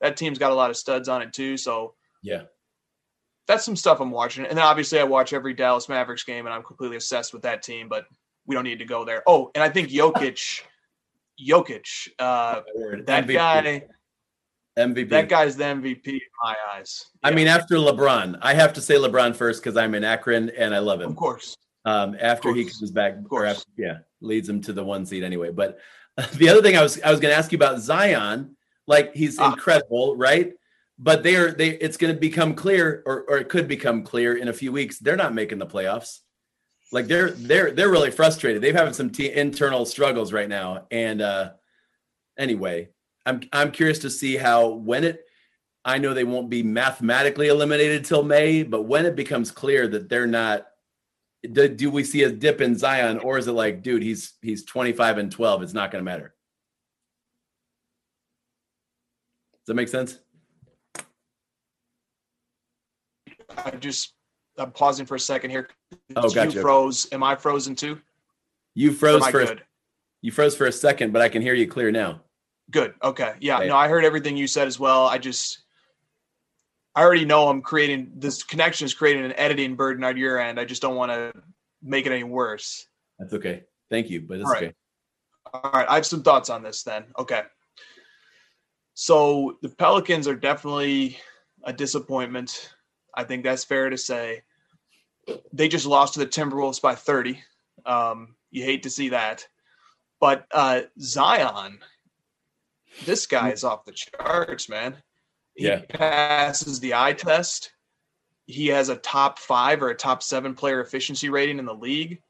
that 0.00 0.16
team's 0.16 0.38
got 0.38 0.50
a 0.50 0.54
lot 0.54 0.70
of 0.70 0.76
studs 0.76 1.08
on 1.08 1.22
it 1.22 1.32
too. 1.32 1.56
So 1.56 1.94
yeah, 2.20 2.42
that's 3.46 3.64
some 3.64 3.76
stuff 3.76 4.00
I'm 4.00 4.10
watching. 4.10 4.46
And 4.46 4.58
then 4.58 4.64
obviously 4.64 4.98
I 4.98 5.04
watch 5.04 5.32
every 5.32 5.54
Dallas 5.54 5.88
Mavericks 5.88 6.24
game 6.24 6.46
and 6.46 6.54
I'm 6.54 6.64
completely 6.64 6.96
obsessed 6.96 7.32
with 7.32 7.42
that 7.42 7.62
team, 7.62 7.88
but 7.88 8.06
we 8.46 8.56
don't 8.56 8.64
need 8.64 8.80
to 8.80 8.84
go 8.84 9.04
there. 9.04 9.22
Oh, 9.28 9.52
and 9.54 9.62
I 9.62 9.68
think 9.68 9.90
Jokic, 9.90 10.62
Jokic, 11.40 12.08
uh, 12.18 12.62
that 13.04 13.26
MVP. 13.26 13.32
guy 13.32 13.84
MVP. 14.76 15.08
That 15.10 15.28
guy's 15.28 15.56
the 15.56 15.64
MVP 15.64 16.06
in 16.06 16.20
my 16.42 16.54
eyes. 16.72 17.06
Yeah. 17.22 17.30
I 17.30 17.34
mean, 17.34 17.46
after 17.46 17.76
LeBron, 17.76 18.38
I 18.42 18.54
have 18.54 18.72
to 18.74 18.80
say 18.80 18.96
LeBron 18.96 19.36
first 19.36 19.62
because 19.62 19.76
I'm 19.76 19.94
in 19.94 20.04
Akron 20.04 20.50
and 20.50 20.74
I 20.74 20.78
love 20.78 21.00
him. 21.00 21.10
Of 21.10 21.16
course. 21.16 21.56
Um, 21.84 22.16
after 22.20 22.52
course. 22.52 22.56
he 22.56 22.64
comes 22.64 22.90
back, 22.90 23.16
after, 23.46 23.64
yeah, 23.76 23.98
leads 24.20 24.48
him 24.48 24.60
to 24.62 24.72
the 24.72 24.82
one 24.82 25.06
seed 25.06 25.22
anyway. 25.22 25.50
But 25.50 25.78
uh, 26.16 26.26
the 26.34 26.48
other 26.48 26.62
thing 26.62 26.76
I 26.76 26.82
was 26.82 27.00
I 27.02 27.10
was 27.10 27.20
going 27.20 27.32
to 27.32 27.38
ask 27.38 27.52
you 27.52 27.56
about 27.56 27.80
Zion, 27.80 28.56
like 28.86 29.14
he's 29.14 29.38
ah. 29.38 29.52
incredible, 29.52 30.16
right? 30.16 30.52
But 30.98 31.22
they're 31.22 31.52
they 31.52 31.70
it's 31.70 31.96
going 31.96 32.14
to 32.14 32.18
become 32.18 32.54
clear, 32.54 33.02
or 33.06 33.24
or 33.28 33.38
it 33.38 33.48
could 33.48 33.68
become 33.68 34.02
clear 34.02 34.36
in 34.36 34.48
a 34.48 34.52
few 34.52 34.72
weeks. 34.72 34.98
They're 34.98 35.16
not 35.16 35.34
making 35.34 35.58
the 35.58 35.66
playoffs. 35.66 36.20
Like 36.90 37.06
they're 37.06 37.30
they're 37.30 37.72
they're 37.72 37.90
really 37.90 38.10
frustrated. 38.10 38.62
They've 38.62 38.74
having 38.74 38.94
some 38.94 39.10
t- 39.10 39.32
internal 39.32 39.84
struggles 39.84 40.32
right 40.32 40.48
now. 40.48 40.86
And 40.90 41.20
uh 41.20 41.50
anyway, 42.38 42.90
I'm 43.26 43.40
I'm 43.52 43.70
curious 43.70 43.98
to 44.00 44.10
see 44.10 44.36
how 44.36 44.68
when 44.68 45.04
it 45.04 45.24
I 45.84 45.98
know 45.98 46.14
they 46.14 46.24
won't 46.24 46.48
be 46.48 46.62
mathematically 46.62 47.48
eliminated 47.48 48.04
till 48.04 48.22
May, 48.22 48.62
but 48.62 48.82
when 48.82 49.04
it 49.06 49.16
becomes 49.16 49.50
clear 49.50 49.86
that 49.88 50.08
they're 50.08 50.26
not 50.26 50.66
do, 51.52 51.68
do 51.68 51.90
we 51.90 52.04
see 52.04 52.22
a 52.22 52.30
dip 52.30 52.60
in 52.60 52.76
Zion 52.76 53.18
or 53.18 53.36
is 53.38 53.46
it 53.46 53.52
like 53.52 53.82
dude 53.82 54.02
he's 54.02 54.34
he's 54.40 54.64
25 54.64 55.18
and 55.18 55.30
12 55.30 55.62
it's 55.62 55.74
not 55.74 55.90
going 55.90 56.02
to 56.02 56.10
matter. 56.10 56.34
Does 59.52 59.68
that 59.68 59.74
make 59.74 59.88
sense? 59.88 60.18
I 63.56 63.70
just 63.72 64.14
I'm 64.58 64.70
pausing 64.72 65.06
for 65.06 65.14
a 65.14 65.20
second 65.20 65.50
here. 65.50 65.68
Oh, 66.16 66.30
gotcha. 66.30 66.52
You 66.52 66.62
froze. 66.62 67.08
Am 67.12 67.22
I 67.22 67.34
frozen 67.34 67.74
too? 67.74 68.00
You 68.74 68.92
froze 68.92 69.26
for 69.28 69.40
a, 69.40 69.56
you 70.22 70.32
froze 70.32 70.56
for 70.56 70.66
a 70.66 70.72
second, 70.72 71.12
but 71.12 71.22
I 71.22 71.28
can 71.28 71.42
hear 71.42 71.54
you 71.54 71.66
clear 71.66 71.90
now. 71.90 72.23
Good. 72.70 72.94
Okay. 73.02 73.34
Yeah. 73.40 73.58
No, 73.58 73.76
I 73.76 73.88
heard 73.88 74.04
everything 74.04 74.36
you 74.36 74.46
said 74.46 74.66
as 74.66 74.78
well. 74.78 75.06
I 75.06 75.18
just, 75.18 75.60
I 76.94 77.02
already 77.02 77.24
know 77.24 77.48
I'm 77.48 77.62
creating 77.62 78.12
this 78.16 78.42
connection 78.42 78.86
is 78.86 78.94
creating 78.94 79.24
an 79.24 79.34
editing 79.36 79.76
burden 79.76 80.04
on 80.04 80.16
your 80.16 80.38
end. 80.38 80.58
I 80.58 80.64
just 80.64 80.82
don't 80.82 80.96
want 80.96 81.12
to 81.12 81.32
make 81.82 82.06
it 82.06 82.12
any 82.12 82.24
worse. 82.24 82.86
That's 83.18 83.34
okay. 83.34 83.64
Thank 83.90 84.10
you, 84.10 84.22
but 84.22 84.38
it's 84.38 84.46
All 84.46 84.52
right. 84.52 84.64
okay. 84.64 84.74
All 85.52 85.70
right. 85.72 85.88
I 85.88 85.96
have 85.96 86.06
some 86.06 86.22
thoughts 86.22 86.50
on 86.50 86.62
this 86.62 86.82
then. 86.82 87.04
Okay. 87.18 87.42
So 88.94 89.58
the 89.60 89.68
Pelicans 89.68 90.26
are 90.26 90.36
definitely 90.36 91.18
a 91.64 91.72
disappointment. 91.72 92.74
I 93.14 93.24
think 93.24 93.44
that's 93.44 93.64
fair 93.64 93.90
to 93.90 93.98
say. 93.98 94.42
They 95.52 95.68
just 95.68 95.86
lost 95.86 96.14
to 96.14 96.20
the 96.20 96.26
Timberwolves 96.26 96.80
by 96.80 96.94
30. 96.94 97.42
Um, 97.86 98.36
you 98.50 98.62
hate 98.62 98.84
to 98.84 98.90
see 98.90 99.10
that. 99.10 99.46
But 100.20 100.46
uh, 100.52 100.82
Zion 101.00 101.80
this 103.04 103.26
guy 103.26 103.50
is 103.50 103.64
off 103.64 103.84
the 103.84 103.92
charts, 103.92 104.68
man. 104.68 104.96
He 105.54 105.66
yeah. 105.66 105.82
passes 105.88 106.80
the 106.80 106.94
eye 106.94 107.12
test. 107.12 107.72
He 108.46 108.66
has 108.68 108.88
a 108.88 108.96
top 108.96 109.38
five 109.38 109.82
or 109.82 109.90
a 109.90 109.94
top 109.94 110.22
seven 110.22 110.54
player 110.54 110.80
efficiency 110.80 111.28
rating 111.30 111.58
in 111.58 111.64
the 111.64 111.74
league. 111.74 112.20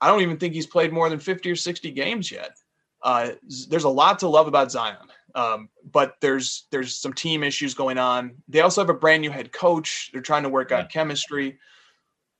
I 0.00 0.08
don't 0.08 0.22
even 0.22 0.36
think 0.36 0.54
he's 0.54 0.66
played 0.66 0.92
more 0.92 1.08
than 1.08 1.18
50 1.18 1.50
or 1.50 1.56
60 1.56 1.90
games 1.92 2.30
yet. 2.30 2.56
Uh, 3.02 3.32
there's 3.68 3.84
a 3.84 3.88
lot 3.88 4.18
to 4.18 4.28
love 4.28 4.48
about 4.48 4.72
Zion, 4.72 4.96
um, 5.34 5.68
but 5.92 6.16
there's 6.20 6.66
there's 6.70 6.96
some 6.96 7.12
team 7.12 7.42
issues 7.42 7.74
going 7.74 7.98
on. 7.98 8.34
They 8.48 8.60
also 8.60 8.80
have 8.80 8.90
a 8.90 8.94
brand 8.94 9.22
new 9.22 9.30
head 9.30 9.52
coach. 9.52 10.10
They're 10.12 10.22
trying 10.22 10.42
to 10.42 10.48
work 10.48 10.72
out 10.72 10.90
chemistry. 10.90 11.58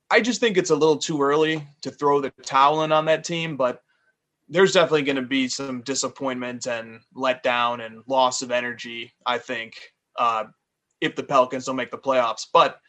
I 0.09 0.19
just 0.19 0.39
think 0.39 0.57
it's 0.57 0.69
a 0.69 0.75
little 0.75 0.97
too 0.97 1.21
early 1.21 1.67
to 1.81 1.91
throw 1.91 2.21
the 2.21 2.31
towel 2.43 2.83
in 2.83 2.91
on 2.91 3.05
that 3.05 3.23
team, 3.23 3.55
but 3.55 3.81
there's 4.49 4.73
definitely 4.73 5.03
going 5.03 5.17
to 5.17 5.21
be 5.21 5.47
some 5.47 5.81
disappointment 5.81 6.67
and 6.67 7.01
letdown 7.15 7.85
and 7.85 8.01
loss 8.07 8.41
of 8.41 8.51
energy. 8.51 9.11
I 9.25 9.37
think 9.37 9.75
uh, 10.17 10.45
if 11.01 11.15
the 11.15 11.23
Pelicans 11.23 11.65
don't 11.65 11.75
make 11.75 11.91
the 11.91 11.97
playoffs, 11.97 12.47
but 12.51 12.79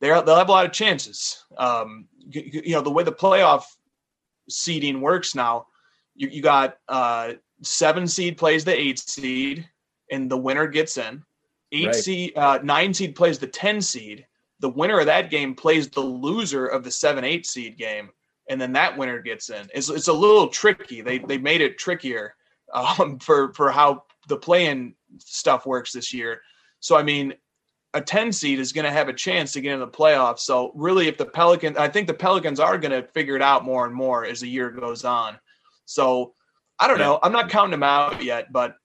they'll 0.00 0.14
have 0.14 0.48
a 0.48 0.52
lot 0.52 0.66
of 0.66 0.72
chances. 0.72 1.44
Um, 1.56 2.08
you, 2.18 2.62
you, 2.64 2.74
know 2.74 2.82
the 2.82 2.90
way 2.90 3.04
the 3.04 3.12
playoff 3.12 3.64
seeding 4.48 5.00
works 5.00 5.34
now, 5.34 5.66
you, 6.14 6.28
you 6.28 6.42
got 6.42 6.76
uh, 6.88 7.34
seven 7.62 8.06
seed 8.06 8.36
plays 8.36 8.64
the 8.64 8.78
eight 8.78 8.98
seed, 8.98 9.68
and 10.10 10.30
the 10.30 10.36
winner 10.36 10.66
gets 10.66 10.98
in. 10.98 11.22
Eight 11.72 11.86
right. 11.86 11.94
seed, 11.94 12.32
uh, 12.36 12.58
nine 12.62 12.92
seed 12.92 13.14
plays 13.14 13.38
the 13.38 13.46
ten 13.46 13.80
seed. 13.80 14.26
The 14.60 14.68
winner 14.68 15.00
of 15.00 15.06
that 15.06 15.30
game 15.30 15.54
plays 15.54 15.88
the 15.88 16.00
loser 16.00 16.66
of 16.66 16.84
the 16.84 16.90
seven 16.90 17.24
eight 17.24 17.46
seed 17.46 17.78
game 17.78 18.10
and 18.48 18.60
then 18.60 18.72
that 18.72 18.96
winner 18.96 19.20
gets 19.20 19.50
in. 19.50 19.68
It's 19.74 19.88
it's 19.88 20.08
a 20.08 20.12
little 20.12 20.48
tricky. 20.48 21.00
They 21.00 21.18
they 21.18 21.38
made 21.38 21.60
it 21.60 21.78
trickier 21.78 22.34
um, 22.74 23.18
for 23.18 23.52
for 23.54 23.70
how 23.70 24.04
the 24.28 24.36
playing 24.36 24.94
stuff 25.18 25.66
works 25.66 25.92
this 25.92 26.12
year. 26.12 26.40
So 26.80 26.96
I 26.96 27.02
mean, 27.02 27.34
a 27.94 28.00
10 28.00 28.32
seed 28.32 28.58
is 28.58 28.72
going 28.72 28.84
to 28.84 28.90
have 28.90 29.08
a 29.08 29.12
chance 29.12 29.52
to 29.52 29.60
get 29.60 29.72
in 29.72 29.80
the 29.80 29.88
playoffs. 29.88 30.40
So 30.40 30.72
really, 30.74 31.08
if 31.08 31.16
the 31.16 31.26
Pelicans, 31.26 31.76
I 31.76 31.88
think 31.88 32.08
the 32.08 32.14
Pelicans 32.14 32.58
are 32.60 32.76
going 32.76 32.90
to 32.90 33.08
figure 33.08 33.36
it 33.36 33.42
out 33.42 33.64
more 33.64 33.86
and 33.86 33.94
more 33.94 34.24
as 34.24 34.40
the 34.40 34.48
year 34.48 34.70
goes 34.70 35.04
on. 35.04 35.38
So 35.86 36.34
I 36.78 36.88
don't 36.88 36.98
know. 36.98 37.20
I'm 37.22 37.32
not 37.32 37.50
counting 37.50 37.70
them 37.70 37.82
out 37.84 38.22
yet, 38.22 38.52
but 38.52 38.76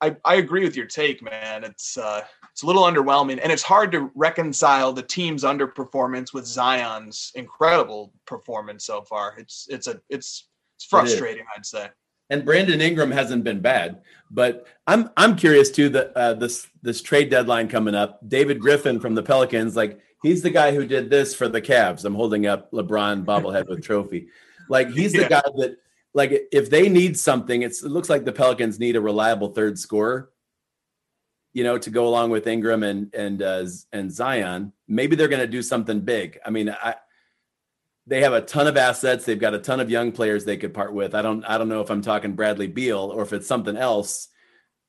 I, 0.00 0.16
I 0.24 0.36
agree 0.36 0.62
with 0.62 0.76
your 0.76 0.86
take, 0.86 1.22
man. 1.22 1.64
It's 1.64 1.98
uh, 1.98 2.22
it's 2.52 2.62
a 2.62 2.66
little 2.66 2.84
underwhelming, 2.84 3.40
and 3.42 3.50
it's 3.50 3.62
hard 3.62 3.92
to 3.92 4.10
reconcile 4.14 4.92
the 4.92 5.02
team's 5.02 5.44
underperformance 5.44 6.32
with 6.32 6.46
Zion's 6.46 7.32
incredible 7.34 8.12
performance 8.26 8.84
so 8.84 9.02
far. 9.02 9.34
It's 9.38 9.66
it's 9.70 9.86
a 9.86 10.00
it's 10.08 10.48
it's 10.76 10.84
frustrating, 10.84 11.42
it 11.42 11.56
I'd 11.56 11.66
say. 11.66 11.88
And 12.30 12.44
Brandon 12.44 12.80
Ingram 12.80 13.10
hasn't 13.10 13.42
been 13.42 13.60
bad, 13.60 14.02
but 14.30 14.66
I'm 14.86 15.10
I'm 15.16 15.34
curious 15.34 15.70
too 15.70 15.88
that 15.90 16.12
uh, 16.14 16.34
this 16.34 16.68
this 16.82 17.00
trade 17.00 17.30
deadline 17.30 17.68
coming 17.68 17.94
up. 17.94 18.20
David 18.28 18.60
Griffin 18.60 19.00
from 19.00 19.14
the 19.14 19.22
Pelicans, 19.22 19.74
like 19.74 19.98
he's 20.22 20.42
the 20.42 20.50
guy 20.50 20.74
who 20.74 20.86
did 20.86 21.10
this 21.10 21.34
for 21.34 21.48
the 21.48 21.62
Cavs. 21.62 22.04
I'm 22.04 22.14
holding 22.14 22.46
up 22.46 22.70
LeBron 22.70 23.24
bobblehead 23.24 23.68
with 23.68 23.82
trophy. 23.82 24.28
Like 24.68 24.90
he's 24.90 25.12
the 25.12 25.20
yeah. 25.22 25.28
guy 25.28 25.42
that 25.56 25.76
like 26.14 26.48
if 26.52 26.70
they 26.70 26.88
need 26.88 27.18
something, 27.18 27.62
it's 27.62 27.82
it 27.82 27.90
looks 27.90 28.08
like 28.08 28.24
the 28.24 28.32
Pelicans 28.32 28.78
need 28.78 28.96
a 28.96 29.00
reliable 29.00 29.48
third 29.48 29.78
scorer, 29.78 30.30
you 31.52 31.64
know, 31.64 31.78
to 31.78 31.90
go 31.90 32.06
along 32.06 32.30
with 32.30 32.46
Ingram 32.46 32.82
and 32.82 33.14
and 33.14 33.42
uh, 33.42 33.66
and 33.92 34.10
Zion. 34.10 34.72
Maybe 34.86 35.16
they're 35.16 35.28
going 35.28 35.40
to 35.40 35.46
do 35.46 35.62
something 35.62 36.00
big. 36.00 36.38
I 36.44 36.50
mean, 36.50 36.70
I 36.70 36.96
they 38.06 38.22
have 38.22 38.32
a 38.32 38.40
ton 38.40 38.66
of 38.66 38.76
assets. 38.76 39.24
They've 39.24 39.38
got 39.38 39.54
a 39.54 39.58
ton 39.58 39.80
of 39.80 39.90
young 39.90 40.12
players 40.12 40.44
they 40.44 40.56
could 40.56 40.72
part 40.72 40.94
with. 40.94 41.14
I 41.14 41.22
don't 41.22 41.44
I 41.44 41.58
don't 41.58 41.68
know 41.68 41.82
if 41.82 41.90
I'm 41.90 42.02
talking 42.02 42.32
Bradley 42.32 42.66
Beal 42.66 43.12
or 43.14 43.22
if 43.22 43.32
it's 43.32 43.46
something 43.46 43.76
else 43.76 44.28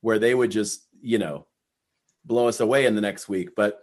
where 0.01 0.19
they 0.19 0.33
would 0.33 0.51
just 0.51 0.87
you 1.01 1.17
know 1.17 1.45
blow 2.25 2.47
us 2.47 2.61
away 2.61 2.85
in 2.85 2.95
the 2.95 3.01
next 3.01 3.27
week. 3.27 3.55
But 3.55 3.79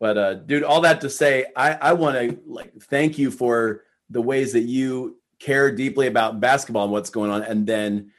but 0.00 0.18
uh, 0.18 0.34
dude, 0.34 0.64
all 0.64 0.80
that 0.82 1.00
to 1.02 1.10
say, 1.10 1.46
I 1.54 1.74
I 1.74 1.92
want 1.92 2.16
to 2.16 2.38
like 2.44 2.74
thank 2.82 3.18
you 3.18 3.30
for 3.30 3.84
the 4.10 4.20
ways 4.20 4.52
that 4.52 4.62
you 4.62 5.18
care 5.38 5.70
deeply 5.70 6.06
about 6.06 6.40
basketball 6.40 6.84
and 6.84 6.92
what's 6.92 7.10
going 7.10 7.30
on, 7.30 7.42
and 7.42 7.66
then 7.66 8.12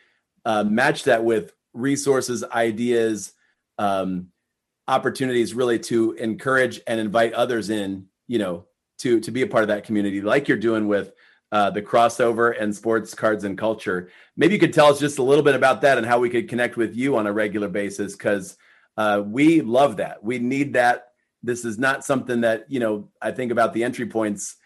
uh, 0.45 0.63
match 0.63 1.03
that 1.03 1.23
with 1.23 1.53
resources, 1.73 2.43
ideas, 2.43 3.33
um, 3.77 4.27
opportunities, 4.87 5.53
really 5.53 5.79
to 5.79 6.13
encourage 6.13 6.81
and 6.87 6.99
invite 6.99 7.33
others 7.33 7.69
in. 7.69 8.07
You 8.27 8.39
know, 8.39 8.65
to 8.99 9.19
to 9.21 9.31
be 9.31 9.41
a 9.41 9.47
part 9.47 9.63
of 9.63 9.69
that 9.69 9.83
community, 9.83 10.21
like 10.21 10.47
you're 10.47 10.57
doing 10.57 10.87
with 10.87 11.13
uh, 11.51 11.69
the 11.69 11.81
crossover 11.81 12.59
and 12.59 12.75
sports 12.75 13.13
cards 13.13 13.43
and 13.43 13.57
culture. 13.57 14.09
Maybe 14.35 14.53
you 14.53 14.59
could 14.59 14.73
tell 14.73 14.87
us 14.87 14.99
just 14.99 15.19
a 15.19 15.23
little 15.23 15.43
bit 15.43 15.55
about 15.55 15.81
that 15.81 15.97
and 15.97 16.05
how 16.05 16.19
we 16.19 16.29
could 16.29 16.49
connect 16.49 16.77
with 16.77 16.95
you 16.95 17.15
on 17.17 17.27
a 17.27 17.33
regular 17.33 17.69
basis 17.69 18.13
because 18.13 18.57
uh, 18.97 19.21
we 19.25 19.61
love 19.61 19.97
that. 19.97 20.23
We 20.23 20.39
need 20.39 20.73
that. 20.73 21.11
This 21.43 21.63
is 21.63 21.77
not 21.77 22.03
something 22.03 22.41
that 22.41 22.69
you 22.69 22.79
know. 22.79 23.09
I 23.21 23.31
think 23.31 23.51
about 23.51 23.73
the 23.73 23.83
entry 23.83 24.07
points 24.07 24.57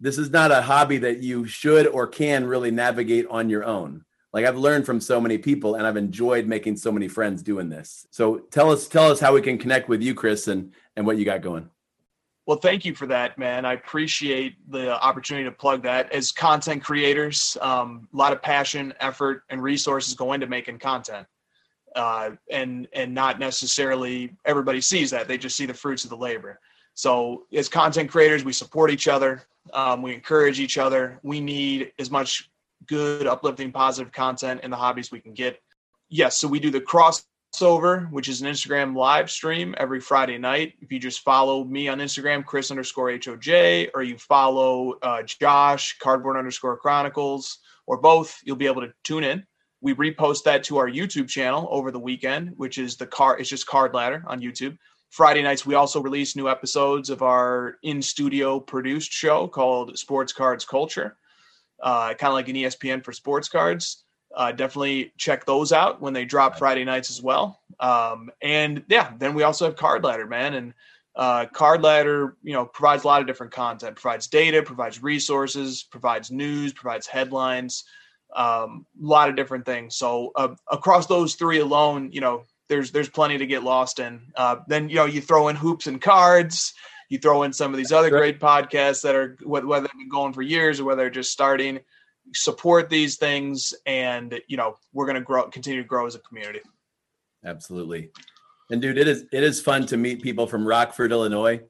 this 0.00 0.18
is 0.18 0.30
not 0.30 0.50
a 0.50 0.62
hobby 0.62 0.98
that 0.98 1.22
you 1.22 1.46
should 1.46 1.86
or 1.86 2.06
can 2.06 2.46
really 2.46 2.70
navigate 2.70 3.26
on 3.28 3.50
your 3.50 3.64
own. 3.64 4.04
Like 4.32 4.46
I've 4.46 4.56
learned 4.56 4.86
from 4.86 5.00
so 5.00 5.20
many 5.20 5.38
people 5.38 5.74
and 5.74 5.86
I've 5.86 5.96
enjoyed 5.96 6.46
making 6.46 6.76
so 6.76 6.90
many 6.90 7.08
friends 7.08 7.42
doing 7.42 7.68
this. 7.68 8.06
So 8.10 8.38
tell 8.50 8.70
us 8.70 8.88
tell 8.88 9.10
us 9.10 9.20
how 9.20 9.34
we 9.34 9.42
can 9.42 9.58
connect 9.58 9.88
with 9.88 10.02
you 10.02 10.14
Chris 10.14 10.48
and 10.48 10.72
and 10.96 11.04
what 11.04 11.18
you 11.18 11.24
got 11.24 11.42
going. 11.42 11.68
Well, 12.46 12.58
thank 12.58 12.84
you 12.84 12.94
for 12.94 13.06
that, 13.06 13.38
man. 13.38 13.64
I 13.64 13.74
appreciate 13.74 14.56
the 14.70 15.00
opportunity 15.02 15.44
to 15.44 15.52
plug 15.52 15.82
that. 15.82 16.10
As 16.10 16.32
content 16.32 16.82
creators, 16.82 17.56
um, 17.60 18.08
a 18.12 18.16
lot 18.16 18.32
of 18.32 18.42
passion, 18.42 18.92
effort, 18.98 19.44
and 19.50 19.62
resources 19.62 20.14
go 20.14 20.32
into 20.32 20.46
making 20.46 20.78
content, 20.78 21.26
uh, 21.94 22.30
and 22.50 22.88
and 22.92 23.14
not 23.14 23.38
necessarily 23.38 24.34
everybody 24.46 24.80
sees 24.80 25.10
that. 25.10 25.28
They 25.28 25.38
just 25.38 25.56
see 25.56 25.66
the 25.66 25.74
fruits 25.74 26.04
of 26.04 26.10
the 26.10 26.16
labor. 26.16 26.60
So, 26.94 27.46
as 27.52 27.68
content 27.68 28.10
creators, 28.10 28.44
we 28.44 28.52
support 28.52 28.90
each 28.90 29.06
other. 29.06 29.44
Um, 29.72 30.02
we 30.02 30.14
encourage 30.14 30.60
each 30.60 30.78
other. 30.78 31.18
We 31.22 31.40
need 31.40 31.92
as 31.98 32.10
much 32.10 32.50
good, 32.86 33.26
uplifting, 33.26 33.72
positive 33.72 34.12
content 34.12 34.62
in 34.62 34.70
the 34.70 34.76
hobbies 34.76 35.12
we 35.12 35.20
can 35.20 35.34
get. 35.34 35.60
Yes, 36.08 36.38
so 36.38 36.48
we 36.48 36.58
do 36.58 36.70
the 36.70 36.80
crossover, 36.80 38.10
which 38.10 38.28
is 38.28 38.42
an 38.42 38.48
Instagram 38.48 38.96
live 38.96 39.30
stream 39.30 39.74
every 39.78 40.00
Friday 40.00 40.38
night. 40.38 40.74
If 40.80 40.90
you 40.90 40.98
just 40.98 41.20
follow 41.20 41.64
me 41.64 41.88
on 41.88 41.98
Instagram, 41.98 42.44
Chris 42.44 42.70
underscore 42.70 43.10
HOJ, 43.10 43.90
or 43.94 44.02
you 44.02 44.18
follow 44.18 44.94
uh, 45.02 45.22
Josh, 45.22 45.98
Cardboard 45.98 46.36
underscore 46.36 46.76
Chronicles, 46.78 47.58
or 47.86 47.98
both, 47.98 48.38
you'll 48.44 48.56
be 48.56 48.66
able 48.66 48.82
to 48.82 48.92
tune 49.04 49.24
in. 49.24 49.44
We 49.80 49.94
repost 49.94 50.44
that 50.44 50.64
to 50.64 50.76
our 50.78 50.88
YouTube 50.88 51.28
channel 51.28 51.66
over 51.70 51.90
the 51.90 51.98
weekend, 51.98 52.52
which 52.56 52.76
is 52.76 52.96
the 52.96 53.06
car. 53.06 53.38
It's 53.38 53.48
just 53.48 53.66
Card 53.66 53.94
Ladder 53.94 54.22
on 54.26 54.40
YouTube. 54.40 54.76
Friday 55.10 55.42
nights, 55.42 55.66
we 55.66 55.74
also 55.74 56.00
release 56.00 56.36
new 56.36 56.48
episodes 56.48 57.10
of 57.10 57.20
our 57.20 57.78
in 57.82 58.00
studio 58.00 58.60
produced 58.60 59.12
show 59.12 59.48
called 59.48 59.98
Sports 59.98 60.32
Cards 60.32 60.64
Culture, 60.64 61.16
uh, 61.82 62.14
kind 62.14 62.30
of 62.30 62.34
like 62.34 62.48
an 62.48 62.54
ESPN 62.54 63.04
for 63.04 63.12
sports 63.12 63.48
cards. 63.48 64.04
Uh, 64.36 64.52
definitely 64.52 65.12
check 65.18 65.44
those 65.44 65.72
out 65.72 66.00
when 66.00 66.12
they 66.12 66.24
drop 66.24 66.56
Friday 66.56 66.84
nights 66.84 67.10
as 67.10 67.20
well. 67.20 67.60
Um, 67.80 68.30
and 68.40 68.84
yeah, 68.88 69.12
then 69.18 69.34
we 69.34 69.42
also 69.42 69.64
have 69.64 69.74
Card 69.74 70.04
Ladder, 70.04 70.28
man. 70.28 70.54
And 70.54 70.74
uh, 71.16 71.46
Card 71.46 71.82
Ladder, 71.82 72.36
you 72.44 72.52
know, 72.52 72.64
provides 72.66 73.02
a 73.02 73.08
lot 73.08 73.20
of 73.20 73.26
different 73.26 73.52
content, 73.52 73.96
provides 73.96 74.28
data, 74.28 74.62
provides 74.62 75.02
resources, 75.02 75.82
provides 75.82 76.30
news, 76.30 76.72
provides 76.72 77.08
headlines, 77.08 77.82
um, 78.36 78.86
a 79.02 79.04
lot 79.04 79.28
of 79.28 79.34
different 79.34 79.66
things. 79.66 79.96
So 79.96 80.30
uh, 80.36 80.54
across 80.70 81.08
those 81.08 81.34
three 81.34 81.58
alone, 81.58 82.12
you 82.12 82.20
know, 82.20 82.44
there's 82.70 82.92
there's 82.92 83.08
plenty 83.08 83.36
to 83.36 83.46
get 83.46 83.62
lost 83.62 83.98
in. 83.98 84.22
Uh, 84.36 84.56
then 84.68 84.88
you 84.88 84.94
know 84.94 85.04
you 85.04 85.20
throw 85.20 85.48
in 85.48 85.56
hoops 85.56 85.86
and 85.86 86.00
cards. 86.00 86.72
You 87.10 87.18
throw 87.18 87.42
in 87.42 87.52
some 87.52 87.72
of 87.72 87.76
these 87.76 87.90
other 87.90 88.08
great 88.08 88.38
podcasts 88.38 89.02
that 89.02 89.16
are 89.16 89.36
whether 89.42 89.66
they've 89.80 89.98
been 89.98 90.08
going 90.08 90.32
for 90.32 90.42
years 90.42 90.78
or 90.78 90.84
whether 90.84 91.02
they're 91.02 91.10
just 91.10 91.32
starting. 91.32 91.80
Support 92.32 92.88
these 92.88 93.16
things, 93.16 93.74
and 93.84 94.40
you 94.46 94.56
know 94.56 94.76
we're 94.92 95.06
going 95.06 95.16
to 95.16 95.20
grow, 95.20 95.48
continue 95.48 95.82
to 95.82 95.88
grow 95.88 96.06
as 96.06 96.14
a 96.14 96.20
community. 96.20 96.60
Absolutely, 97.44 98.10
and 98.70 98.80
dude, 98.80 98.96
it 98.96 99.08
is 99.08 99.24
it 99.32 99.42
is 99.42 99.60
fun 99.60 99.84
to 99.86 99.96
meet 99.96 100.22
people 100.22 100.46
from 100.46 100.66
Rockford, 100.66 101.10
Illinois. 101.10 101.60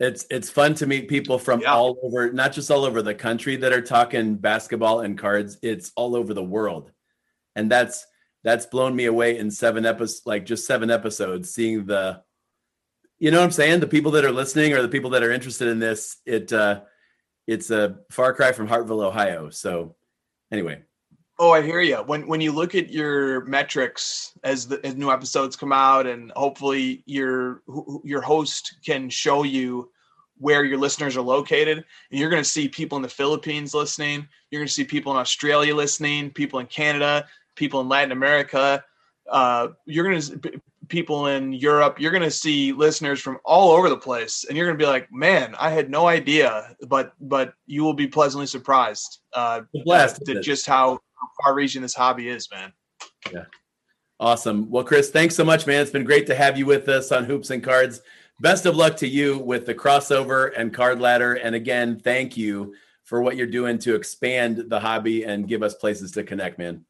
It's 0.00 0.26
it's 0.30 0.48
fun 0.48 0.74
to 0.76 0.86
meet 0.86 1.08
people 1.08 1.38
from 1.38 1.60
yeah. 1.60 1.74
all 1.74 1.98
over, 2.02 2.32
not 2.32 2.52
just 2.52 2.70
all 2.70 2.86
over 2.86 3.02
the 3.02 3.14
country 3.14 3.56
that 3.56 3.72
are 3.74 3.82
talking 3.82 4.36
basketball 4.36 5.00
and 5.00 5.18
cards. 5.18 5.58
It's 5.62 5.92
all 5.94 6.16
over 6.16 6.32
the 6.32 6.42
world, 6.42 6.90
and 7.54 7.70
that's 7.70 8.06
that's 8.44 8.66
blown 8.66 8.94
me 8.94 9.06
away 9.06 9.38
in 9.38 9.50
seven 9.50 9.84
episodes, 9.84 10.22
like 10.26 10.46
just 10.46 10.66
seven 10.66 10.90
episodes, 10.90 11.50
seeing 11.52 11.86
the, 11.86 12.22
you 13.18 13.30
know 13.30 13.38
what 13.38 13.44
I'm 13.44 13.50
saying? 13.50 13.80
The 13.80 13.86
people 13.86 14.12
that 14.12 14.24
are 14.24 14.30
listening 14.30 14.74
or 14.74 14.82
the 14.82 14.88
people 14.88 15.10
that 15.10 15.22
are 15.22 15.32
interested 15.32 15.68
in 15.68 15.78
this, 15.80 16.18
it, 16.26 16.52
uh, 16.52 16.82
it's 17.46 17.70
a 17.70 17.98
far 18.10 18.34
cry 18.34 18.52
from 18.52 18.68
Hartville, 18.68 19.04
Ohio. 19.04 19.50
So 19.50 19.96
anyway. 20.52 20.82
Oh, 21.36 21.50
I 21.50 21.62
hear 21.62 21.80
you. 21.80 21.96
When 21.96 22.28
when 22.28 22.40
you 22.40 22.52
look 22.52 22.76
at 22.76 22.92
your 22.92 23.44
metrics 23.44 24.38
as 24.44 24.68
the 24.68 24.84
as 24.86 24.94
new 24.94 25.10
episodes 25.10 25.56
come 25.56 25.72
out, 25.72 26.06
and 26.06 26.30
hopefully 26.36 27.02
your 27.06 27.62
your 28.04 28.20
host 28.20 28.76
can 28.86 29.10
show 29.10 29.42
you 29.42 29.90
where 30.38 30.64
your 30.64 30.78
listeners 30.78 31.16
are 31.16 31.22
located, 31.22 31.78
and 31.78 32.20
you're 32.20 32.30
going 32.30 32.42
to 32.42 32.48
see 32.48 32.68
people 32.68 32.94
in 32.96 33.02
the 33.02 33.08
Philippines 33.08 33.74
listening. 33.74 34.28
You're 34.50 34.60
going 34.60 34.68
to 34.68 34.72
see 34.72 34.84
people 34.84 35.10
in 35.10 35.18
Australia 35.18 35.74
listening, 35.74 36.30
people 36.30 36.60
in 36.60 36.66
Canada, 36.66 37.26
people 37.54 37.80
in 37.80 37.88
Latin 37.88 38.12
America. 38.12 38.84
Uh, 39.30 39.68
you're 39.86 40.04
going 40.04 40.20
to 40.20 40.60
people 40.88 41.28
in 41.28 41.52
Europe. 41.52 41.98
You're 41.98 42.10
going 42.10 42.22
to 42.22 42.30
see 42.30 42.72
listeners 42.72 43.20
from 43.20 43.38
all 43.44 43.70
over 43.70 43.88
the 43.88 43.96
place, 43.96 44.44
and 44.46 44.56
you're 44.56 44.66
going 44.66 44.78
to 44.78 44.82
be 44.82 44.88
like, 44.88 45.10
"Man, 45.12 45.54
I 45.58 45.70
had 45.70 45.90
no 45.90 46.06
idea." 46.06 46.76
But 46.88 47.14
but 47.20 47.54
you 47.66 47.82
will 47.82 47.94
be 47.94 48.06
pleasantly 48.06 48.46
surprised 48.46 49.20
uh, 49.32 49.62
blast, 49.84 50.22
just 50.42 50.66
how 50.66 50.98
far-reaching 51.42 51.82
this 51.82 51.94
hobby 51.94 52.28
is, 52.28 52.48
man. 52.50 52.72
Yeah. 53.32 53.44
Awesome. 54.20 54.70
Well, 54.70 54.84
Chris, 54.84 55.10
thanks 55.10 55.34
so 55.34 55.44
much, 55.44 55.66
man. 55.66 55.80
It's 55.80 55.90
been 55.90 56.04
great 56.04 56.26
to 56.28 56.34
have 56.34 56.56
you 56.56 56.66
with 56.66 56.88
us 56.88 57.10
on 57.10 57.24
Hoops 57.24 57.50
and 57.50 57.62
Cards. 57.62 58.00
best 58.40 58.66
of 58.66 58.76
luck 58.76 58.96
to 58.98 59.08
you 59.08 59.38
with 59.38 59.66
the 59.66 59.74
crossover 59.74 60.52
and 60.56 60.72
card 60.72 61.00
ladder. 61.00 61.34
And 61.34 61.54
again, 61.54 61.98
thank 61.98 62.36
you 62.36 62.74
for 63.04 63.22
what 63.22 63.36
you're 63.36 63.46
doing 63.46 63.78
to 63.80 63.94
expand 63.94 64.64
the 64.68 64.80
hobby 64.80 65.24
and 65.24 65.48
give 65.48 65.62
us 65.62 65.74
places 65.74 66.12
to 66.12 66.24
connect, 66.24 66.58
man. 66.58 66.84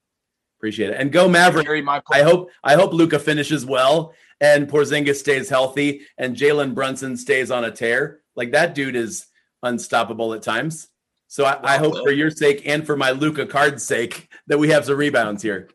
Appreciate 0.64 0.92
it. 0.92 0.96
And 0.98 1.12
go 1.12 1.28
Maverick. 1.28 1.68
I 2.10 2.22
hope 2.22 2.50
I 2.64 2.74
hope 2.74 2.94
Luka 2.94 3.18
finishes 3.18 3.66
well 3.66 4.14
and 4.40 4.66
Porzingis 4.66 5.16
stays 5.16 5.50
healthy 5.50 6.06
and 6.16 6.34
Jalen 6.34 6.74
Brunson 6.74 7.18
stays 7.18 7.50
on 7.50 7.66
a 7.66 7.70
tear. 7.70 8.22
Like 8.34 8.52
that 8.52 8.74
dude 8.74 8.96
is 8.96 9.26
unstoppable 9.62 10.32
at 10.32 10.40
times. 10.40 10.88
So 11.28 11.44
I, 11.44 11.74
I 11.74 11.76
hope 11.76 11.98
for 12.02 12.10
your 12.10 12.30
sake 12.30 12.62
and 12.64 12.86
for 12.86 12.96
my 12.96 13.10
Luka 13.10 13.44
card's 13.44 13.84
sake 13.84 14.30
that 14.46 14.56
we 14.56 14.70
have 14.70 14.86
some 14.86 14.96
rebounds 14.96 15.42
here. 15.42 15.68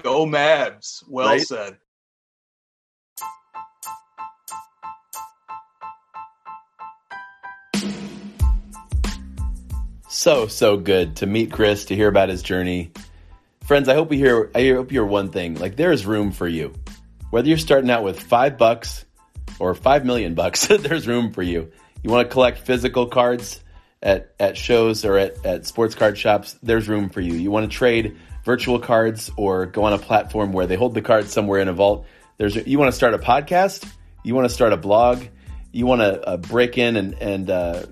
Go 0.00 0.24
Mavs. 0.24 1.04
Well 1.06 1.28
right? 1.28 1.42
said. 1.42 1.76
So 10.08 10.46
so 10.46 10.78
good 10.78 11.16
to 11.16 11.26
meet 11.26 11.52
Chris, 11.52 11.84
to 11.84 11.94
hear 11.94 12.08
about 12.08 12.30
his 12.30 12.42
journey. 12.42 12.90
Friends, 13.64 13.88
I 13.88 13.94
hope 13.94 14.12
you 14.12 14.18
hear 14.18 14.50
I 14.54 14.68
hope 14.72 14.92
you 14.92 15.02
one 15.06 15.30
thing. 15.30 15.54
Like 15.54 15.76
there 15.76 15.90
is 15.90 16.04
room 16.04 16.32
for 16.32 16.46
you. 16.46 16.74
Whether 17.30 17.48
you're 17.48 17.56
starting 17.56 17.88
out 17.88 18.04
with 18.04 18.20
five 18.20 18.58
bucks 18.58 19.06
or 19.58 19.74
five 19.74 20.04
million 20.04 20.34
bucks, 20.34 20.66
there's 20.68 21.08
room 21.08 21.32
for 21.32 21.42
you. 21.42 21.72
You 22.02 22.10
want 22.10 22.28
to 22.28 22.32
collect 22.32 22.58
physical 22.58 23.06
cards 23.06 23.64
at, 24.02 24.34
at 24.38 24.58
shows 24.58 25.06
or 25.06 25.16
at, 25.16 25.46
at 25.46 25.66
sports 25.66 25.94
card 25.94 26.18
shops, 26.18 26.58
there's 26.62 26.90
room 26.90 27.08
for 27.08 27.22
you. 27.22 27.32
You 27.32 27.50
want 27.50 27.70
to 27.70 27.74
trade 27.74 28.18
virtual 28.44 28.78
cards 28.78 29.30
or 29.38 29.64
go 29.64 29.84
on 29.84 29.94
a 29.94 29.98
platform 29.98 30.52
where 30.52 30.66
they 30.66 30.76
hold 30.76 30.92
the 30.92 31.00
cards 31.00 31.32
somewhere 31.32 31.60
in 31.60 31.68
a 31.68 31.72
vault. 31.72 32.04
There's 32.36 32.54
you 32.66 32.78
want 32.78 32.90
to 32.90 32.96
start 32.96 33.14
a 33.14 33.18
podcast, 33.18 33.90
you 34.24 34.34
want 34.34 34.46
to 34.46 34.54
start 34.54 34.74
a 34.74 34.76
blog, 34.76 35.24
you 35.72 35.86
want 35.86 36.02
to 36.02 36.22
uh, 36.22 36.36
break 36.36 36.76
in 36.76 36.96
and 36.96 37.14
and 37.14 37.48
uh, 37.48 37.86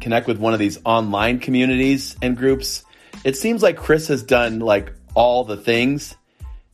connect 0.00 0.26
with 0.26 0.38
one 0.38 0.54
of 0.54 0.58
these 0.58 0.78
online 0.86 1.38
communities 1.38 2.16
and 2.22 2.34
groups. 2.34 2.82
It 3.24 3.36
seems 3.36 3.62
like 3.62 3.76
Chris 3.76 4.08
has 4.08 4.22
done 4.22 4.58
like 4.60 4.94
all 5.14 5.44
the 5.44 5.56
things 5.56 6.16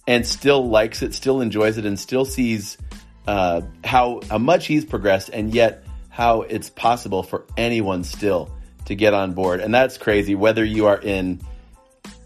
and 0.07 0.27
still 0.27 0.67
likes 0.67 1.03
it, 1.03 1.15
still 1.15 1.41
enjoys 1.41 1.79
it, 1.79 1.85
and 1.85 1.99
still 1.99 2.25
sees 2.25 2.79
uh, 3.27 3.61
how 3.85 4.21
how 4.31 4.39
much 4.39 4.67
he's 4.67 4.85
progressed, 4.85 5.29
and 5.29 5.53
yet 5.53 5.85
how 6.09 6.43
it's 6.43 6.71
possible 6.71 7.23
for 7.23 7.45
anyone 7.57 8.03
still 8.03 8.51
to 8.87 8.95
get 8.95 9.15
on 9.15 9.33
board. 9.35 9.61
And 9.61 9.73
that's 9.73 9.99
crazy. 9.99 10.35
Whether 10.35 10.65
you 10.65 10.87
are 10.87 10.99
in 10.99 11.41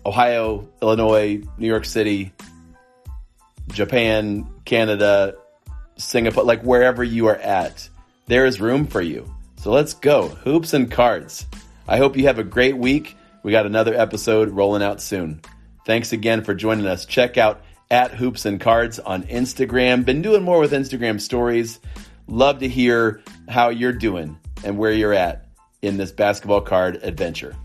Ohio, 0.07 0.69
Illinois, 0.81 1.43
New 1.59 1.67
York 1.67 1.85
City, 1.85 2.33
Japan, 3.69 4.49
Canada, 4.65 5.35
Singapore, 5.97 6.45
like 6.45 6.63
wherever 6.63 7.03
you 7.03 7.27
are 7.27 7.37
at, 7.37 7.89
there 8.27 8.47
is 8.47 8.61
room 8.61 8.87
for 8.87 9.01
you. 9.01 9.33
So 9.57 9.71
let's 9.71 9.95
go. 9.95 10.29
Hoops 10.29 10.73
and 10.73 10.91
cards. 10.91 11.47
I 11.87 11.99
hope 11.99 12.17
you 12.17 12.27
have 12.27 12.39
a 12.39 12.45
great 12.45 12.77
week. 12.77 13.17
We 13.43 13.53
got 13.53 13.67
another 13.67 13.95
episode 13.95 14.51
rolling 14.51 14.83
out 14.83 15.01
soon. 15.01 15.41
Thanks 15.85 16.12
again 16.12 16.45
for 16.45 16.55
joining 16.55 16.87
us. 16.87 17.07
Check 17.07 17.37
out 17.37 17.62
at 17.91 18.12
Hoops 18.12 18.47
and 18.47 18.61
Cards 18.61 18.99
on 18.99 19.24
Instagram. 19.24 20.05
Been 20.05 20.22
doing 20.22 20.43
more 20.43 20.61
with 20.61 20.72
Instagram 20.72 21.20
stories. 21.20 21.80
Love 22.26 22.61
to 22.61 22.68
hear 22.68 23.20
how 23.49 23.68
you're 23.68 23.93
doing 23.93 24.39
and 24.64 24.78
where 24.78 24.93
you're 24.93 25.12
at 25.12 25.47
in 25.83 25.97
this 25.97 26.12
basketball 26.12 26.61
card 26.61 27.01
adventure. 27.03 27.57